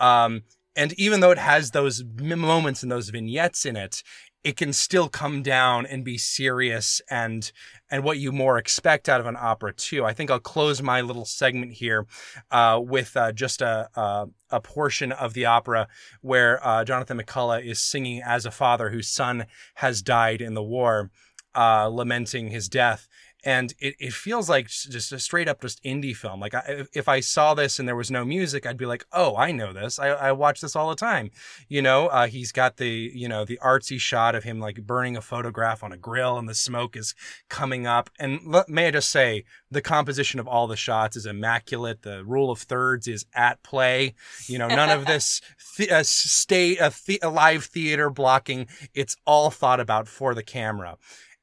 Um, 0.00 0.42
and 0.74 0.92
even 0.94 1.20
though 1.20 1.30
it 1.30 1.38
has 1.38 1.70
those 1.70 2.04
moments 2.04 2.82
and 2.82 2.90
those 2.90 3.10
vignettes 3.10 3.66
in 3.66 3.76
it, 3.76 4.02
it 4.44 4.56
can 4.56 4.72
still 4.72 5.08
come 5.08 5.42
down 5.42 5.86
and 5.86 6.04
be 6.04 6.18
serious 6.18 7.00
and 7.08 7.52
and 7.90 8.02
what 8.02 8.18
you 8.18 8.32
more 8.32 8.58
expect 8.58 9.08
out 9.08 9.20
of 9.20 9.26
an 9.26 9.36
opera 9.38 9.72
too. 9.72 10.04
I 10.04 10.12
think 10.14 10.30
I'll 10.30 10.40
close 10.40 10.82
my 10.82 11.00
little 11.00 11.24
segment 11.24 11.74
here 11.74 12.06
uh, 12.50 12.80
with 12.82 13.16
uh, 13.16 13.32
just 13.32 13.62
a, 13.62 13.88
a 13.94 14.26
a 14.50 14.60
portion 14.60 15.12
of 15.12 15.34
the 15.34 15.46
opera 15.46 15.88
where 16.20 16.64
uh, 16.66 16.84
Jonathan 16.84 17.18
McCullough 17.18 17.64
is 17.64 17.78
singing 17.78 18.22
as 18.24 18.44
a 18.44 18.50
father 18.50 18.90
whose 18.90 19.08
son 19.08 19.46
has 19.74 20.02
died 20.02 20.40
in 20.40 20.54
the 20.54 20.62
war, 20.62 21.10
uh, 21.54 21.86
lamenting 21.86 22.48
his 22.48 22.68
death. 22.68 23.08
And 23.44 23.74
it, 23.80 23.96
it 23.98 24.12
feels 24.12 24.48
like 24.48 24.68
just 24.68 25.10
a 25.12 25.18
straight 25.18 25.48
up 25.48 25.60
just 25.62 25.82
indie 25.82 26.14
film. 26.16 26.40
Like 26.40 26.54
I, 26.54 26.84
if- 26.92 27.08
I 27.08 27.18
saw 27.20 27.54
this 27.54 27.78
and 27.80 27.88
there 27.88 27.96
was 27.96 28.10
no 28.10 28.24
music, 28.24 28.64
I'd 28.66 28.76
be 28.76 28.86
like, 28.86 29.04
oh, 29.12 29.36
I 29.36 29.50
know 29.50 29.72
this. 29.72 29.98
I, 29.98 30.08
I 30.08 30.32
watch 30.32 30.60
this 30.60 30.76
all 30.76 30.88
the 30.88 30.94
time. 30.96 31.30
You 31.68 31.82
know, 31.82 32.06
uh, 32.06 32.28
he's 32.28 32.52
got 32.52 32.76
the 32.76 33.10
you 33.14 33.28
know 33.28 33.44
the 33.44 33.58
artsy 33.62 33.98
shot 33.98 34.34
of 34.36 34.44
him 34.44 34.60
like 34.60 34.86
burning 34.86 35.16
a 35.16 35.20
photograph 35.20 35.82
on 35.82 35.90
a 35.92 35.96
grill 35.96 36.38
and 36.38 36.48
the 36.48 36.54
smoke 36.54 36.96
is 36.96 37.14
coming 37.48 37.86
up. 37.86 38.10
And 38.18 38.40
let, 38.46 38.68
may 38.68 38.86
I 38.86 38.90
just 38.92 39.10
say, 39.10 39.44
the 39.70 39.82
composition 39.82 40.38
of 40.38 40.46
all 40.46 40.66
the 40.68 40.76
shots 40.76 41.16
is 41.16 41.26
immaculate. 41.26 42.02
The 42.02 42.24
rule 42.24 42.50
of 42.50 42.60
thirds 42.60 43.08
is 43.08 43.26
at 43.34 43.62
play. 43.64 44.14
You 44.46 44.58
know, 44.58 44.68
none 44.68 44.90
of 44.90 45.06
this 45.06 45.40
th- 45.76 45.90
uh, 45.90 46.02
stay 46.04 46.78
uh, 46.78 46.90
the- 47.06 47.20
uh, 47.22 47.30
live 47.30 47.64
theater 47.64 48.08
blocking. 48.10 48.68
It's 48.94 49.16
all 49.26 49.50
thought 49.50 49.80
about 49.80 50.06
for 50.06 50.34
the 50.34 50.42
camera. 50.44 50.96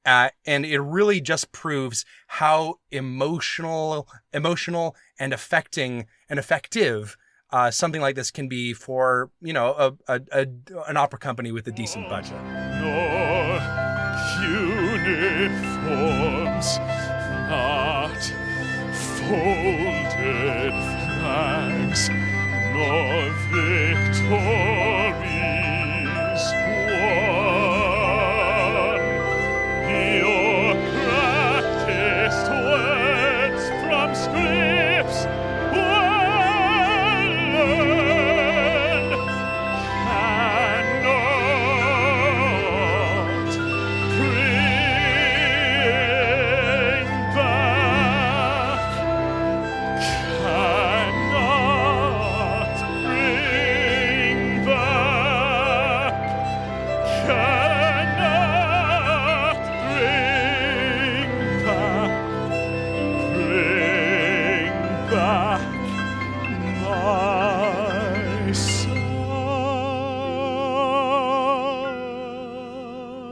Uh, 0.05 0.29
and 0.45 0.65
it 0.65 0.79
really 0.79 1.21
just 1.21 1.51
proves 1.51 2.05
how 2.27 2.75
emotional, 2.91 4.07
emotional 4.33 4.95
and 5.19 5.33
affecting 5.33 6.07
and 6.29 6.39
effective 6.39 7.17
uh, 7.51 7.71
something 7.71 8.01
like 8.01 8.15
this 8.15 8.29
can 8.31 8.47
be 8.47 8.73
for 8.73 9.31
you 9.41 9.53
know 9.53 9.73
a, 9.77 9.93
a, 10.07 10.21
a 10.31 10.47
an 10.87 10.97
opera 10.97 11.17
company 11.19 11.51
with 11.51 11.67
a 11.67 11.71
decent 11.71 12.07
budget. 12.09 12.37
uniforms, 15.39 16.77
not 17.49 18.21
folded 18.93 20.73
flags, 21.19 22.09
nor 22.73 23.09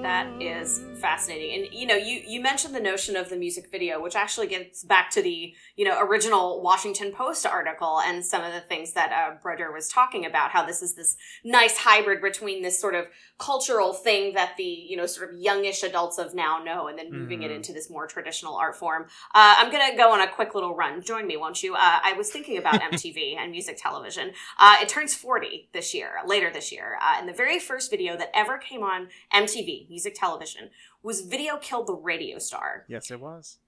That 0.01 0.27
is 0.39 0.83
fascinating. 0.97 1.63
And 1.65 1.73
you 1.73 1.85
know, 1.87 1.95
you 1.95 2.21
you 2.27 2.41
mentioned 2.41 2.75
the 2.75 2.79
notion 2.79 3.15
of 3.15 3.29
the 3.29 3.35
music 3.35 3.69
video, 3.71 4.01
which 4.01 4.15
actually 4.15 4.47
gets 4.47 4.83
back 4.83 5.09
to 5.11 5.21
the, 5.21 5.53
you 5.75 5.85
know, 5.85 5.99
original 6.01 6.61
Washington 6.61 7.11
Post 7.11 7.45
article 7.45 7.99
and 8.01 8.25
some 8.25 8.43
of 8.43 8.53
the 8.53 8.61
things 8.61 8.93
that 8.93 9.11
uh, 9.11 9.35
Brodeur 9.41 9.71
was 9.71 9.87
talking 9.87 10.25
about, 10.25 10.51
how 10.51 10.65
this 10.65 10.81
is 10.81 10.95
this 10.95 11.15
nice 11.43 11.77
hybrid 11.77 12.21
between 12.21 12.61
this 12.63 12.79
sort 12.79 12.95
of 12.95 13.05
cultural 13.37 13.93
thing 13.93 14.33
that 14.33 14.53
the, 14.57 14.63
you 14.63 14.97
know, 14.97 15.05
sort 15.05 15.29
of 15.31 15.39
youngish 15.39 15.83
adults 15.83 16.17
of 16.17 16.33
now 16.33 16.61
know 16.63 16.87
and 16.87 16.97
then 16.97 17.11
moving 17.11 17.43
it 17.43 17.51
Mhm. 17.51 17.55
into 17.57 17.71
this 17.73 17.89
more 17.89 18.07
traditional 18.07 18.55
art 18.55 18.75
form. 18.75 19.03
Uh, 19.35 19.55
I'm 19.57 19.71
going 19.71 19.91
to 19.91 19.95
go 19.95 20.11
on 20.11 20.21
a 20.21 20.27
quick 20.27 20.55
little 20.55 20.75
run. 20.75 21.01
Join 21.03 21.27
me, 21.27 21.37
won't 21.37 21.61
you? 21.61 21.75
Uh, 21.75 21.99
I 22.03 22.13
was 22.13 22.31
thinking 22.31 22.57
about 22.57 22.81
MTV 22.91 23.37
and 23.37 23.51
music 23.51 23.77
television. 23.79 24.31
Uh, 24.57 24.77
it 24.81 24.89
turns 24.89 25.13
40 25.13 25.69
this 25.71 25.93
year, 25.93 26.13
later 26.25 26.51
this 26.51 26.71
year. 26.71 26.97
Uh, 27.01 27.15
and 27.19 27.29
the 27.29 27.33
very 27.33 27.59
first 27.59 27.91
video 27.91 28.17
that 28.17 28.31
ever 28.33 28.57
came 28.57 28.81
on 28.81 29.09
MTV, 29.31 29.87
music 29.89 30.15
television, 30.15 30.71
was 31.07 31.21
Video 31.21 31.55
Killed 31.55 31.87
the 31.87 31.93
Radio 31.93 32.37
Star. 32.37 32.83
Yes, 32.89 33.09
it 33.09 33.21
was. 33.21 33.59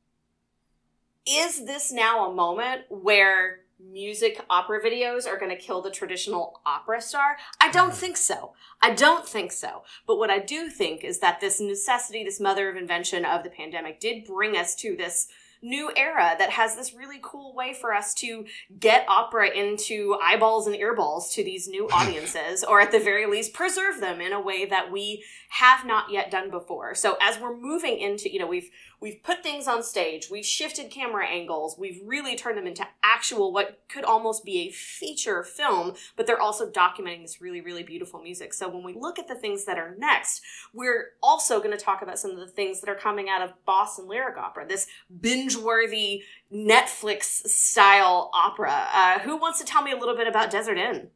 Is 1.26 1.66
this 1.66 1.90
now 1.90 2.30
a 2.30 2.36
moment 2.36 2.82
where 2.90 3.62
music 3.80 4.44
opera 4.50 4.82
videos 4.82 5.26
are 5.26 5.40
going 5.40 5.50
to 5.50 5.58
kill 5.58 5.82
the 5.82 5.90
traditional 5.90 6.60
opera 6.66 7.00
star? 7.00 7.38
I 7.62 7.72
don't 7.72 7.92
hmm. 7.92 7.96
think 7.96 8.18
so. 8.18 8.52
I 8.82 8.94
don't 8.94 9.26
think 9.26 9.54
so. 9.54 9.84
But 10.06 10.18
what 10.18 10.30
I 10.30 10.40
do 10.40 10.70
think 10.70 11.06
is 11.06 11.20
that 11.20 11.40
this 11.40 11.62
necessity, 11.62 12.26
this 12.26 12.42
mother 12.42 12.70
of 12.70 12.76
invention 12.76 13.24
of 13.24 13.46
the 13.46 13.50
pandemic 13.50 14.02
did 14.02 14.26
bring 14.26 14.58
us 14.58 14.76
to 14.76 14.98
this 14.98 15.30
new 15.62 15.92
era 15.96 16.36
that 16.38 16.52
has 16.52 16.76
this 16.76 16.94
really 16.94 17.20
cool 17.22 17.54
way 17.54 17.74
for 17.74 17.94
us 17.94 18.14
to 18.16 18.46
get 18.80 19.06
opera 19.08 19.50
into 19.50 20.18
eyeballs 20.22 20.68
and 20.68 20.76
earballs 20.76 21.32
to 21.34 21.44
these 21.44 21.68
new 21.68 21.88
audiences, 21.94 22.64
or 22.64 22.80
at 22.80 22.92
the 22.92 23.00
very 23.00 23.26
least, 23.26 23.54
preserve 23.54 24.00
them 24.00 24.22
in 24.22 24.34
a 24.34 24.42
way 24.42 24.66
that 24.66 24.92
we 24.92 25.24
have 25.50 25.86
not 25.86 26.12
yet 26.12 26.32
done 26.32 26.50
before. 26.50 26.94
So 26.96 27.18
as 27.22 27.40
we're 27.40 27.58
moving 27.58 28.00
into, 28.00 28.32
you 28.32 28.40
know, 28.40 28.48
we've 28.48 28.70
we've 29.02 29.24
put 29.24 29.44
things 29.44 29.68
on 29.68 29.82
stage, 29.84 30.30
we've 30.30 30.46
shifted 30.46 30.90
camera 30.90 31.26
angles, 31.26 31.78
we've 31.78 32.02
really 32.06 32.36
turned 32.36 32.58
them 32.58 32.68
into 32.68 32.86
actual 33.04 33.54
what 33.54 33.80
could 33.88 34.04
almost 34.04 34.44
be 34.44 34.60
a 34.60 34.72
feature 34.72 35.44
film, 35.44 35.94
but 36.16 36.28
they're 36.28 36.42
also 36.42 36.70
documenting 36.70 37.22
this 37.22 37.42
really, 37.42 37.62
really 37.62 37.84
beautiful 37.84 38.22
music. 38.22 38.54
So 38.54 38.70
when 38.70 38.84
we 38.84 38.94
look 38.94 39.20
at 39.20 39.28
the 39.28 39.36
things 39.36 39.66
that 39.66 39.78
are 39.78 39.96
next, 39.98 40.42
we're 40.74 41.12
also 41.24 41.60
going 41.60 41.78
to 41.78 41.84
talk 41.84 42.02
about 42.02 42.20
some 42.20 42.32
of 42.32 42.38
the 42.38 42.48
things 42.48 42.82
that 42.82 42.90
are 42.90 42.96
coming 42.96 43.30
out 43.30 43.42
of 43.42 43.54
Boston 43.66 44.08
Lyric 44.08 44.38
Opera, 44.38 44.68
this 44.68 44.88
binge-worthy 45.22 46.24
Netflix 46.54 47.24
style 47.24 48.30
opera. 48.34 48.88
Uh, 48.94 49.20
who 49.20 49.38
wants 49.38 49.60
to 49.60 49.66
tell 49.66 49.82
me 49.82 49.92
a 49.92 49.98
little 49.98 50.16
bit 50.16 50.28
about 50.28 50.52
Desert 50.52 50.78
In? 50.78 51.10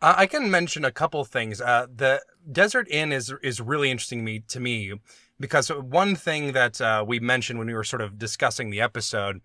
Uh, 0.00 0.14
I 0.16 0.26
can 0.26 0.50
mention 0.50 0.84
a 0.84 0.90
couple 0.90 1.24
things. 1.24 1.60
Uh, 1.60 1.86
the 1.94 2.20
Desert 2.50 2.88
In 2.88 3.12
is 3.12 3.32
is 3.40 3.60
really 3.60 3.88
interesting 3.88 4.24
me 4.24 4.40
to 4.48 4.58
me 4.58 4.94
because 5.42 5.68
one 5.68 6.14
thing 6.14 6.52
that 6.52 6.80
uh, 6.80 7.04
we 7.06 7.18
mentioned 7.20 7.58
when 7.58 7.66
we 7.66 7.74
were 7.74 7.84
sort 7.84 8.00
of 8.00 8.16
discussing 8.16 8.70
the 8.70 8.80
episode 8.80 9.40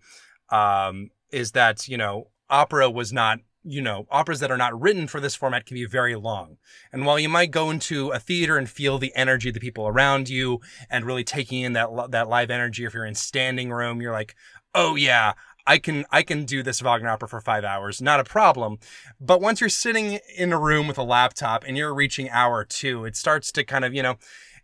um, 0.48 1.10
is 1.30 1.52
that 1.52 1.88
you 1.88 1.98
know 1.98 2.28
opera 2.48 2.88
was 2.88 3.12
not 3.12 3.40
you 3.64 3.82
know 3.82 4.06
operas 4.10 4.40
that 4.40 4.50
are 4.50 4.56
not 4.56 4.80
written 4.80 5.08
for 5.08 5.20
this 5.20 5.34
format 5.34 5.66
can 5.66 5.74
be 5.74 5.84
very 5.84 6.14
long 6.14 6.56
and 6.92 7.04
while 7.04 7.18
you 7.18 7.28
might 7.28 7.50
go 7.50 7.68
into 7.68 8.10
a 8.10 8.18
theater 8.18 8.56
and 8.56 8.70
feel 8.70 8.96
the 8.96 9.12
energy 9.14 9.48
of 9.48 9.54
the 9.54 9.60
people 9.60 9.86
around 9.86 10.28
you 10.28 10.60
and 10.88 11.04
really 11.04 11.24
taking 11.24 11.62
in 11.62 11.72
that 11.72 11.90
that 12.10 12.28
live 12.28 12.50
energy 12.50 12.84
if 12.84 12.94
you're 12.94 13.04
in 13.04 13.16
standing 13.16 13.70
room 13.70 14.00
you're 14.00 14.12
like 14.12 14.34
oh 14.74 14.94
yeah 14.94 15.34
I 15.68 15.76
can 15.76 16.06
I 16.10 16.22
can 16.22 16.46
do 16.46 16.62
this 16.62 16.80
Wagner 16.80 17.10
opera 17.10 17.28
for 17.28 17.42
five 17.42 17.62
hours, 17.62 18.00
not 18.00 18.20
a 18.20 18.24
problem. 18.24 18.78
But 19.20 19.42
once 19.42 19.60
you're 19.60 19.68
sitting 19.68 20.18
in 20.34 20.50
a 20.50 20.58
room 20.58 20.88
with 20.88 20.96
a 20.96 21.02
laptop 21.02 21.62
and 21.62 21.76
you're 21.76 21.94
reaching 21.94 22.30
hour 22.30 22.64
two, 22.64 23.04
it 23.04 23.16
starts 23.16 23.52
to 23.52 23.64
kind 23.64 23.84
of 23.84 23.92
you 23.92 24.02
know, 24.02 24.16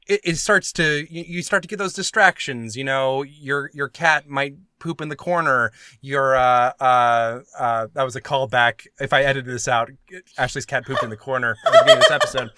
it, 0.07 0.21
it 0.25 0.37
starts 0.37 0.73
to 0.75 1.07
you, 1.11 1.25
you 1.27 1.43
start 1.43 1.63
to 1.63 1.69
get 1.69 1.79
those 1.79 1.95
distractions. 1.95 2.77
You 2.77 2.85
know, 2.85 3.23
your 3.23 3.71
your 3.73 3.89
cat 3.89 4.29
might 4.29 4.57
poop 4.85 5.01
in 5.01 5.09
the 5.09 5.17
corner. 5.17 5.73
Your 6.03 6.37
uh 6.37 6.73
uh 6.79 7.41
uh 7.59 7.87
that 7.95 8.03
was 8.05 8.15
a 8.17 8.21
callback. 8.21 8.87
If 9.01 9.13
I 9.13 9.23
edited 9.23 9.47
this 9.53 9.67
out, 9.67 9.91
Ashley's 10.39 10.67
cat 10.67 10.85
pooped 10.87 11.03
in 11.03 11.11
the 11.11 11.17
corner 11.17 11.57
at 11.67 11.73
the 11.73 11.79
beginning 11.81 12.03
of 12.03 12.09
this 12.09 12.11
episode. 12.11 12.51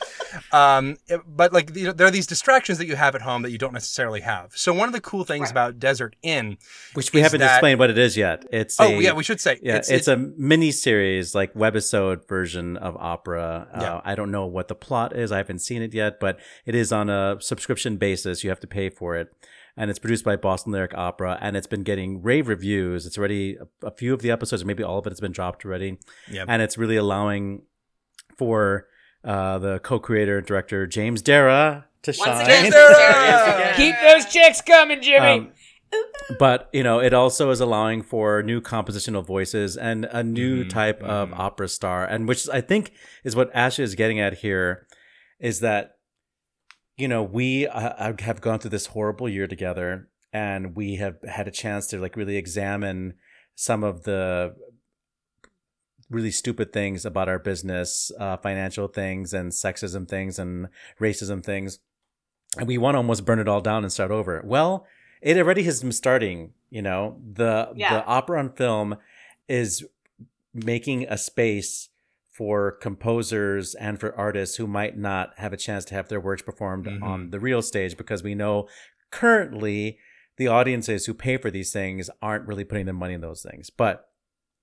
Um, 0.52 0.96
it- 1.08 1.20
but 1.26 1.52
like 1.52 1.74
you 1.76 1.84
know, 1.84 1.92
there 1.92 2.06
are 2.06 2.10
these 2.10 2.26
distractions 2.26 2.78
that 2.78 2.86
you 2.86 2.96
have 2.96 3.14
at 3.14 3.22
home 3.22 3.42
that 3.42 3.50
you 3.52 3.58
don't 3.58 3.72
necessarily 3.72 4.20
have. 4.20 4.52
So 4.56 4.72
one 4.74 4.88
of 4.88 4.92
the 4.92 5.00
cool 5.00 5.24
things 5.24 5.50
about 5.50 5.78
Desert 5.78 6.16
In, 6.22 6.58
Which 6.94 7.12
we 7.12 7.20
is 7.20 7.24
haven't 7.26 7.40
that- 7.40 7.54
explained 7.56 7.78
what 7.78 7.90
it 7.90 7.98
is 7.98 8.16
yet. 8.16 8.44
It's 8.52 8.78
Oh 8.80 8.88
a, 8.88 9.00
yeah, 9.00 9.12
we 9.12 9.22
should 9.22 9.40
say 9.40 9.58
Yeah, 9.62 9.80
it's, 9.88 10.08
a 10.08 10.16
mini 10.16 10.72
series, 10.72 11.34
like 11.34 11.54
webisode 11.54 12.26
version 12.28 12.76
of 12.76 12.96
opera. 12.98 13.68
Yeah. 13.80 13.94
Uh, 13.96 14.00
I 14.04 14.14
don't 14.14 14.30
know 14.30 14.46
what 14.46 14.68
the 14.68 14.74
plot 14.74 15.16
is. 15.16 15.30
I 15.32 15.36
haven't 15.38 15.60
seen 15.60 15.82
it 15.82 15.94
yet, 15.94 16.18
but 16.20 16.38
it 16.64 16.74
is 16.74 16.92
on 16.92 17.08
a 17.08 17.36
subscription 17.40 17.96
basis. 17.96 18.42
You 18.42 18.50
have 18.50 18.60
to 18.60 18.66
pay 18.66 18.88
for 18.90 19.16
it. 19.16 19.32
And 19.76 19.90
it's 19.90 19.98
produced 19.98 20.24
by 20.24 20.36
Boston 20.36 20.72
Lyric 20.72 20.94
Opera, 20.94 21.38
and 21.40 21.54
it's 21.56 21.66
been 21.66 21.82
getting 21.82 22.22
rave 22.22 22.48
reviews. 22.48 23.04
It's 23.04 23.18
already 23.18 23.56
a, 23.82 23.86
a 23.86 23.90
few 23.90 24.14
of 24.14 24.22
the 24.22 24.30
episodes, 24.30 24.62
or 24.62 24.66
maybe 24.66 24.82
all 24.82 24.98
of 24.98 25.06
it, 25.06 25.10
has 25.10 25.20
been 25.20 25.32
dropped 25.32 25.64
already. 25.66 25.98
Yep. 26.30 26.46
And 26.48 26.62
it's 26.62 26.78
really 26.78 26.96
allowing 26.96 27.62
for 28.38 28.86
uh, 29.24 29.58
the 29.58 29.78
co-creator 29.80 30.38
and 30.38 30.46
director 30.46 30.86
James 30.86 31.22
Darrah 31.22 31.84
to 32.02 32.14
Once 32.18 32.20
shine. 32.40 32.40
again, 32.42 32.72
Darrah! 32.72 33.74
Keep 33.76 33.94
those 34.02 34.32
chicks 34.32 34.62
coming, 34.62 35.02
Jimmy. 35.02 35.26
Um, 35.26 35.52
but 36.38 36.68
you 36.72 36.82
know, 36.82 36.98
it 36.98 37.12
also 37.12 37.50
is 37.50 37.60
allowing 37.60 38.02
for 38.02 38.42
new 38.42 38.60
compositional 38.60 39.24
voices 39.24 39.76
and 39.76 40.04
a 40.06 40.22
new 40.22 40.64
Mhm, 40.64 40.70
type 40.70 41.02
of 41.02 41.30
mhm. 41.30 41.38
opera 41.38 41.68
star, 41.68 42.04
and 42.04 42.26
which 42.26 42.48
I 42.48 42.60
think 42.60 42.92
is 43.24 43.36
what 43.36 43.50
Ashley 43.54 43.84
is 43.84 43.94
getting 43.94 44.20
at 44.20 44.38
here, 44.38 44.86
is 45.38 45.60
that 45.60 45.95
you 46.96 47.08
know 47.08 47.22
we 47.22 47.66
uh, 47.66 48.12
have 48.20 48.40
gone 48.40 48.58
through 48.58 48.70
this 48.70 48.86
horrible 48.86 49.28
year 49.28 49.46
together, 49.46 50.08
and 50.32 50.74
we 50.76 50.96
have 50.96 51.16
had 51.28 51.46
a 51.48 51.50
chance 51.50 51.86
to 51.88 51.98
like 51.98 52.16
really 52.16 52.36
examine 52.36 53.14
some 53.54 53.82
of 53.84 54.02
the 54.04 54.54
really 56.10 56.30
stupid 56.30 56.72
things 56.72 57.04
about 57.04 57.28
our 57.28 57.38
business, 57.38 58.12
uh, 58.20 58.36
financial 58.36 58.86
things, 58.86 59.34
and 59.34 59.50
sexism 59.52 60.08
things, 60.08 60.38
and 60.38 60.68
racism 61.00 61.42
things, 61.44 61.80
and 62.58 62.66
we 62.68 62.78
want 62.78 62.94
to 62.94 62.98
almost 62.98 63.24
burn 63.24 63.38
it 63.38 63.48
all 63.48 63.60
down 63.60 63.82
and 63.82 63.92
start 63.92 64.10
over. 64.10 64.42
Well 64.44 64.86
it 65.22 65.38
already 65.38 65.62
has 65.62 65.80
been 65.80 65.92
starting 65.92 66.52
you 66.68 66.82
know 66.82 67.18
the 67.32 67.72
Yeah. 67.74 67.94
the 67.94 68.04
opera 68.04 68.38
on 68.38 68.52
film 68.52 68.96
is 69.48 69.84
making 70.52 71.06
a 71.08 71.16
space 71.16 71.88
for 72.36 72.72
composers 72.72 73.74
and 73.76 73.98
for 73.98 74.14
artists 74.16 74.56
who 74.56 74.66
might 74.66 74.96
not 74.98 75.30
have 75.38 75.52
a 75.52 75.56
chance 75.56 75.84
to 75.86 75.94
have 75.94 76.08
their 76.08 76.20
works 76.20 76.42
performed 76.42 76.84
Mhm. 76.86 77.02
on 77.02 77.30
the 77.30 77.40
real 77.40 77.62
stage 77.62 77.96
because 77.96 78.22
we 78.22 78.34
know 78.34 78.68
currently 79.10 79.98
the 80.36 80.48
audiences 80.48 81.06
who 81.06 81.14
pay 81.14 81.36
for 81.38 81.50
these 81.50 81.72
things 81.72 82.10
aren't 82.20 82.46
really 82.46 82.64
putting 82.64 82.84
their 82.84 82.94
money 82.94 83.14
in 83.14 83.20
those 83.22 83.42
things 83.42 83.70
but 83.70 84.10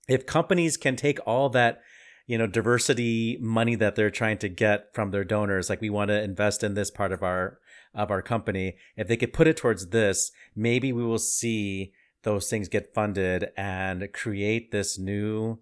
if 0.08 0.26
companies 0.26 0.78
can 0.78 0.96
take 0.96 1.20
all 1.26 1.50
that 1.50 1.82
you 2.28 2.38
know 2.38 2.46
diversity 2.48 3.38
money 3.42 3.76
that 3.76 3.96
they're 3.96 4.12
trying 4.12 4.38
to 4.38 4.48
get 4.50 4.94
from 4.94 5.10
their 5.12 5.24
donors 5.24 5.70
like 5.70 5.82
we 5.82 5.90
want 5.90 6.10
to 6.10 6.22
invest 6.22 6.64
in 6.64 6.74
this 6.76 6.92
part 6.92 7.12
of 7.12 7.24
our 7.24 7.60
of 7.96 8.12
our 8.12 8.22
company 8.22 8.76
if 8.96 9.08
they 9.08 9.18
could 9.18 9.34
put 9.34 9.48
it 9.48 9.58
towards 9.58 9.88
this 9.90 10.32
maybe 10.56 10.94
we 10.94 11.04
will 11.04 11.18
see 11.20 11.92
those 12.24 12.50
things 12.50 12.70
get 12.70 12.94
funded 12.94 13.50
and 13.58 14.08
create 14.14 14.72
this 14.72 14.98
new 15.00 15.58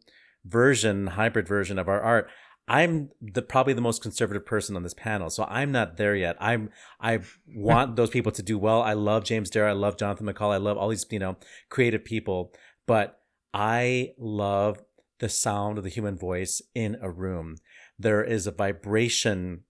version 0.46 1.08
hybrid 1.08 1.48
version 1.48 1.78
of 1.78 1.88
our 1.88 2.02
art 2.02 2.30
i'm 2.68 3.10
the 3.22 3.42
probably 3.42 3.74
the 3.74 3.82
most 3.82 4.02
conservative 4.02 4.46
person 4.46 4.76
on 4.76 4.84
this 4.84 4.94
panel 4.94 5.30
so 5.30 5.46
i'm 5.50 5.72
not 5.72 5.98
there 5.98 6.16
yet. 6.16 6.36
I'm 6.40 6.70
i 7.00 7.20
want 7.48 7.96
those 7.96 8.10
people 8.10 8.32
to 8.34 8.44
do 8.44 8.58
well. 8.58 8.82
I 8.82 8.94
love 8.94 9.24
james 9.24 9.50
Darrah, 9.52 9.70
i 9.70 9.74
love 9.74 9.98
jonathan 9.98 10.28
mccall 10.28 10.54
i 10.54 10.58
love 10.58 10.78
all 10.78 10.90
these 10.90 11.06
you 11.10 11.20
know 11.20 11.38
creative 11.70 12.04
people 12.04 12.54
but 12.88 13.20
i 13.54 14.12
love 14.18 14.82
the 15.22 15.30
sound 15.30 15.78
of 15.78 15.84
the 15.86 15.90
human 15.90 16.18
voice 16.18 16.62
in 16.76 16.98
a 17.00 17.10
room. 17.10 17.56
There 17.98 18.24
is 18.24 18.48
a 18.48 18.52
vibration 18.52 19.62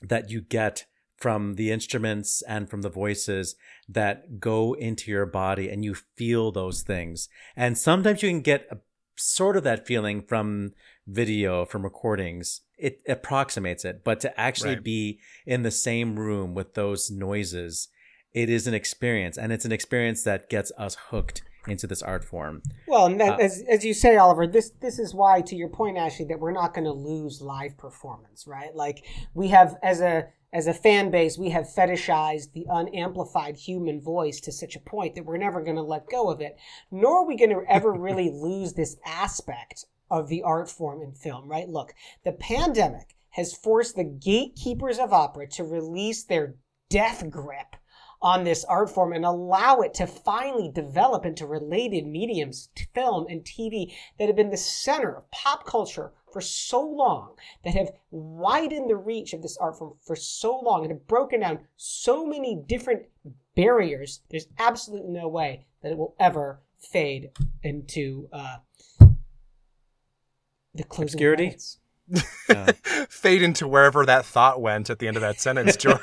that 0.00 0.30
you 0.30 0.40
get 0.40 0.86
from 1.16 1.54
the 1.54 1.70
instruments 1.72 2.42
and 2.48 2.70
from 2.70 2.82
the 2.82 2.88
voices 2.88 3.56
that 3.88 4.38
go 4.40 4.74
into 4.74 5.10
your 5.10 5.26
body 5.26 5.68
and 5.68 5.84
you 5.84 5.94
feel 5.94 6.52
those 6.52 6.82
things. 6.82 7.28
And 7.56 7.76
sometimes 7.76 8.22
you 8.22 8.30
can 8.30 8.40
get 8.40 8.66
a, 8.70 8.78
sort 9.16 9.56
of 9.56 9.64
that 9.64 9.86
feeling 9.86 10.22
from 10.22 10.72
video, 11.06 11.64
from 11.64 11.82
recordings. 11.82 12.62
It 12.78 13.00
approximates 13.08 13.84
it, 13.84 14.02
but 14.04 14.20
to 14.20 14.40
actually 14.40 14.74
Right. 14.74 14.84
be 14.84 15.20
in 15.46 15.62
the 15.62 15.70
same 15.70 16.18
room 16.18 16.54
with 16.54 16.74
those 16.74 17.10
noises, 17.10 17.88
it 18.32 18.50
is 18.50 18.66
an 18.66 18.74
experience. 18.74 19.38
And 19.38 19.52
it's 19.52 19.64
an 19.64 19.72
experience 19.72 20.24
that 20.24 20.50
gets 20.50 20.72
us 20.76 20.96
hooked 21.10 21.42
into 21.66 21.86
this 21.86 22.02
art 22.02 22.24
form. 22.24 22.62
Well, 22.86 23.06
and 23.06 23.18
that, 23.20 23.34
Uh, 23.40 23.44
as, 23.44 23.62
as 23.68 23.84
you 23.84 23.94
say, 23.94 24.16
Oliver, 24.16 24.46
this 24.46 24.70
this 24.80 24.98
is 24.98 25.14
why, 25.14 25.40
to 25.42 25.56
your 25.56 25.68
point, 25.68 25.96
Ashley, 25.96 26.26
that 26.26 26.38
we're 26.40 26.52
not 26.52 26.74
going 26.74 26.84
to 26.84 26.92
lose 26.92 27.40
live 27.40 27.78
performance, 27.78 28.46
right? 28.46 28.74
Like 28.74 29.04
we 29.32 29.48
have 29.48 29.76
as 29.82 30.00
a 30.00 30.28
as 30.54 30.68
a 30.68 30.72
fan 30.72 31.10
base, 31.10 31.36
we 31.36 31.50
have 31.50 31.66
fetishized 31.66 32.52
the 32.52 32.64
unamplified 32.70 33.56
human 33.56 34.00
voice 34.00 34.38
to 34.38 34.52
such 34.52 34.76
a 34.76 34.80
point 34.80 35.16
that 35.16 35.26
we're 35.26 35.36
never 35.36 35.60
going 35.60 35.74
to 35.74 35.82
let 35.82 36.08
go 36.08 36.30
of 36.30 36.40
it. 36.40 36.56
Nor 36.92 37.18
are 37.18 37.26
we 37.26 37.36
going 37.36 37.50
to 37.50 37.64
ever 37.68 37.92
really 37.98 38.30
lose 38.30 38.72
this 38.74 38.96
aspect 39.04 39.84
of 40.08 40.28
the 40.28 40.44
art 40.44 40.70
form 40.70 41.02
in 41.02 41.12
film, 41.12 41.48
right? 41.48 41.68
Look, 41.68 41.92
the 42.24 42.30
pandemic 42.30 43.16
has 43.30 43.52
forced 43.52 43.96
the 43.96 44.04
gatekeepers 44.04 45.00
of 45.00 45.12
opera 45.12 45.48
to 45.48 45.64
release 45.64 46.22
their 46.22 46.54
death 46.88 47.28
grip 47.28 47.74
on 48.22 48.44
this 48.44 48.64
art 48.66 48.90
form 48.90 49.12
and 49.12 49.24
allow 49.24 49.80
it 49.80 49.92
to 49.94 50.06
finally 50.06 50.70
develop 50.72 51.26
into 51.26 51.46
related 51.46 52.06
mediums, 52.06 52.68
film 52.94 53.26
and 53.28 53.42
TV, 53.42 53.92
that 54.20 54.28
have 54.28 54.36
been 54.36 54.50
the 54.50 54.56
center 54.56 55.16
of 55.16 55.28
pop 55.32 55.66
culture 55.66 56.12
for 56.34 56.40
so 56.42 56.82
long, 56.82 57.36
that 57.64 57.74
have 57.74 57.92
widened 58.10 58.90
the 58.90 58.96
reach 58.96 59.32
of 59.32 59.40
this 59.40 59.56
art 59.56 59.78
form 59.78 59.94
for 60.02 60.16
so 60.16 60.58
long, 60.58 60.82
and 60.82 60.90
have 60.90 61.06
broken 61.06 61.40
down 61.40 61.60
so 61.76 62.26
many 62.26 62.60
different 62.66 63.04
barriers. 63.54 64.20
There's 64.30 64.48
absolutely 64.58 65.12
no 65.12 65.28
way 65.28 65.66
that 65.82 65.92
it 65.92 65.96
will 65.96 66.16
ever 66.18 66.60
fade 66.78 67.30
into 67.62 68.28
uh, 68.32 68.56
the 70.74 70.82
closing 70.82 71.14
Obscurity? 71.14 71.46
credits. 71.46 71.78
Fade 73.08 73.42
into 73.42 73.66
wherever 73.66 74.04
that 74.06 74.24
thought 74.24 74.60
went 74.60 74.90
at 74.90 74.98
the 74.98 75.08
end 75.08 75.16
of 75.16 75.22
that 75.22 75.40
sentence, 75.40 75.76
George. 75.78 76.00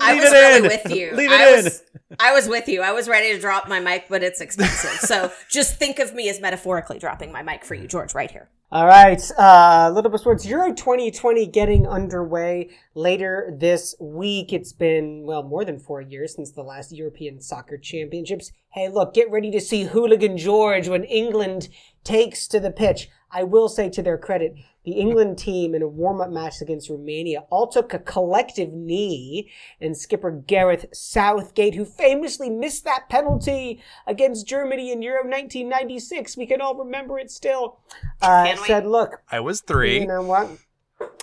I 0.00 0.12
Leave 0.12 0.22
was 0.22 0.32
it 0.32 0.36
really 0.36 0.56
in. 0.56 0.62
with 0.62 0.96
you. 0.96 1.16
Leave 1.16 1.30
I 1.30 1.48
it 1.50 1.64
was, 1.64 1.82
I 2.20 2.32
was 2.32 2.48
with 2.48 2.68
you. 2.68 2.82
I 2.82 2.92
was 2.92 3.08
ready 3.08 3.32
to 3.34 3.40
drop 3.40 3.68
my 3.68 3.80
mic, 3.80 4.06
but 4.08 4.22
it's 4.22 4.40
expensive. 4.40 4.90
so 5.00 5.32
just 5.50 5.76
think 5.78 5.98
of 5.98 6.14
me 6.14 6.28
as 6.28 6.40
metaphorically 6.40 6.98
dropping 6.98 7.32
my 7.32 7.42
mic 7.42 7.64
for 7.64 7.74
you, 7.74 7.86
George, 7.88 8.14
right 8.14 8.30
here. 8.30 8.48
All 8.70 8.86
right, 8.86 9.20
uh, 9.38 9.90
Little 9.94 10.10
Bit 10.10 10.20
Sports 10.20 10.46
Euro 10.46 10.72
2020 10.72 11.46
getting 11.48 11.86
underway 11.86 12.70
later 12.94 13.54
this 13.58 13.94
week. 14.00 14.50
It's 14.54 14.72
been, 14.72 15.24
well, 15.26 15.42
more 15.42 15.62
than 15.62 15.78
four 15.78 16.00
years 16.00 16.34
since 16.34 16.52
the 16.52 16.62
last 16.62 16.90
European 16.90 17.38
Soccer 17.38 17.76
Championships. 17.76 18.50
Hey, 18.70 18.88
look, 18.88 19.12
get 19.12 19.30
ready 19.30 19.50
to 19.50 19.60
see 19.60 19.82
Hooligan 19.84 20.38
George 20.38 20.88
when 20.88 21.04
England 21.04 21.68
takes 22.02 22.48
to 22.48 22.60
the 22.60 22.70
pitch. 22.70 23.10
I 23.32 23.44
will 23.44 23.68
say 23.68 23.88
to 23.90 24.02
their 24.02 24.18
credit, 24.18 24.56
the 24.84 24.92
England 24.92 25.38
team 25.38 25.74
in 25.74 25.82
a 25.82 25.88
warm-up 25.88 26.30
match 26.30 26.60
against 26.60 26.90
Romania 26.90 27.44
all 27.50 27.68
took 27.68 27.94
a 27.94 27.98
collective 27.98 28.72
knee, 28.72 29.50
and 29.80 29.96
skipper 29.96 30.30
Gareth 30.30 30.86
Southgate, 30.92 31.74
who 31.74 31.84
famously 31.84 32.50
missed 32.50 32.84
that 32.84 33.08
penalty 33.08 33.80
against 34.06 34.46
Germany 34.46 34.92
in 34.92 35.02
Euro 35.02 35.22
1996, 35.22 36.36
we 36.36 36.46
can 36.46 36.60
all 36.60 36.74
remember 36.74 37.18
it 37.18 37.30
still, 37.30 37.78
uh, 38.20 38.54
said, 38.66 38.86
look, 38.86 39.22
I 39.30 39.40
was 39.40 39.60
three. 39.60 40.00
you 40.00 40.06
know 40.06 40.22
what? 40.22 40.48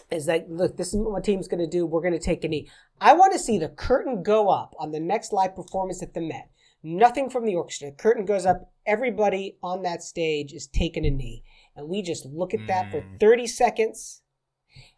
Is 0.09 0.25
that 0.25 0.49
look? 0.49 0.75
This 0.75 0.93
is 0.93 0.95
what 0.95 1.13
my 1.13 1.21
team's 1.21 1.47
going 1.47 1.59
to 1.59 1.67
do. 1.67 1.85
We're 1.85 2.01
going 2.01 2.13
to 2.13 2.19
take 2.19 2.43
a 2.43 2.47
knee. 2.47 2.67
I 2.99 3.13
want 3.13 3.33
to 3.33 3.39
see 3.39 3.59
the 3.59 3.69
curtain 3.69 4.23
go 4.23 4.49
up 4.49 4.73
on 4.79 4.91
the 4.91 4.99
next 4.99 5.31
live 5.31 5.55
performance 5.55 6.01
at 6.01 6.13
the 6.13 6.21
Met. 6.21 6.49
Nothing 6.81 7.29
from 7.29 7.45
the 7.45 7.55
orchestra. 7.55 7.91
The 7.91 7.95
curtain 7.95 8.25
goes 8.25 8.45
up. 8.45 8.71
Everybody 8.85 9.57
on 9.61 9.83
that 9.83 10.01
stage 10.01 10.53
is 10.53 10.67
taking 10.67 11.05
a 11.05 11.11
knee, 11.11 11.43
and 11.75 11.87
we 11.87 12.01
just 12.01 12.25
look 12.25 12.53
at 12.53 12.67
that 12.67 12.91
for 12.91 13.03
thirty 13.19 13.47
seconds, 13.47 14.21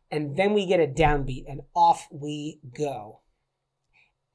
and 0.10 0.36
then 0.38 0.54
we 0.54 0.66
get 0.66 0.80
a 0.80 0.88
downbeat, 0.88 1.46
and 1.48 1.62
off 1.76 2.08
we 2.12 2.60
go. 2.78 3.22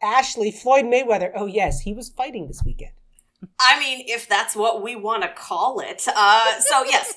Ashley 0.03 0.51
Floyd 0.51 0.84
Mayweather. 0.84 1.32
Oh 1.34 1.47
yes, 1.47 1.80
he 1.80 1.93
was 1.93 2.11
fighting 2.11 2.47
this 2.47 2.62
weekend. 2.64 2.93
I 3.61 3.78
mean, 3.78 4.05
if 4.09 4.28
that's 4.28 4.57
what 4.57 4.82
we 4.82 4.97
want 4.97 5.22
to 5.22 5.28
call 5.28 5.80
it. 5.80 6.07
Uh, 6.09 6.61
so 6.61 6.84
yes, 6.84 7.14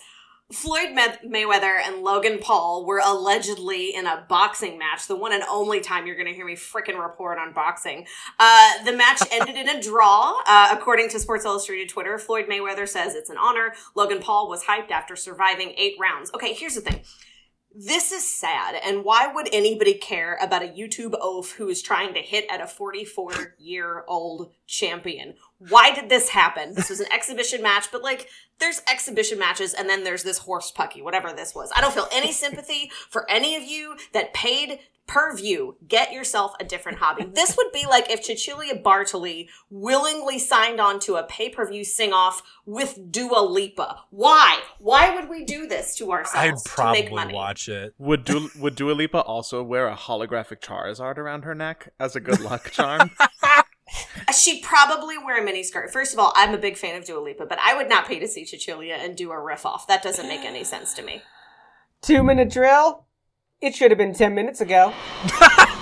Floyd 0.52 0.93
May- 0.93 1.45
Mayweather 1.45 1.80
and 1.86 2.02
Logan 2.02 2.39
Paul 2.39 2.86
were 2.86 3.02
allegedly 3.06 3.93
in 3.93 4.08
a 4.08 4.26
boxing 4.28 4.80
match. 4.80 5.08
The 5.08 5.16
one 5.16 5.32
and 5.32 5.43
only 5.43 5.80
time 5.80 6.08
you're 6.08 6.16
going 6.16 6.28
to 6.28 6.34
hear 6.34 6.45
me 6.45 6.56
frickin' 6.56 7.00
report 7.00 7.38
on 7.38 7.54
boxing. 7.54 8.08
Uh, 8.39 8.84
the 8.84 8.93
match 8.93 9.22
ended 9.32 9.56
in 9.56 9.70
a 9.70 9.80
draw, 9.80 10.41
uh, 10.47 10.70
according 10.72 11.10
to 11.10 11.20
Sports 11.20 11.45
Illustrated 11.45 11.89
Twitter. 11.89 12.18
Floyd 12.18 12.47
Mayweather 12.50 12.88
says 12.88 13.14
it's 13.14 13.30
an 13.30 13.38
honor. 13.38 13.74
Logan 13.93 14.20
Paul 14.20 14.50
was 14.50 14.64
hyped 14.64 14.89
after 14.89 15.16
surviving 15.16 15.74
eight 15.78 15.95
rounds. 16.00 16.32
Okay, 16.34 16.54
here's 16.54 16.74
the 16.76 16.82
thing. 16.82 17.02
This 17.74 18.11
is 18.11 18.28
sad, 18.28 18.76
and 18.84 19.03
why 19.03 19.28
would 19.28 19.47
anybody 19.53 19.93
care 19.93 20.39
about 20.41 20.63
a 20.63 20.67
YouTube 20.67 21.13
oaf 21.22 21.51
who 21.51 21.70
is 21.70 21.84
trying 21.84 22.15
to 22.15 22.20
hit 22.20 22.45
at 22.49 22.61
a 22.61 22.67
44 22.67 23.55
year 23.59 24.03
old 24.07 24.51
champion? 24.65 25.36
Why 25.59 25.93
did 25.93 26.09
this 26.09 26.30
happen? 26.30 26.74
This 26.74 26.89
was 26.89 26.99
an 26.99 27.05
exhibition 27.13 27.61
match, 27.61 27.91
but 27.91 28.01
like, 28.01 28.28
there's 28.59 28.82
exhibition 28.91 29.38
matches, 29.38 29.76
and 29.76 29.88
then 29.88 30.03
there's 30.03 30.24
this 30.24 30.39
horse 30.39 30.72
pucky, 30.72 31.03
whatever 31.03 31.32
this 31.32 31.53
was. 31.53 31.72
I 31.76 31.82
don't 31.82 31.93
feel 31.93 32.07
any 32.11 32.32
sympathy 32.32 32.91
for 33.09 33.30
any 33.30 33.55
of 33.55 33.63
you 33.63 33.97
that 34.13 34.34
paid 34.34 34.80
per 35.10 35.36
view. 35.36 35.76
Get 35.88 36.14
yourself 36.14 36.53
a 36.60 36.64
different 36.64 36.99
hobby. 36.99 37.26
This 37.39 37.57
would 37.57 37.72
be 37.72 37.86
like 37.88 38.10
if 38.12 38.24
Cecilia 38.24 38.76
Bartoli 38.76 39.47
willingly 39.70 40.38
signed 40.38 40.80
on 40.80 40.99
to 41.01 41.16
a 41.16 41.24
pay 41.24 41.49
per 41.49 41.68
view 41.68 41.84
sing 41.84 42.14
off 42.14 42.41
with 42.66 43.12
Dua 43.12 43.39
Lipa. 43.39 44.03
Why? 44.12 44.62
Why 44.78 45.16
would 45.16 45.30
we 45.30 45.45
do 45.45 45.68
this 45.68 45.95
to 45.95 46.12
ourselves 46.12 46.36
I'd 46.36 46.51
ourselves 46.51 46.64
to 46.64 46.70
probably 46.70 47.01
make 47.03 47.12
money? 47.12 47.34
watch 47.34 47.70
it. 47.70 47.93
Would 47.97 48.26
du- 48.26 48.49
would 48.57 48.76
Dua 48.76 48.91
Lipa 48.91 49.22
also 49.22 49.64
wear 49.64 49.88
a 49.88 49.95
holographic 49.95 50.60
Charizard 50.60 51.18
around 51.18 51.43
her 51.43 51.55
neck 51.55 51.91
as 51.99 52.16
a 52.16 52.20
good 52.20 52.41
luck 52.41 52.70
charm? 52.72 53.12
She'd 54.38 54.62
probably 54.62 55.18
wear 55.18 55.41
a 55.41 55.43
mini 55.43 55.64
skirt. 55.64 55.91
First 55.91 56.14
of 56.14 56.20
all, 56.20 56.32
I'm 56.36 56.53
a 56.53 56.57
big 56.60 56.78
fan 56.78 56.95
of 56.95 57.05
Dua 57.05 57.20
Lipa, 57.20 57.47
but 57.47 57.57
I 57.60 57.76
would 57.76 57.89
not 57.89 58.05
pay 58.07 58.20
to 58.20 58.28
see 58.28 58.45
Cecilia 58.45 58.95
and 58.95 59.16
do 59.16 59.32
a 59.32 59.41
riff 59.41 59.66
off. 59.66 59.88
That 59.88 60.03
doesn't 60.03 60.28
make 60.28 60.41
any 60.41 60.64
sense 60.64 60.93
to 60.95 61.01
me. 61.01 61.24
Two 62.01 62.22
minute 62.22 62.51
drill. 62.51 63.05
It 63.62 63.76
should 63.76 63.91
have 63.91 63.97
been 63.97 64.14
ten 64.14 64.34
minutes 64.36 64.62
ago. 64.62 64.93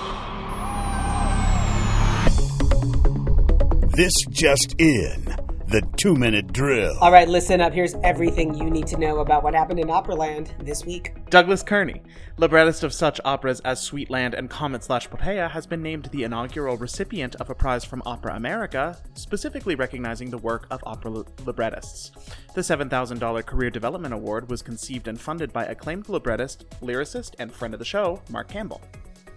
This 3.98 4.14
just 4.30 4.76
in. 4.78 5.47
The 5.70 5.82
two 5.98 6.16
minute 6.16 6.54
drill. 6.54 6.98
All 7.02 7.12
right, 7.12 7.28
listen 7.28 7.60
up. 7.60 7.74
Here's 7.74 7.94
everything 7.96 8.54
you 8.54 8.70
need 8.70 8.88
to 8.88 8.98
know 8.98 9.20
about 9.20 9.44
what 9.44 9.54
happened 9.54 9.82
in 9.82 9.90
Operaland 9.90 10.66
this 10.66 10.86
week. 10.86 11.12
Douglas 11.30 11.62
Kearney, 11.62 12.02
librettist 12.38 12.84
of 12.84 12.94
such 12.94 13.20
operas 13.26 13.60
as 13.66 13.82
Sweetland 13.82 14.34
and 14.34 14.50
Comet 14.50 14.86
slash 14.86 15.10
Poppea, 15.10 15.52
has 15.52 15.68
been 15.68 15.84
named 15.84 16.06
the 16.06 16.24
inaugural 16.24 16.78
recipient 16.78 17.36
of 17.36 17.50
a 17.50 17.56
prize 17.56 17.84
from 17.84 18.02
Opera 18.06 18.38
America, 18.38 18.98
specifically 19.16 19.76
recognizing 19.76 20.30
the 20.30 20.38
work 20.38 20.68
of 20.72 20.82
opera 20.86 21.12
li- 21.12 21.26
librettists. 21.46 22.12
The 22.56 22.62
$7,000 22.62 23.46
Career 23.46 23.70
Development 23.70 24.14
Award 24.14 24.50
was 24.50 24.62
conceived 24.62 25.10
and 25.10 25.20
funded 25.20 25.52
by 25.52 25.66
acclaimed 25.66 26.08
librettist, 26.08 26.64
lyricist, 26.80 27.34
and 27.40 27.52
friend 27.52 27.74
of 27.74 27.80
the 27.80 27.86
show, 27.86 28.22
Mark 28.30 28.48
Campbell. 28.48 28.82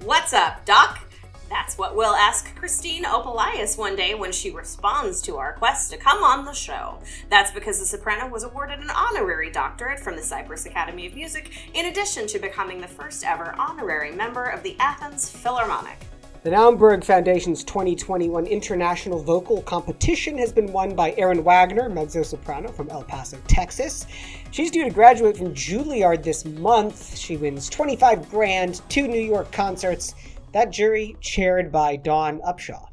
What's 0.05 0.33
up, 0.33 0.65
Doc? 0.65 1.10
That's 1.51 1.77
what 1.77 1.97
we'll 1.97 2.15
ask 2.15 2.55
Kristine 2.55 3.03
Opolais 3.03 3.77
one 3.77 3.97
day 3.97 4.15
when 4.15 4.31
she 4.31 4.53
responds 4.53 5.21
to 5.23 5.37
our 5.37 5.55
quest 5.55 5.91
to 5.91 5.97
come 5.97 6.23
on 6.23 6.45
the 6.45 6.53
show. 6.53 7.01
That's 7.29 7.51
because 7.51 7.81
the 7.81 7.85
soprano 7.85 8.29
was 8.29 8.45
awarded 8.45 8.79
an 8.79 8.89
honorary 8.91 9.51
doctorate 9.51 9.99
from 9.99 10.15
the 10.15 10.23
Cyprus 10.23 10.67
Academy 10.67 11.09
of 11.09 11.15
Music, 11.17 11.51
in 11.75 11.87
addition 11.87 12.29
to 12.29 12.39
becoming 12.39 12.81
the 12.81 12.87
first 12.87 13.25
ever 13.25 13.53
honorary 13.59 14.13
member 14.13 14.45
of 14.45 14.63
the 14.63 14.77
Athens 14.79 15.29
Philharmonic. 15.29 15.99
The 16.45 16.51
Naumburg 16.51 17.05
Foundation's 17.05 17.65
2021 17.65 18.47
International 18.47 19.19
Vocal 19.19 19.61
Competition 19.63 20.39
has 20.39 20.53
been 20.53 20.73
won 20.73 20.95
by 20.95 21.15
Erin 21.19 21.43
Wagner, 21.43 21.89
mezzo 21.89 22.23
soprano 22.23 22.71
from 22.71 22.89
El 22.91 23.03
Paso, 23.03 23.39
Texas. 23.49 24.07
She's 24.53 24.71
due 24.71 24.85
to 24.85 24.91
graduate 24.91 25.37
from 25.37 25.53
Juilliard 25.53 26.23
this 26.23 26.45
month. 26.45 27.19
She 27.19 27.37
wins 27.37 27.69
25 27.69 28.31
grand, 28.31 28.81
two 28.89 29.07
New 29.07 29.21
York 29.21 29.53
concerts. 29.53 30.15
That 30.53 30.71
jury 30.71 31.17
chaired 31.21 31.71
by 31.71 31.97
Dawn 31.97 32.41
Upshaw. 32.41 32.89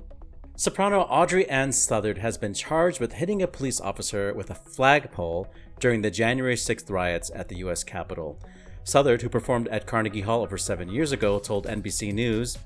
Soprano 0.55 1.01
Audrey 1.01 1.47
Ann 1.49 1.72
Southard 1.72 2.18
has 2.20 2.38
been 2.38 2.53
charged 2.53 2.99
with 2.99 3.14
hitting 3.14 3.41
a 3.41 3.47
police 3.47 3.80
officer 3.82 4.34
with 4.34 4.49
a 4.49 4.55
flagpole 4.55 5.47
during 5.80 6.01
the 6.01 6.12
January 6.12 6.55
6th 6.55 6.89
riots 6.89 7.32
at 7.34 7.47
the 7.47 7.58
U.S. 7.58 7.84
Capitol. 7.84 8.39
Southard, 8.84 9.22
who 9.22 9.30
performed 9.30 9.68
at 9.68 9.86
Carnegie 9.86 10.22
Hall 10.22 10.41
over 10.41 10.58
seven 10.58 10.89
years 10.89 11.12
ago, 11.12 11.39
told 11.39 11.66
NBC 11.66 12.14
News, 12.14 12.58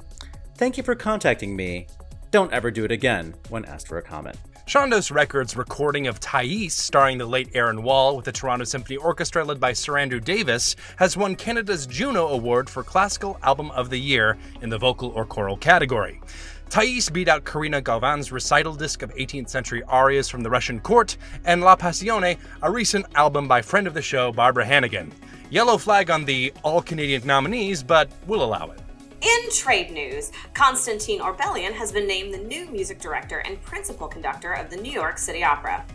Thank 0.55 0.77
you 0.77 0.83
for 0.83 0.95
contacting 0.95 1.55
me. 1.55 1.87
Don't 2.29 2.53
ever 2.53 2.69
do 2.69 2.85
it 2.85 2.91
again, 2.91 3.33
when 3.49 3.65
asked 3.65 3.87
for 3.87 3.97
a 3.97 4.03
comment. 4.03 4.37
Chandos 4.65 5.11
Records' 5.11 5.57
recording 5.57 6.07
of 6.07 6.19
Thais, 6.19 6.73
starring 6.73 7.17
the 7.17 7.25
late 7.25 7.49
Erin 7.53 7.83
Wall 7.83 8.15
with 8.15 8.25
the 8.25 8.31
Toronto 8.31 8.63
Symphony 8.63 8.95
Orchestra 8.95 9.43
led 9.43 9.59
by 9.59 9.73
Sir 9.73 9.97
Andrew 9.97 10.19
Davis, 10.19 10.75
has 10.97 11.17
won 11.17 11.35
Canada's 11.35 11.87
Juno 11.87 12.27
Award 12.27 12.69
for 12.69 12.83
Classical 12.83 13.37
Album 13.43 13.71
of 13.71 13.89
the 13.89 13.97
Year 13.97 14.37
in 14.61 14.69
the 14.69 14.77
vocal 14.77 15.09
or 15.09 15.25
choral 15.25 15.57
category. 15.57 16.21
Thais 16.69 17.09
beat 17.09 17.27
out 17.27 17.43
Karina 17.43 17.81
Gauvin's 17.81 18.31
recital 18.31 18.75
disc 18.75 19.01
of 19.01 19.13
18th 19.15 19.49
century 19.49 19.83
arias 19.89 20.29
from 20.29 20.41
the 20.41 20.49
Russian 20.49 20.79
court 20.79 21.17
and 21.43 21.61
La 21.61 21.75
Passione, 21.75 22.37
a 22.61 22.71
recent 22.71 23.05
album 23.15 23.47
by 23.47 23.61
friend 23.61 23.87
of 23.87 23.93
the 23.93 24.01
show 24.01 24.31
Barbara 24.31 24.63
Hannigan. 24.63 25.11
Yellow 25.49 25.77
flag 25.77 26.09
on 26.09 26.23
the 26.23 26.53
all 26.63 26.81
Canadian 26.81 27.25
nominees, 27.25 27.83
but 27.83 28.09
we'll 28.25 28.43
allow 28.43 28.69
it. 28.69 28.79
In 29.21 29.51
trade 29.51 29.91
news, 29.91 30.31
Constantine 30.55 31.19
Orbelian 31.19 31.73
has 31.73 31.91
been 31.91 32.07
named 32.07 32.33
the 32.33 32.39
new 32.39 32.65
music 32.71 32.99
director 32.99 33.37
and 33.37 33.61
principal 33.61 34.07
conductor 34.07 34.53
of 34.53 34.71
the 34.71 34.77
New 34.77 34.91
York 34.91 35.19
City 35.19 35.43
Opera. 35.43 35.85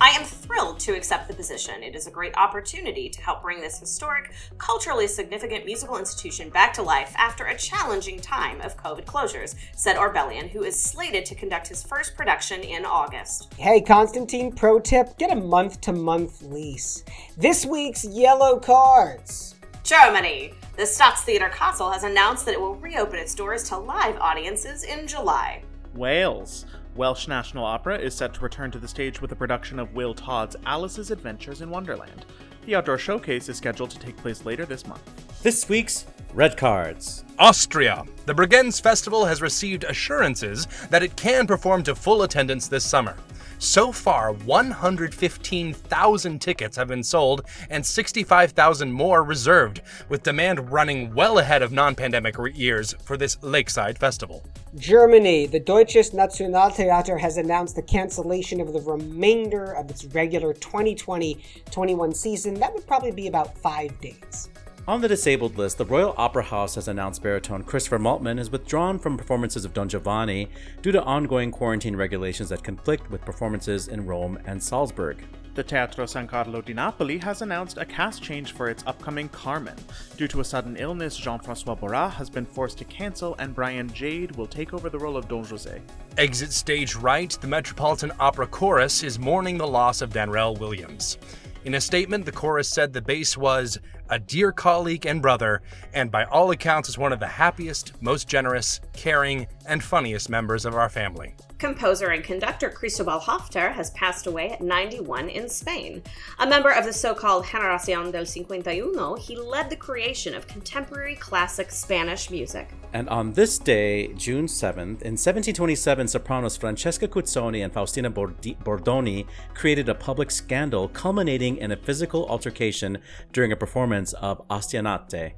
I 0.00 0.10
am 0.10 0.24
thrilled 0.24 0.78
to 0.80 0.94
accept 0.94 1.26
the 1.26 1.34
position. 1.34 1.82
It 1.82 1.96
is 1.96 2.06
a 2.06 2.12
great 2.12 2.36
opportunity 2.36 3.08
to 3.08 3.20
help 3.20 3.42
bring 3.42 3.60
this 3.60 3.80
historic, 3.80 4.32
culturally 4.58 5.08
significant 5.08 5.66
musical 5.66 5.98
institution 5.98 6.48
back 6.48 6.72
to 6.74 6.82
life 6.82 7.12
after 7.18 7.46
a 7.46 7.56
challenging 7.56 8.20
time 8.20 8.60
of 8.60 8.76
COVID 8.76 9.04
closures, 9.04 9.56
said 9.74 9.96
Orbelian, 9.96 10.48
who 10.48 10.62
is 10.62 10.80
slated 10.80 11.26
to 11.26 11.34
conduct 11.34 11.66
his 11.66 11.82
first 11.82 12.16
production 12.16 12.60
in 12.60 12.84
August. 12.84 13.52
Hey, 13.54 13.80
Constantine, 13.80 14.52
pro 14.52 14.78
tip 14.78 15.18
get 15.18 15.32
a 15.32 15.40
month 15.40 15.80
to 15.80 15.92
month 15.92 16.40
lease. 16.40 17.02
This 17.36 17.66
week's 17.66 18.04
yellow 18.04 18.60
cards. 18.60 19.56
Germany. 19.82 20.52
The 20.76 20.82
Staatstheater 20.82 21.50
Kassel 21.50 21.90
has 21.90 22.04
announced 22.04 22.44
that 22.44 22.52
it 22.52 22.60
will 22.60 22.74
reopen 22.74 23.18
its 23.18 23.34
doors 23.34 23.62
to 23.70 23.78
live 23.78 24.18
audiences 24.20 24.84
in 24.84 25.06
July. 25.06 25.62
Wales. 25.94 26.66
Welsh 26.94 27.28
National 27.28 27.64
Opera 27.64 27.98
is 27.98 28.14
set 28.14 28.34
to 28.34 28.40
return 28.40 28.70
to 28.72 28.78
the 28.78 28.86
stage 28.86 29.22
with 29.22 29.32
a 29.32 29.36
production 29.36 29.78
of 29.78 29.94
Will 29.94 30.12
Todd's 30.12 30.54
Alice's 30.66 31.10
Adventures 31.10 31.62
in 31.62 31.70
Wonderland. 31.70 32.26
The 32.66 32.74
outdoor 32.74 32.98
showcase 32.98 33.48
is 33.48 33.56
scheduled 33.56 33.88
to 33.88 33.98
take 33.98 34.18
place 34.18 34.44
later 34.44 34.66
this 34.66 34.86
month. 34.86 35.02
This 35.42 35.66
week's 35.66 36.04
Red 36.34 36.58
Cards. 36.58 37.24
Austria. 37.38 38.04
The 38.26 38.34
Bregenz 38.34 38.78
Festival 38.78 39.24
has 39.24 39.40
received 39.40 39.84
assurances 39.84 40.66
that 40.90 41.02
it 41.02 41.16
can 41.16 41.46
perform 41.46 41.84
to 41.84 41.94
full 41.94 42.24
attendance 42.24 42.68
this 42.68 42.84
summer. 42.84 43.16
So 43.58 43.90
far, 43.90 44.32
115,000 44.32 46.40
tickets 46.40 46.76
have 46.76 46.88
been 46.88 47.02
sold 47.02 47.46
and 47.70 47.86
65,000 47.86 48.92
more 48.92 49.22
reserved, 49.22 49.80
with 50.10 50.22
demand 50.22 50.70
running 50.70 51.14
well 51.14 51.38
ahead 51.38 51.62
of 51.62 51.72
non 51.72 51.94
pandemic 51.94 52.36
years 52.54 52.94
for 53.02 53.16
this 53.16 53.42
lakeside 53.42 53.98
festival. 53.98 54.44
Germany, 54.76 55.46
the 55.46 55.60
Deutsches 55.60 56.10
Nationaltheater 56.10 57.18
has 57.18 57.38
announced 57.38 57.76
the 57.76 57.82
cancellation 57.82 58.60
of 58.60 58.74
the 58.74 58.80
remainder 58.80 59.72
of 59.72 59.88
its 59.88 60.04
regular 60.06 60.52
2020 60.52 61.42
21 61.70 62.14
season. 62.14 62.54
That 62.54 62.74
would 62.74 62.86
probably 62.86 63.10
be 63.10 63.26
about 63.26 63.56
five 63.56 63.98
days. 64.02 64.50
On 64.88 65.00
the 65.00 65.08
disabled 65.08 65.58
list, 65.58 65.78
the 65.78 65.84
Royal 65.84 66.14
Opera 66.16 66.44
House 66.44 66.76
has 66.76 66.86
announced 66.86 67.20
baritone 67.20 67.64
Christopher 67.64 67.98
Maltman 67.98 68.38
is 68.38 68.52
withdrawn 68.52 69.00
from 69.00 69.16
performances 69.16 69.64
of 69.64 69.74
Don 69.74 69.88
Giovanni 69.88 70.48
due 70.80 70.92
to 70.92 71.02
ongoing 71.02 71.50
quarantine 71.50 71.96
regulations 71.96 72.50
that 72.50 72.62
conflict 72.62 73.10
with 73.10 73.24
performances 73.24 73.88
in 73.88 74.06
Rome 74.06 74.38
and 74.46 74.62
Salzburg. 74.62 75.24
The 75.56 75.64
Teatro 75.64 76.06
San 76.06 76.28
Carlo 76.28 76.60
di 76.60 76.72
Napoli 76.72 77.18
has 77.18 77.42
announced 77.42 77.78
a 77.78 77.84
cast 77.84 78.22
change 78.22 78.52
for 78.52 78.68
its 78.68 78.84
upcoming 78.86 79.28
Carmen. 79.30 79.74
Due 80.16 80.28
to 80.28 80.38
a 80.40 80.44
sudden 80.44 80.76
illness, 80.76 81.16
Jean 81.16 81.40
Francois 81.40 81.74
Borras 81.74 82.12
has 82.12 82.30
been 82.30 82.46
forced 82.46 82.78
to 82.78 82.84
cancel, 82.84 83.34
and 83.40 83.56
Brian 83.56 83.90
Jagde 83.90 84.36
will 84.36 84.46
take 84.46 84.72
over 84.72 84.88
the 84.88 85.00
role 85.00 85.16
of 85.16 85.26
Don 85.26 85.42
Jose. 85.42 85.82
Exit 86.16 86.52
stage 86.52 86.94
right, 86.94 87.36
the 87.40 87.48
Metropolitan 87.48 88.12
Opera 88.20 88.46
Chorus 88.46 89.02
is 89.02 89.18
mourning 89.18 89.58
the 89.58 89.66
loss 89.66 90.00
of 90.00 90.10
Danrell 90.10 90.56
Williams. 90.60 91.18
In 91.66 91.74
a 91.74 91.80
statement, 91.80 92.24
the 92.24 92.30
chorus 92.30 92.68
said 92.68 92.92
the 92.92 93.02
bass 93.02 93.36
was 93.36 93.80
a 94.10 94.18
dear 94.18 94.52
colleague 94.52 95.06
and 95.06 95.20
brother, 95.20 95.62
and 95.94 96.10
by 96.10 96.24
all 96.24 96.50
accounts 96.50 96.88
is 96.88 96.98
one 96.98 97.12
of 97.12 97.20
the 97.20 97.26
happiest, 97.26 97.92
most 98.00 98.28
generous, 98.28 98.80
caring, 98.92 99.46
and 99.68 99.82
funniest 99.82 100.28
members 100.28 100.64
of 100.64 100.74
our 100.74 100.88
family. 100.88 101.34
Composer 101.58 102.08
and 102.08 102.22
conductor 102.22 102.68
Cristobal 102.68 103.18
Halffter 103.18 103.72
has 103.72 103.90
passed 103.92 104.26
away 104.26 104.50
at 104.50 104.60
91 104.60 105.30
in 105.30 105.48
Spain. 105.48 106.02
A 106.38 106.46
member 106.46 106.70
of 106.70 106.84
the 106.84 106.92
so 106.92 107.14
called 107.14 107.46
Generación 107.46 108.12
del 108.12 108.26
51, 108.26 109.16
he 109.18 109.36
led 109.36 109.70
the 109.70 109.76
creation 109.76 110.34
of 110.34 110.46
contemporary 110.46 111.16
classic 111.16 111.70
Spanish 111.70 112.30
music. 112.30 112.68
And 112.92 113.08
on 113.08 113.32
this 113.32 113.58
day, 113.58 114.12
June 114.14 114.46
7th, 114.46 115.02
in 115.02 115.16
1727, 115.16 116.08
sopranos 116.08 116.58
Francesca 116.58 117.08
Cuzzoni 117.08 117.64
and 117.64 117.72
Faustina 117.72 118.10
Bordoni 118.10 119.26
created 119.54 119.88
a 119.88 119.94
public 119.94 120.30
scandal 120.30 120.88
culminating 120.88 121.56
in 121.56 121.72
a 121.72 121.76
physical 121.76 122.26
altercation 122.26 122.98
during 123.32 123.52
a 123.52 123.56
performance 123.56 123.95
of 124.14 124.46
Astianatte. 124.48 125.32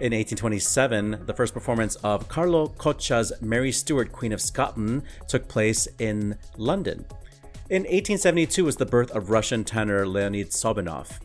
In 0.00 0.12
1827, 0.12 1.24
the 1.26 1.34
first 1.34 1.52
performance 1.52 1.96
of 1.96 2.28
Carlo 2.28 2.68
Coccia's 2.68 3.32
Mary 3.40 3.72
Stuart, 3.72 4.12
Queen 4.12 4.32
of 4.32 4.40
Scotland, 4.40 5.02
took 5.26 5.48
place 5.48 5.88
in 5.98 6.38
London. 6.56 7.04
In 7.68 7.82
1872 7.82 8.64
was 8.64 8.76
the 8.76 8.86
birth 8.86 9.10
of 9.10 9.30
Russian 9.30 9.64
tenor 9.64 10.06
Leonid 10.06 10.50
Sobinov. 10.50 11.18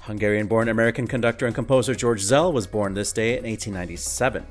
Hungarian 0.00 0.46
born 0.46 0.68
American 0.68 1.06
conductor 1.06 1.46
and 1.46 1.54
composer 1.54 1.94
George 1.94 2.22
Szell 2.22 2.52
was 2.52 2.66
born 2.66 2.94
this 2.94 3.12
day 3.12 3.38
in 3.38 3.44
1897. 3.44 4.42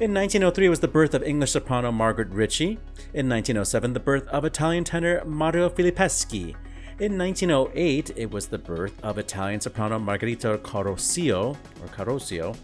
In 0.00 0.12
1903 0.12 0.68
was 0.68 0.80
the 0.80 0.88
birth 0.88 1.14
of 1.14 1.22
English 1.22 1.52
soprano 1.52 1.92
Margaret 1.92 2.30
Ritchie. 2.30 2.78
In 3.14 3.28
1907, 3.28 3.92
the 3.92 4.00
birth 4.00 4.26
of 4.28 4.44
Italian 4.44 4.82
tenor 4.82 5.24
Mario 5.24 5.68
Filippeschi. 5.68 6.56
In 6.98 7.16
1908, 7.16 8.12
it 8.16 8.30
was 8.30 8.48
the 8.48 8.58
birth 8.58 9.02
of 9.02 9.16
Italian 9.16 9.60
soprano 9.60 9.98
Margherita 9.98 10.58
Carosio, 10.62 11.56
or 11.80 11.88
Carosio. 11.88 12.54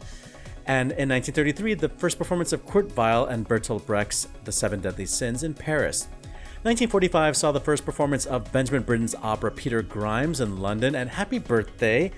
And 0.67 0.93
in 0.93 1.09
1933, 1.09 1.75
the 1.75 1.89
first 1.89 2.19
performance 2.19 2.53
of 2.53 2.67
Kurt 2.67 2.95
Weill 2.95 3.25
and 3.25 3.49
Bertolt 3.49 3.87
Brecht's 3.87 4.29
The 4.45 4.53
Seven 4.53 4.81
Deadly 4.81 5.07
Sins 5.07 5.43
in 5.45 5.55
Paris. 5.55 6.09
1945 6.63 7.37
saw 7.39 7.53
the 7.53 7.61
first 7.61 7.87
performance 7.87 8.27
of 8.27 8.53
Benjamin 8.53 8.83
Britten's 8.83 9.15
opera 9.23 9.51
Peter 9.51 9.81
Grimes 9.81 10.41
in 10.41 10.59
London, 10.59 10.95
and 10.95 11.09
happy 11.09 11.39
birthday, 11.39 12.13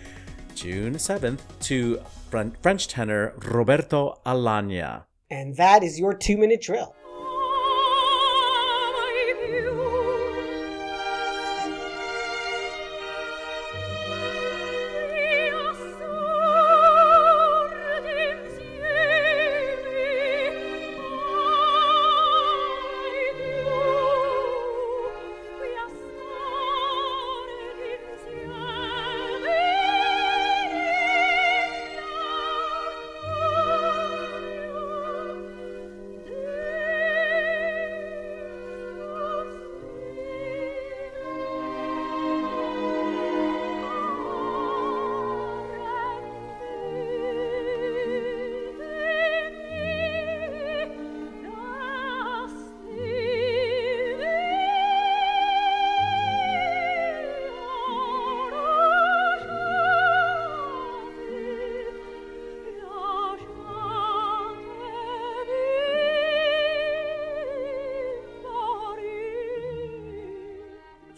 June 0.57 0.95
7th, 0.95 1.41
to 1.61 2.01
French 2.61 2.89
tenor 2.89 3.35
Roberto 3.37 4.21
Alagna. 4.27 5.05
And 5.31 5.57
that 5.57 5.85
is 5.85 6.01
your 6.01 6.15
two 6.15 6.37
minute 6.37 6.61
drill. 6.61 6.97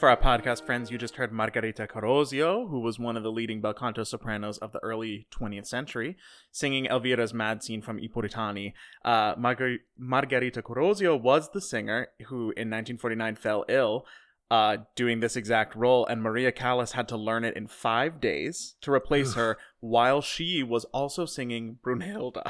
For 0.03 0.09
our 0.09 0.17
podcast 0.17 0.67
friends, 0.67 0.91
you 0.91 0.99
just 0.99 1.15
heard 1.15 1.31
Margherita 1.31 1.87
Carosio, 1.87 2.69
who 2.69 2.81
was 2.81 2.99
one 2.99 3.17
of 3.17 3.23
the 3.23 3.31
leading 3.31 3.61
bel 3.61 3.73
canto 3.73 4.03
sopranos 4.03 4.59
of 4.59 4.73
the 4.73 4.81
early 4.83 5.29
20th 5.31 5.69
century, 5.69 6.17
singing 6.51 6.89
Elvira's 6.89 7.33
mad 7.33 7.63
scene 7.63 7.81
from 7.81 7.99
I 7.99 8.09
Puritani. 8.09 8.73
Uh, 9.05 9.37
Margar- 9.37 9.79
Margherita 9.97 10.61
Carosio 10.61 11.15
was 11.15 11.51
the 11.51 11.61
singer 11.61 12.09
who, 12.27 12.51
in 12.57 12.69
1949, 12.69 13.37
fell 13.37 13.65
ill. 13.69 14.05
Uh, 14.51 14.79
doing 14.97 15.21
this 15.21 15.37
exact 15.37 15.77
role, 15.77 16.05
and 16.07 16.21
Maria 16.21 16.51
Callas 16.51 16.91
had 16.95 17.07
to 17.07 17.17
learn 17.17 17.45
it 17.45 17.57
in 17.57 17.69
five 17.69 18.21
days 18.21 18.75
to 18.81 18.91
replace 18.91 19.35
her, 19.35 19.57
while 19.79 20.21
she 20.21 20.65
was 20.65 20.85
also 20.87 21.25
singing 21.27 21.79
Brunhilde. 21.81 22.43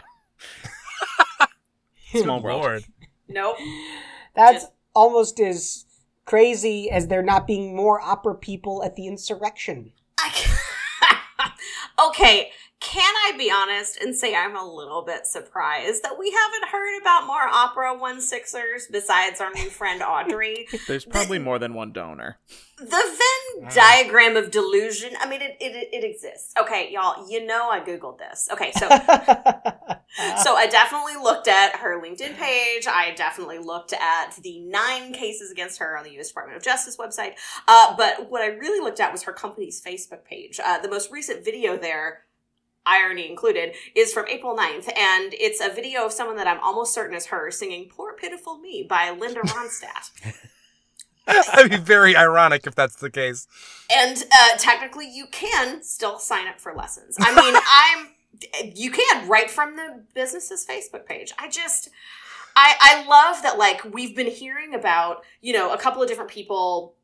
Small 2.14 2.40
world. 2.40 2.62
Lord. 2.62 2.84
Nope. 3.28 3.58
That's 4.34 4.62
Just- 4.62 4.72
almost 4.94 5.38
as 5.38 5.84
crazy 6.24 6.90
as 6.90 7.08
there 7.08 7.22
not 7.22 7.46
being 7.46 7.74
more 7.76 8.00
opera 8.00 8.34
people 8.34 8.82
at 8.84 8.96
the 8.96 9.06
insurrection. 9.06 9.92
Okay, 12.08 12.50
can 12.82 13.14
I 13.26 13.36
be 13.38 13.50
honest 13.50 13.96
and 14.00 14.14
say 14.14 14.34
I'm 14.34 14.56
a 14.56 14.64
little 14.64 15.02
bit 15.02 15.26
surprised 15.26 16.02
that 16.02 16.18
we 16.18 16.30
haven't 16.30 16.68
heard 16.70 17.00
about 17.00 17.26
more 17.26 17.42
opera 17.48 17.96
one 17.96 18.20
sixers 18.20 18.86
besides 18.90 19.40
our 19.40 19.52
new 19.54 19.70
friend 19.70 20.02
Audrey? 20.06 20.66
There's 20.88 21.04
probably 21.04 21.38
more 21.38 21.58
than 21.58 21.74
one 21.74 21.92
donor. 21.92 22.38
the 22.78 22.86
Venn 22.86 23.68
diagram 23.74 24.36
of 24.36 24.50
delusion. 24.50 25.12
I 25.20 25.28
mean, 25.28 25.42
it, 25.42 25.56
it 25.60 25.88
it 25.92 26.04
exists. 26.04 26.52
Okay, 26.58 26.90
y'all. 26.92 27.28
You 27.30 27.46
know, 27.46 27.70
I 27.70 27.80
googled 27.80 28.18
this. 28.18 28.48
Okay, 28.52 28.72
so 28.72 28.88
so 30.42 30.54
I 30.56 30.66
definitely 30.70 31.14
looked 31.22 31.48
at 31.48 31.76
her 31.76 32.00
LinkedIn 32.02 32.36
page. 32.36 32.86
I 32.86 33.12
definitely 33.16 33.58
looked 33.58 33.92
at 33.92 34.34
the 34.42 34.60
nine 34.60 35.12
cases 35.12 35.50
against 35.50 35.78
her 35.78 35.96
on 35.96 36.04
the 36.04 36.10
U.S. 36.12 36.28
Department 36.28 36.56
of 36.56 36.62
Justice 36.64 36.96
website. 36.96 37.34
Uh, 37.68 37.94
but 37.96 38.30
what 38.30 38.42
I 38.42 38.46
really 38.48 38.80
looked 38.82 39.00
at 39.00 39.12
was 39.12 39.22
her 39.24 39.32
company's 39.32 39.80
Facebook 39.80 40.24
page. 40.24 40.58
Uh, 40.64 40.78
the 40.78 40.90
most 40.90 41.10
recent 41.12 41.44
video 41.44 41.76
there. 41.76 42.24
Irony 42.84 43.28
included 43.30 43.74
is 43.94 44.12
from 44.12 44.26
April 44.28 44.56
9th, 44.56 44.88
and 44.96 45.34
it's 45.34 45.60
a 45.60 45.72
video 45.72 46.04
of 46.04 46.12
someone 46.12 46.36
that 46.36 46.46
I'm 46.46 46.60
almost 46.60 46.94
certain 46.94 47.16
is 47.16 47.26
her 47.26 47.50
singing 47.50 47.88
Poor 47.88 48.14
Pitiful 48.14 48.58
Me 48.58 48.84
by 48.88 49.10
Linda 49.10 49.40
Ronstadt. 49.46 50.10
That'd 51.26 51.70
be 51.70 51.76
very 51.76 52.16
ironic 52.16 52.66
if 52.66 52.74
that's 52.74 52.96
the 52.96 53.10
case. 53.10 53.46
And 53.94 54.16
uh, 54.16 54.56
technically, 54.58 55.08
you 55.08 55.26
can 55.30 55.82
still 55.82 56.18
sign 56.18 56.48
up 56.48 56.60
for 56.60 56.74
lessons. 56.74 57.16
I 57.20 57.34
mean, 57.34 57.54
I'm 57.70 58.08
you 58.74 58.90
can 58.90 59.28
right 59.28 59.50
from 59.50 59.76
the 59.76 60.04
business's 60.14 60.66
Facebook 60.66 61.06
page. 61.06 61.32
I 61.38 61.48
just 61.48 61.90
I 62.56 62.74
I 62.80 63.06
love 63.06 63.42
that 63.42 63.58
like 63.58 63.84
we've 63.92 64.16
been 64.16 64.26
hearing 64.26 64.74
about 64.74 65.24
you 65.40 65.52
know 65.52 65.72
a 65.72 65.78
couple 65.78 66.02
of 66.02 66.08
different 66.08 66.30
people 66.30 66.94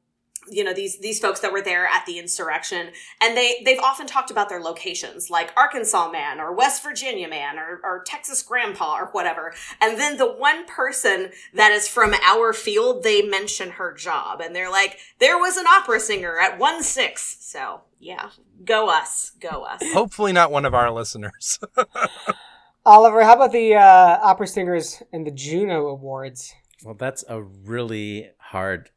you 0.50 0.64
know 0.64 0.72
these 0.72 0.98
these 0.98 1.18
folks 1.18 1.40
that 1.40 1.52
were 1.52 1.62
there 1.62 1.86
at 1.86 2.06
the 2.06 2.18
insurrection 2.18 2.90
and 3.20 3.36
they 3.36 3.60
they've 3.64 3.80
often 3.80 4.06
talked 4.06 4.30
about 4.30 4.48
their 4.48 4.60
locations 4.60 5.30
like 5.30 5.52
arkansas 5.56 6.10
man 6.10 6.40
or 6.40 6.52
west 6.54 6.82
virginia 6.82 7.28
man 7.28 7.58
or, 7.58 7.80
or 7.82 8.02
texas 8.04 8.42
grandpa 8.42 8.96
or 8.96 9.06
whatever 9.12 9.52
and 9.80 9.98
then 9.98 10.16
the 10.16 10.30
one 10.30 10.66
person 10.66 11.30
that 11.54 11.72
is 11.72 11.88
from 11.88 12.14
our 12.24 12.52
field 12.52 13.02
they 13.02 13.22
mention 13.22 13.70
her 13.70 13.92
job 13.92 14.40
and 14.40 14.54
they're 14.54 14.70
like 14.70 14.98
there 15.18 15.38
was 15.38 15.56
an 15.56 15.66
opera 15.66 16.00
singer 16.00 16.38
at 16.38 16.58
1-6 16.58 17.18
so 17.18 17.82
yeah 17.98 18.30
go 18.64 18.88
us 18.88 19.32
go 19.40 19.64
us 19.64 19.82
Hopefully, 19.92 20.32
not 20.32 20.50
one 20.50 20.64
of 20.64 20.74
our 20.74 20.90
listeners. 20.90 21.58
Oliver, 22.86 23.24
how 23.24 23.34
about 23.34 23.52
the 23.52 23.74
uh, 23.74 24.18
opera 24.22 24.46
singers 24.46 25.02
and 25.12 25.26
the 25.26 25.30
Juno 25.30 25.88
Awards? 25.88 26.54
Well, 26.84 26.94
that's 26.94 27.24
a 27.28 27.42
really 27.42 28.30
hard 28.38 28.90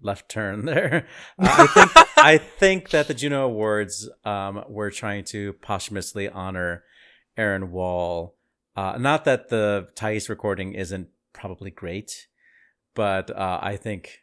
left 0.00 0.28
turn 0.28 0.64
there. 0.64 1.06
Uh, 1.38 1.46
I 1.48 1.66
think 1.66 2.08
I 2.18 2.38
think 2.38 2.90
that 2.90 3.08
the 3.08 3.14
Juno 3.14 3.44
Awards 3.44 4.08
um, 4.24 4.64
were 4.68 4.90
trying 4.90 5.24
to 5.24 5.54
posthumously 5.54 6.28
honor 6.28 6.84
Erin 7.36 7.70
Wall. 7.70 8.34
Uh, 8.76 8.96
not 8.98 9.24
that 9.24 9.48
the 9.48 9.88
Thais 9.94 10.28
recording 10.28 10.74
isn't 10.74 11.08
probably 11.32 11.70
great, 11.70 12.28
but 12.94 13.30
uh, 13.30 13.58
I 13.62 13.76
think, 13.76 14.20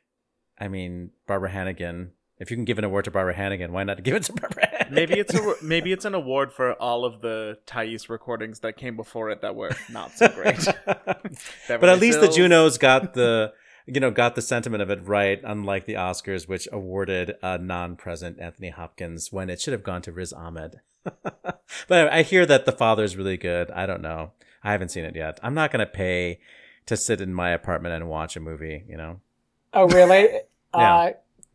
I 0.59 0.67
mean, 0.67 1.11
Barbara 1.27 1.49
Hannigan. 1.49 2.11
If 2.37 2.51
you 2.51 2.57
can 2.57 2.65
give 2.65 2.77
an 2.77 2.83
award 2.83 3.05
to 3.05 3.11
Barbara 3.11 3.33
Hannigan, 3.33 3.71
why 3.71 3.85
not 3.85 4.03
give 4.03 4.15
it 4.15 4.23
to 4.23 4.33
Barbara 4.41 4.67
Hannigan? 4.69 4.93
Maybe 4.93 5.13
it's 5.19 5.33
a 5.33 5.55
maybe 5.61 5.93
it's 5.93 6.05
an 6.05 6.13
award 6.13 6.51
for 6.51 6.73
all 6.73 7.05
of 7.05 7.21
the 7.21 7.57
Thais 7.65 8.09
recordings 8.09 8.59
that 8.59 8.75
came 8.75 8.97
before 8.97 9.29
it 9.29 9.41
that 9.41 9.55
were 9.55 9.75
not 9.89 10.11
so 10.11 10.27
great. 10.27 10.67
but 10.85 11.89
at 11.89 11.99
least 11.99 12.19
the 12.19 12.25
Hills. 12.25 12.35
Junos 12.35 12.77
got 12.77 13.13
the 13.13 13.53
you 13.87 13.99
know 13.99 14.11
got 14.11 14.35
the 14.35 14.41
sentiment 14.41 14.81
of 14.81 14.89
it 14.89 15.05
right, 15.07 15.39
unlike 15.43 15.85
the 15.85 15.93
Oscars, 15.93 16.47
which 16.47 16.67
awarded 16.71 17.35
a 17.41 17.57
non-present 17.57 18.39
Anthony 18.39 18.69
Hopkins 18.69 19.31
when 19.31 19.49
it 19.49 19.61
should 19.61 19.73
have 19.73 19.83
gone 19.83 20.01
to 20.03 20.11
Riz 20.11 20.33
Ahmed. 20.33 20.79
but 21.23 22.11
I 22.11 22.23
hear 22.23 22.45
that 22.45 22.65
the 22.65 22.71
father 22.71 23.03
is 23.03 23.15
really 23.15 23.37
good. 23.37 23.69
I 23.71 23.85
don't 23.85 24.01
know. 24.01 24.31
I 24.63 24.71
haven't 24.71 24.89
seen 24.89 25.05
it 25.05 25.15
yet. 25.15 25.39
I'm 25.43 25.53
not 25.53 25.71
gonna 25.71 25.85
pay 25.85 26.39
to 26.87 26.97
sit 26.97 27.21
in 27.21 27.33
my 27.33 27.51
apartment 27.51 27.93
and 27.95 28.09
watch 28.09 28.35
a 28.35 28.39
movie. 28.39 28.83
You 28.87 28.97
know. 28.97 29.19
Oh, 29.73 29.87
really? 29.87 30.29
Yeah. 30.75 30.93
uh, 30.93 31.11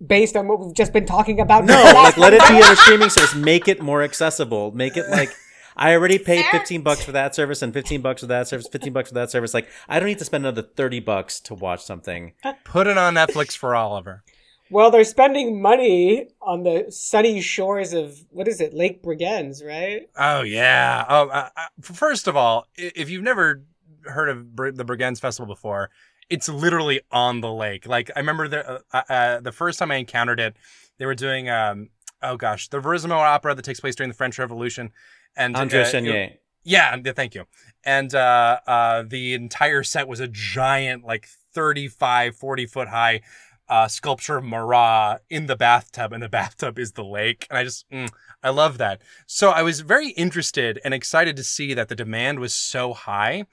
based 0.06 0.34
on 0.34 0.48
what 0.48 0.60
we've 0.60 0.74
just 0.74 0.94
been 0.94 1.04
talking 1.04 1.40
about? 1.40 1.66
No, 1.66 1.74
like 1.94 2.16
let 2.16 2.32
it 2.32 2.40
be 2.48 2.54
on 2.54 2.72
a 2.72 2.76
streaming 2.84 3.10
service. 3.10 3.34
Make 3.34 3.68
it 3.68 3.82
more 3.82 4.02
accessible. 4.02 4.72
Make 4.72 4.96
it 4.96 5.10
like 5.10 5.28
I 5.76 5.92
already 5.94 6.18
paid 6.18 6.44
Fair. 6.46 6.60
15 6.60 6.82
bucks 6.82 7.04
for 7.04 7.12
that 7.12 7.34
service 7.34 7.62
and 7.62 7.72
15 7.72 8.00
bucks 8.00 8.20
for 8.20 8.26
that 8.28 8.48
service, 8.48 8.68
15 8.68 8.92
bucks 8.92 9.08
for 9.10 9.14
that 9.14 9.30
service. 9.30 9.54
Like 9.54 9.68
I 9.88 9.98
don't 9.98 10.08
need 10.08 10.18
to 10.18 10.24
spend 10.24 10.44
another 10.44 10.62
30 10.62 11.00
bucks 11.00 11.40
to 11.40 11.54
watch 11.54 11.82
something. 11.82 12.32
Put 12.64 12.86
it 12.86 12.98
on 12.98 13.14
Netflix 13.14 13.56
for 13.56 13.74
Oliver. 13.74 14.22
Well, 14.70 14.92
they're 14.92 15.02
spending 15.02 15.60
money 15.60 16.28
on 16.40 16.62
the 16.62 16.86
sunny 16.90 17.40
shores 17.40 17.92
of 17.92 18.24
what 18.30 18.46
is 18.46 18.60
it, 18.60 18.72
Lake 18.72 19.02
Bregenz, 19.02 19.64
right? 19.66 20.08
Oh 20.16 20.42
yeah. 20.42 21.04
Oh, 21.08 21.28
uh, 21.28 21.48
uh, 21.56 21.66
first 21.82 22.28
of 22.28 22.36
all, 22.36 22.66
if 22.76 23.10
you've 23.10 23.24
never 23.24 23.64
heard 24.04 24.28
of 24.28 24.54
Br- 24.54 24.70
the 24.70 24.84
Bregenz 24.84 25.20
Festival 25.20 25.52
before, 25.52 25.90
it's 26.28 26.48
literally 26.48 27.00
on 27.10 27.40
the 27.40 27.52
lake. 27.52 27.86
Like 27.86 28.12
I 28.14 28.20
remember 28.20 28.46
the 28.46 28.82
uh, 28.92 29.02
uh, 29.08 29.40
the 29.40 29.50
first 29.50 29.80
time 29.80 29.90
I 29.90 29.96
encountered 29.96 30.38
it, 30.38 30.56
they 30.98 31.06
were 31.06 31.16
doing 31.16 31.50
um 31.50 31.90
oh 32.22 32.36
gosh 32.36 32.68
the 32.68 32.80
Verismo 32.80 33.16
opera 33.16 33.56
that 33.56 33.64
takes 33.64 33.80
place 33.80 33.96
during 33.96 34.08
the 34.10 34.16
French 34.16 34.38
Revolution, 34.38 34.92
and 35.36 35.56
Andre 35.56 35.82
uh, 35.82 35.84
Chenier. 35.84 36.30
Yeah, 36.62 36.96
thank 37.14 37.34
you. 37.34 37.44
And 37.84 38.14
uh, 38.14 38.60
uh, 38.66 39.04
the 39.06 39.34
entire 39.34 39.82
set 39.82 40.06
was 40.06 40.20
a 40.20 40.28
giant, 40.28 41.04
like 41.04 41.26
35, 41.54 42.36
40 42.36 42.66
foot 42.66 42.88
high 42.88 43.22
uh, 43.68 43.88
sculpture 43.88 44.38
of 44.38 44.44
Marat 44.44 45.20
in 45.30 45.46
the 45.46 45.56
bathtub, 45.56 46.12
and 46.12 46.22
the 46.22 46.28
bathtub 46.40 46.78
is 46.78 46.92
the 46.92 47.04
lake. 47.04 47.46
And 47.48 47.58
I 47.58 47.64
just, 47.64 47.88
mm, 47.90 48.10
I 48.42 48.50
love 48.50 48.78
that. 48.78 49.00
So 49.26 49.50
I 49.50 49.62
was 49.62 49.80
very 49.80 50.10
interested 50.10 50.80
and 50.84 50.92
excited 50.92 51.36
to 51.36 51.44
see 51.44 51.72
that 51.74 51.88
the 51.88 51.96
demand 51.96 52.40
was 52.40 52.52
so 52.52 52.92
high. 52.92 53.46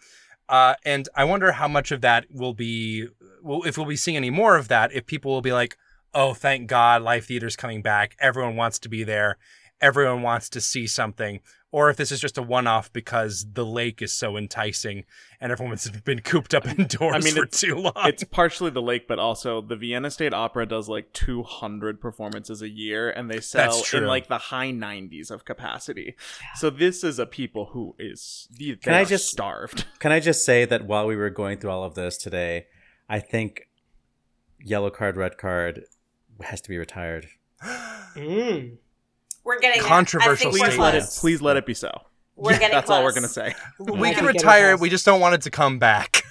Uh, 0.50 0.76
and 0.86 1.08
I 1.16 1.26
wonder 1.26 1.54
how 1.54 1.68
much 1.68 1.92
of 1.92 2.02
that 2.02 2.26
will 2.30 2.54
be, 2.54 3.08
will, 3.42 3.64
if 3.64 3.78
we'll 3.78 3.86
be 3.86 3.98
seeing 3.98 4.18
any 4.18 4.30
more 4.30 4.58
of 4.58 4.70
that, 4.70 4.94
if 4.94 5.06
people 5.06 5.32
will 5.32 5.42
be 5.42 5.54
like, 5.54 5.78
oh, 6.14 6.34
thank 6.34 6.68
God, 6.68 7.02
live 7.02 7.26
theater's 7.26 7.56
coming 7.56 7.82
back. 7.82 8.16
Everyone 8.20 8.56
wants 8.56 8.80
to 8.80 8.90
be 8.90 9.04
there. 9.04 9.38
Everyone 9.82 10.22
wants 10.22 10.50
to 10.50 10.62
see 10.62 10.88
something. 10.88 11.40
Or 11.70 11.90
if 11.90 11.98
this 11.98 12.14
is 12.14 12.22
just 12.22 12.38
a 12.38 12.42
one 12.42 12.66
off 12.66 12.92
because 12.94 13.46
the 13.54 13.66
lake 13.66 14.02
is 14.02 14.14
so 14.14 14.38
enticing 14.38 15.04
and 15.42 15.52
everyone's 15.52 15.88
been 16.06 16.22
cooped 16.22 16.54
up 16.56 16.66
indoors 16.66 17.14
I 17.14 17.20
mean, 17.20 17.36
for 17.36 17.44
it's- 17.44 17.60
too 17.60 17.76
long. 17.76 17.94
It's 18.06 18.24
partially 18.24 18.70
the 18.72 18.82
lake, 18.82 19.06
but 19.08 19.20
also 19.20 19.62
the 19.62 19.76
Vienna 19.76 20.10
State 20.10 20.34
Opera 20.34 20.66
does 20.66 20.88
like 20.88 21.12
200 21.12 22.00
performances 22.00 22.62
a 22.62 22.70
year, 22.70 23.10
and 23.10 23.30
they 23.30 23.42
sell 23.42 23.76
That's 23.76 23.94
in 23.94 24.06
like 24.08 24.28
the 24.30 24.38
high 24.38 24.72
90s 24.72 25.30
of 25.30 25.44
capacity. 25.44 26.16
So 26.56 26.70
this 26.70 27.04
is 27.04 27.20
a 27.20 27.26
people 27.26 27.66
who 27.74 27.96
is 28.00 28.48
they 28.58 28.76
Can 28.76 28.94
I 28.94 29.04
just- 29.04 29.30
starved. 29.30 29.86
Can 30.00 30.12
I 30.14 30.22
just 30.22 30.46
say 30.46 30.64
that 30.66 30.86
while 30.88 31.06
we 31.06 31.18
were 31.18 31.30
going 31.30 31.60
through 31.60 31.72
all 31.72 31.84
of 31.84 31.96
this 31.96 32.18
today, 32.18 32.68
I 33.10 33.20
think 33.20 33.68
yellow 34.64 34.90
card, 34.90 35.18
red 35.18 35.38
card 35.38 35.84
has 36.42 36.62
to 36.62 36.70
be 36.70 36.78
retired. 36.78 37.28
Mm. 38.16 38.78
We're 39.48 39.60
getting 39.60 39.82
there. 39.82 39.90
Controversial 39.90 40.50
I 40.50 40.52
think 40.52 40.62
we're 40.62 40.70
Please 40.70 40.78
let 40.78 40.96
it. 40.96 41.04
Please 41.18 41.42
let 41.42 41.58
it 41.58 41.66
be 41.66 41.74
so. 41.74 41.90
We're 42.36 42.52
getting 42.52 42.72
That's 42.72 42.90
all 42.90 43.04
we're 43.04 43.14
gonna 43.14 43.28
say. 43.30 43.56
we 43.80 44.14
can 44.14 44.26
retire 44.26 44.72
it. 44.72 44.80
We 44.80 44.90
just 44.90 45.06
don't 45.06 45.22
want 45.22 45.36
it 45.36 45.42
to 45.42 45.50
come 45.50 45.80
back. 45.80 46.24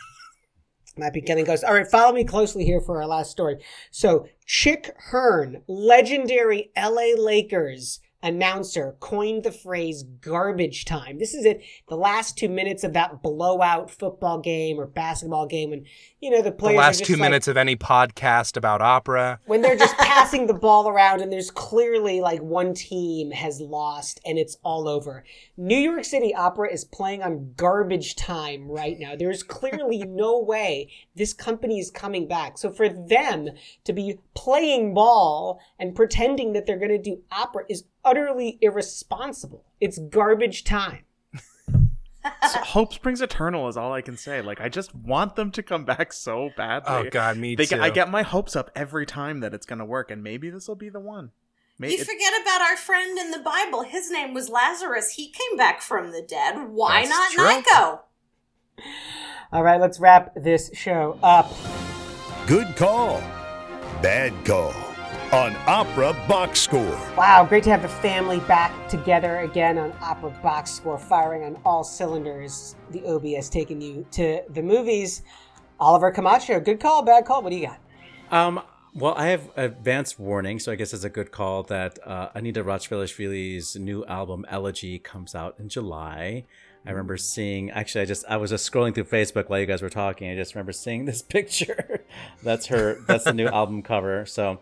Might 0.98 1.12
be 1.12 1.20
getting 1.20 1.44
close. 1.44 1.64
All 1.64 1.74
right, 1.74 1.86
follow 1.86 2.12
me 2.12 2.24
closely 2.24 2.64
here 2.64 2.80
for 2.80 3.00
our 3.00 3.06
last 3.06 3.30
story. 3.30 3.56
So, 3.90 4.28
Chick 4.46 4.94
Hearn, 5.10 5.62
legendary 5.66 6.70
LA 6.76 7.14
Lakers 7.18 8.00
announcer, 8.22 8.96
coined 9.00 9.44
the 9.44 9.52
phrase 9.52 10.02
garbage 10.20 10.84
time. 10.84 11.18
This 11.18 11.34
is 11.34 11.44
it, 11.44 11.62
the 11.88 11.96
last 11.96 12.36
two 12.36 12.48
minutes 12.48 12.84
of 12.84 12.92
that 12.94 13.22
blowout 13.22 13.90
football 13.90 14.38
game 14.40 14.78
or 14.80 14.86
basketball 14.86 15.46
game 15.46 15.70
when, 15.70 15.84
you 16.20 16.30
know, 16.30 16.38
the 16.42 16.50
The 16.50 16.56
players 16.56 16.74
are 16.76 16.80
last 16.82 17.04
two 17.04 17.12
like- 17.14 17.22
minutes 17.22 17.48
of 17.48 17.56
any 17.56 17.76
podcast 17.76 18.56
about 18.56 18.80
opera. 18.82 19.40
when 19.46 19.62
they're 19.62 19.76
just 19.76 19.96
passing 19.98 20.46
the 20.46 20.54
ball 20.54 20.88
around 20.88 21.20
and 21.20 21.32
there's 21.32 21.50
clearly 21.50 22.20
like 22.20 22.40
one 22.42 22.74
team 22.74 23.30
has 23.30 23.60
lost 23.60 24.20
and 24.24 24.38
it's 24.38 24.56
all 24.62 24.88
over. 24.88 25.24
New 25.56 25.78
York 25.78 26.04
City 26.04 26.34
Opera 26.34 26.72
is 26.72 26.84
playing 26.84 27.22
on 27.22 27.52
garbage 27.56 28.16
time 28.16 28.68
right 28.68 28.98
now. 28.98 29.14
There's 29.16 29.42
clearly 29.42 29.98
no 30.06 30.40
way 30.40 30.90
this 31.14 31.32
company 31.32 31.78
is 31.78 31.90
coming 31.90 32.26
back. 32.26 32.58
So 32.58 32.70
for 32.70 32.88
them 32.88 33.48
to 33.84 33.92
be 33.92 34.18
playing 34.34 34.94
ball 34.94 35.60
and 35.78 35.94
pretending 35.94 36.52
that 36.54 36.66
they're 36.66 36.78
going 36.78 36.90
to 36.90 36.98
do 36.98 37.22
opera 37.30 37.64
is 37.68 37.84
utterly 38.06 38.58
irresponsible. 38.62 39.64
It's 39.80 39.98
garbage 39.98 40.64
time. 40.64 41.02
Hope 42.42 42.92
springs 42.92 43.20
eternal 43.20 43.68
is 43.68 43.76
all 43.76 43.92
I 43.92 44.00
can 44.00 44.16
say. 44.16 44.40
Like 44.40 44.60
I 44.60 44.68
just 44.68 44.94
want 44.94 45.36
them 45.36 45.50
to 45.52 45.62
come 45.62 45.84
back 45.84 46.12
so 46.12 46.50
badly. 46.56 47.08
Oh 47.08 47.10
God, 47.10 47.36
me 47.36 47.54
They 47.54 47.66
too. 47.66 47.80
I 47.80 47.90
get 47.90 48.10
my 48.10 48.22
hopes 48.22 48.56
up 48.56 48.70
every 48.74 49.06
time 49.06 49.40
that 49.40 49.54
it's 49.54 49.66
gonna 49.66 49.84
work, 49.84 50.10
and 50.10 50.22
maybe 50.22 50.50
this 50.50 50.66
will 50.66 50.74
be 50.74 50.88
the 50.88 51.00
one. 51.00 51.30
Maybe 51.78 51.94
You 51.94 52.04
forget 52.04 52.32
about 52.40 52.62
our 52.62 52.76
friend 52.76 53.18
in 53.18 53.30
the 53.32 53.38
Bible. 53.38 53.82
His 53.82 54.10
name 54.10 54.32
was 54.32 54.48
Lazarus. 54.48 55.12
He 55.12 55.28
came 55.28 55.56
back 55.56 55.82
from 55.82 56.10
the 56.10 56.22
dead. 56.22 56.70
Why 56.70 57.06
That's 57.06 57.10
not 57.10 57.30
true. 57.32 57.56
Nico? 57.56 58.02
All 59.52 59.62
right, 59.62 59.80
let's 59.80 60.00
wrap 60.00 60.34
this 60.34 60.70
show 60.72 61.18
up. 61.22 61.52
Good 62.46 62.76
call. 62.76 63.20
Bad 64.02 64.32
call. 64.44 64.85
On 65.32 65.56
Opera 65.66 66.12
Box 66.28 66.60
Score. 66.60 66.98
Wow, 67.16 67.44
great 67.44 67.64
to 67.64 67.70
have 67.70 67.82
the 67.82 67.88
family 67.88 68.38
back 68.40 68.88
together 68.88 69.40
again 69.40 69.76
on 69.76 69.92
Opera 70.00 70.30
Box 70.40 70.70
Score, 70.70 70.98
firing 70.98 71.42
on 71.42 71.60
all 71.64 71.82
cylinders. 71.82 72.76
The 72.90 73.04
OBS 73.04 73.48
taking 73.48 73.80
you 73.80 74.06
to 74.12 74.42
the 74.50 74.62
movies. 74.62 75.22
Oliver 75.80 76.12
Camacho, 76.12 76.60
good 76.60 76.78
call, 76.78 77.02
bad 77.02 77.24
call. 77.24 77.42
What 77.42 77.50
do 77.50 77.56
you 77.56 77.66
got? 77.66 77.80
Um, 78.30 78.62
well, 78.94 79.14
I 79.16 79.26
have 79.26 79.50
advance 79.56 80.16
warning, 80.16 80.60
so 80.60 80.70
I 80.70 80.76
guess 80.76 80.94
it's 80.94 81.04
a 81.04 81.10
good 81.10 81.32
call 81.32 81.64
that 81.64 81.98
uh, 82.06 82.28
Anita 82.34 82.62
Rachvelishvili's 82.62 83.74
new 83.74 84.04
album 84.06 84.46
Elegy 84.48 85.00
comes 85.00 85.34
out 85.34 85.56
in 85.58 85.68
July. 85.68 86.44
I 86.86 86.90
remember 86.90 87.16
seeing. 87.16 87.70
Actually, 87.72 88.02
I 88.02 88.04
just 88.04 88.24
I 88.28 88.36
was 88.36 88.50
just 88.50 88.70
scrolling 88.70 88.94
through 88.94 89.04
Facebook 89.04 89.48
while 89.48 89.58
you 89.58 89.66
guys 89.66 89.82
were 89.82 89.90
talking. 89.90 90.30
I 90.30 90.36
just 90.36 90.54
remember 90.54 90.72
seeing 90.72 91.04
this 91.04 91.20
picture. 91.28 92.04
that's 92.44 92.66
her. 92.66 93.00
That's 93.08 93.24
the 93.24 93.34
new 93.34 93.48
album 93.48 93.82
cover. 93.82 94.24
So 94.24 94.60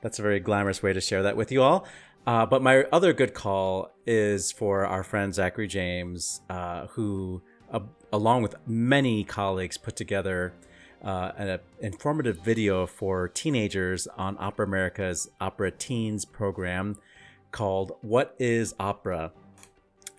that's 0.00 0.18
a 0.18 0.22
very 0.22 0.40
glamorous 0.40 0.82
way 0.82 0.92
to 0.92 1.00
share 1.00 1.22
that 1.22 1.36
with 1.36 1.50
you 1.50 1.62
all. 1.62 1.86
Uh, 2.26 2.44
but 2.44 2.60
my 2.60 2.84
other 2.92 3.12
good 3.12 3.34
call 3.34 3.92
is 4.04 4.50
for 4.50 4.84
our 4.84 5.04
friend 5.04 5.32
Zachary 5.32 5.68
James, 5.68 6.40
uh, 6.50 6.86
who, 6.88 7.40
uh, 7.70 7.80
along 8.12 8.42
with 8.42 8.56
many 8.66 9.22
colleagues, 9.22 9.78
put 9.78 9.94
together 9.94 10.52
uh, 11.04 11.30
an 11.36 11.60
informative 11.80 12.40
video 12.40 12.86
for 12.86 13.28
teenagers 13.28 14.08
on 14.18 14.36
Opera 14.40 14.66
America's 14.66 15.30
Opera 15.40 15.70
Teens 15.70 16.24
program 16.24 16.96
called 17.52 17.92
What 18.00 18.34
is 18.40 18.74
Opera? 18.80 19.30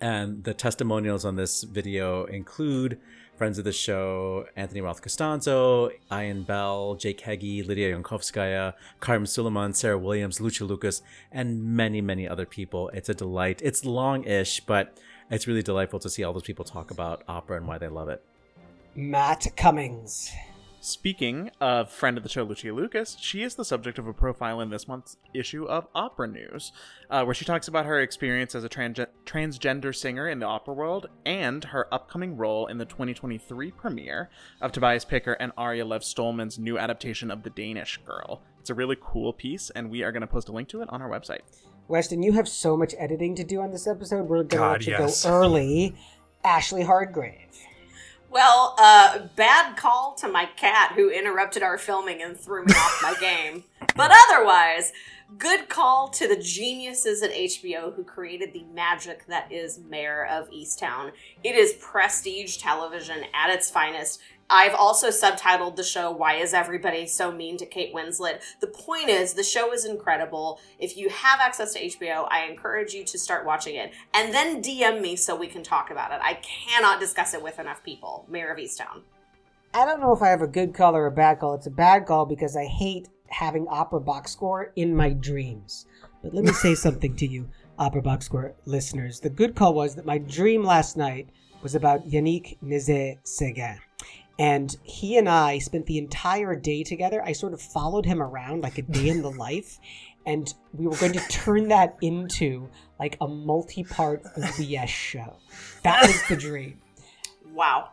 And 0.00 0.44
the 0.44 0.54
testimonials 0.54 1.26
on 1.26 1.36
this 1.36 1.62
video 1.64 2.24
include 2.24 2.98
friends 3.38 3.56
of 3.56 3.64
the 3.64 3.72
show 3.72 4.46
Anthony 4.56 4.80
Roth 4.80 5.00
Costanzo, 5.00 5.90
Ian 6.12 6.42
Bell, 6.42 6.96
Jake 6.96 7.20
Heggie, 7.20 7.62
Lydia 7.62 7.96
Yankovskaya, 7.96 8.74
Karim 9.00 9.24
Sulayman, 9.24 9.76
Sarah 9.76 9.96
Williams, 9.96 10.40
Lucia 10.40 10.64
Lucas, 10.64 11.02
and 11.30 11.62
many, 11.62 12.00
many 12.00 12.28
other 12.28 12.44
people. 12.44 12.88
It's 12.88 13.08
a 13.08 13.14
delight. 13.14 13.60
It's 13.62 13.84
long 13.84 14.24
ish, 14.24 14.60
but 14.60 14.98
it's 15.30 15.46
really 15.46 15.62
delightful 15.62 16.00
to 16.00 16.10
see 16.10 16.24
all 16.24 16.32
those 16.32 16.42
people 16.42 16.64
talk 16.64 16.90
about 16.90 17.22
opera 17.28 17.56
and 17.56 17.68
why 17.68 17.78
they 17.78 17.86
love 17.86 18.08
it. 18.08 18.22
Matt 18.96 19.46
Cummings. 19.56 20.32
Speaking 20.80 21.50
of 21.60 21.90
friend 21.90 22.16
of 22.16 22.22
the 22.22 22.28
show, 22.28 22.44
Lucia 22.44 22.72
Lucas, 22.72 23.16
she 23.18 23.42
is 23.42 23.56
the 23.56 23.64
subject 23.64 23.98
of 23.98 24.06
a 24.06 24.12
profile 24.12 24.60
in 24.60 24.70
this 24.70 24.86
month's 24.86 25.16
issue 25.34 25.64
of 25.64 25.88
Opera 25.92 26.28
News, 26.28 26.70
uh, 27.10 27.24
where 27.24 27.34
she 27.34 27.44
talks 27.44 27.66
about 27.66 27.84
her 27.84 27.98
experience 28.00 28.54
as 28.54 28.62
a 28.62 28.68
trans- 28.68 29.00
transgender 29.26 29.94
singer 29.94 30.28
in 30.28 30.38
the 30.38 30.46
opera 30.46 30.72
world 30.72 31.08
and 31.26 31.64
her 31.64 31.92
upcoming 31.92 32.36
role 32.36 32.68
in 32.68 32.78
the 32.78 32.84
2023 32.84 33.72
premiere 33.72 34.30
of 34.60 34.70
Tobias 34.70 35.04
Picker 35.04 35.32
and 35.32 35.54
Aryeh 35.56 35.86
Lev 35.86 36.02
Stollman's 36.02 36.60
new 36.60 36.78
adaptation 36.78 37.32
of 37.32 37.42
The 37.42 37.50
Danish 37.50 37.98
Girl. 38.06 38.40
It's 38.60 38.70
a 38.70 38.74
really 38.74 38.96
cool 39.00 39.32
piece, 39.32 39.70
and 39.70 39.90
we 39.90 40.04
are 40.04 40.12
going 40.12 40.20
to 40.20 40.28
post 40.28 40.48
a 40.48 40.52
link 40.52 40.68
to 40.68 40.80
it 40.80 40.88
on 40.90 41.02
our 41.02 41.10
website. 41.10 41.40
Weston, 41.88 42.22
you 42.22 42.34
have 42.34 42.48
so 42.48 42.76
much 42.76 42.94
editing 42.98 43.34
to 43.34 43.42
do 43.42 43.60
on 43.60 43.72
this 43.72 43.88
episode. 43.88 44.28
We're 44.28 44.44
going 44.44 44.62
to 44.62 44.70
let 44.70 44.86
you 44.86 44.92
yes. 44.92 45.24
go 45.24 45.30
early. 45.30 45.96
Ashley 46.44 46.84
Hardgrave. 46.84 47.67
Well, 48.30 48.74
uh, 48.78 49.20
bad 49.36 49.76
call 49.76 50.14
to 50.16 50.28
my 50.28 50.46
cat 50.56 50.92
who 50.94 51.08
interrupted 51.10 51.62
our 51.62 51.78
filming 51.78 52.22
and 52.22 52.36
threw 52.36 52.64
me 52.64 52.74
off 52.74 53.00
my 53.02 53.14
game. 53.20 53.64
But 53.96 54.12
otherwise, 54.28 54.92
good 55.38 55.68
call 55.70 56.08
to 56.08 56.28
the 56.28 56.36
geniuses 56.36 57.22
at 57.22 57.32
HBO 57.32 57.94
who 57.94 58.04
created 58.04 58.52
the 58.52 58.64
magic 58.74 59.26
that 59.26 59.50
is 59.50 59.78
Mare 59.78 60.26
of 60.26 60.50
Easttown. 60.50 61.12
It 61.42 61.54
is 61.54 61.74
prestige 61.80 62.58
television 62.58 63.24
at 63.32 63.50
its 63.50 63.70
finest. 63.70 64.20
I've 64.50 64.74
also 64.74 65.08
subtitled 65.08 65.76
the 65.76 65.84
show 65.84 66.10
Why 66.10 66.36
Is 66.36 66.54
Everybody 66.54 67.06
So 67.06 67.30
Mean 67.30 67.58
to 67.58 67.66
Kate 67.66 67.94
Winslet? 67.94 68.40
The 68.60 68.66
point 68.66 69.10
is, 69.10 69.34
the 69.34 69.42
show 69.42 69.74
is 69.74 69.84
incredible. 69.84 70.58
If 70.78 70.96
you 70.96 71.10
have 71.10 71.40
access 71.40 71.74
to 71.74 71.84
HBO, 71.84 72.26
I 72.30 72.46
encourage 72.46 72.94
you 72.94 73.04
to 73.04 73.18
start 73.18 73.44
watching 73.44 73.76
it 73.76 73.92
and 74.14 74.32
then 74.32 74.62
DM 74.62 75.02
me 75.02 75.16
so 75.16 75.36
we 75.36 75.48
can 75.48 75.62
talk 75.62 75.90
about 75.90 76.12
it. 76.12 76.20
I 76.22 76.34
cannot 76.34 76.98
discuss 76.98 77.34
it 77.34 77.42
with 77.42 77.58
enough 77.58 77.82
people. 77.82 78.24
Mare 78.28 78.50
of 78.50 78.58
Easttown. 78.58 79.02
I 79.74 79.84
don't 79.84 80.00
know 80.00 80.12
if 80.12 80.22
I 80.22 80.28
have 80.28 80.40
a 80.40 80.46
good 80.46 80.72
call 80.72 80.96
or 80.96 81.06
a 81.06 81.12
bad 81.12 81.40
call. 81.40 81.52
It's 81.52 81.66
a 81.66 81.70
bad 81.70 82.06
call 82.06 82.24
because 82.24 82.56
I 82.56 82.64
hate 82.64 83.08
having 83.28 83.66
opera 83.68 84.00
box 84.00 84.32
score 84.32 84.72
in 84.76 84.96
my 84.96 85.10
dreams. 85.10 85.84
But 86.22 86.32
let 86.32 86.44
me 86.44 86.52
say 86.52 86.74
something 86.74 87.14
to 87.16 87.26
you, 87.26 87.50
opera 87.78 88.00
box 88.00 88.24
score 88.24 88.54
listeners. 88.64 89.20
The 89.20 89.28
good 89.28 89.54
call 89.54 89.74
was 89.74 89.94
that 89.96 90.06
my 90.06 90.16
dream 90.16 90.64
last 90.64 90.96
night 90.96 91.28
was 91.62 91.74
about 91.74 92.08
Yannick 92.08 92.56
Nézet-Séguin. 92.62 93.78
And 94.38 94.76
he 94.82 95.16
and 95.18 95.28
I 95.28 95.58
spent 95.58 95.86
the 95.86 95.98
entire 95.98 96.54
day 96.54 96.84
together. 96.84 97.22
I 97.24 97.32
sort 97.32 97.54
of 97.54 97.60
followed 97.60 98.06
him 98.06 98.22
around 98.22 98.62
like 98.62 98.78
a 98.78 98.82
day 98.82 99.08
in 99.08 99.22
the 99.22 99.30
life. 99.46 99.78
And 100.26 100.52
we 100.72 100.86
were 100.86 100.96
going 100.96 101.14
to 101.14 101.28
turn 101.28 101.68
that 101.68 101.96
into 102.02 102.68
like 103.00 103.16
a 103.20 103.26
multi 103.26 103.82
part 103.82 104.22
OBS 104.36 104.90
show. 104.90 105.36
That 105.82 106.06
was 106.06 106.22
the 106.28 106.36
dream. 106.36 106.80
Wow. 107.52 107.90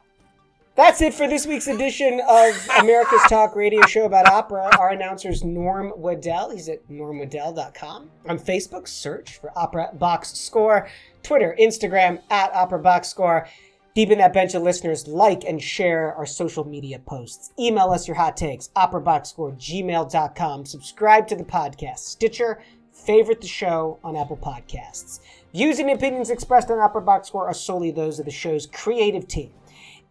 That's 0.76 1.02
it 1.02 1.14
for 1.14 1.26
this 1.26 1.48
week's 1.48 1.68
edition 1.68 2.22
of 2.28 2.54
America's 2.80 3.22
Talk 3.30 3.56
radio 3.56 3.82
show 3.86 4.04
about 4.04 4.28
opera. 4.28 4.70
Our 4.78 4.90
announcer's 4.90 5.42
Norm 5.42 5.94
Waddell. 5.96 6.50
He's 6.50 6.68
at 6.68 6.86
normwaddell.com. 6.90 8.10
On 8.28 8.38
Facebook, 8.38 8.86
search 8.90 9.38
for 9.40 9.58
Opera 9.58 9.92
Box 9.94 10.34
Score. 10.34 10.90
Twitter, 11.24 11.56
Instagram, 11.58 12.22
at 12.30 12.54
Opera 12.54 12.80
Box 12.80 13.08
Score. 13.08 13.48
Deep 13.96 14.12
in 14.12 14.18
that 14.18 14.34
bench 14.34 14.54
of 14.54 14.62
listeners, 14.62 15.08
like 15.08 15.46
and 15.46 15.64
share 15.64 16.14
our 16.16 16.26
social 16.26 16.66
media 16.66 17.00
posts. 17.00 17.54
Email 17.58 17.92
us 17.92 18.10
your 18.10 18.18
hot 18.18 18.36
takes, 18.36 18.68
operaboxscore, 18.76 19.56
gmail.com. 19.58 20.66
Subscribe 20.66 21.26
to 21.30 21.36
the 21.36 21.46
podcast, 21.46 22.00
Stitcher, 22.00 22.62
favorite 22.92 23.40
the 23.40 23.48
show 23.48 23.98
on 24.04 24.18
Apple 24.18 24.36
Podcasts. 24.36 25.22
Views 25.54 25.80
and 25.80 25.90
opinions 25.90 26.30
expressed 26.30 26.70
on 26.70 26.78
Opera 26.78 27.04
Box 27.04 27.30
Score 27.30 27.48
are 27.48 27.54
solely 27.54 27.90
those 27.90 28.20
of 28.20 28.26
the 28.26 28.32
show's 28.32 28.68
creative 28.68 29.30
team. 29.30 29.54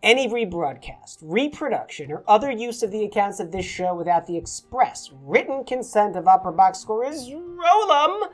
Any 0.03 0.29
rebroadcast, 0.29 1.19
reproduction, 1.21 2.11
or 2.11 2.25
other 2.27 2.51
use 2.51 2.83
of 2.83 2.91
the 2.91 3.05
accounts 3.05 3.39
of 3.39 3.53
this 3.53 3.67
show 3.67 3.95
without 3.95 4.27
the 4.27 4.39
express 4.39 5.11
written 5.23 5.63
consent 5.63 6.17
of 6.17 6.27
Opera 6.27 6.53
Box 6.53 6.79
Score 6.79 7.05
is 7.05 7.29
Rollum. 7.29 8.31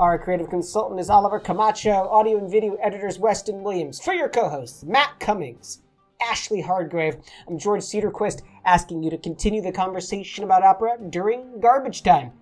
Our 0.00 0.18
creative 0.18 0.48
consultant 0.48 0.98
is 0.98 1.10
Oliver 1.10 1.38
Camacho. 1.38 2.08
Audio 2.08 2.38
and 2.38 2.50
video 2.50 2.76
editors 2.76 3.18
Weston 3.18 3.62
Williams. 3.62 4.00
For 4.00 4.14
your 4.14 4.30
co-hosts, 4.30 4.82
Matt 4.82 5.20
Cummings, 5.20 5.82
Ashley 6.22 6.62
Hardgrave. 6.62 7.18
I'm 7.46 7.58
George 7.58 7.82
Cederquist, 7.82 8.40
asking 8.64 9.02
you 9.02 9.10
to 9.10 9.18
continue 9.18 9.60
the 9.60 9.72
conversation 9.72 10.42
about 10.42 10.62
opera 10.62 10.96
during 11.10 11.60
garbage 11.60 12.02
time. 12.02 12.32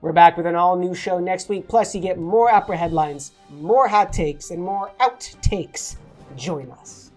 We're 0.00 0.12
back 0.12 0.36
with 0.36 0.46
an 0.46 0.54
all-new 0.54 0.94
show 0.94 1.18
next 1.18 1.48
week. 1.48 1.66
Plus, 1.66 1.96
you 1.96 2.00
get 2.00 2.16
more 2.16 2.48
opera 2.48 2.76
headlines, 2.76 3.32
more 3.50 3.88
hot 3.88 4.12
takes, 4.12 4.52
and 4.52 4.62
more 4.62 4.92
outtakes. 5.00 5.96
Join 6.36 6.70
us. 6.70 7.09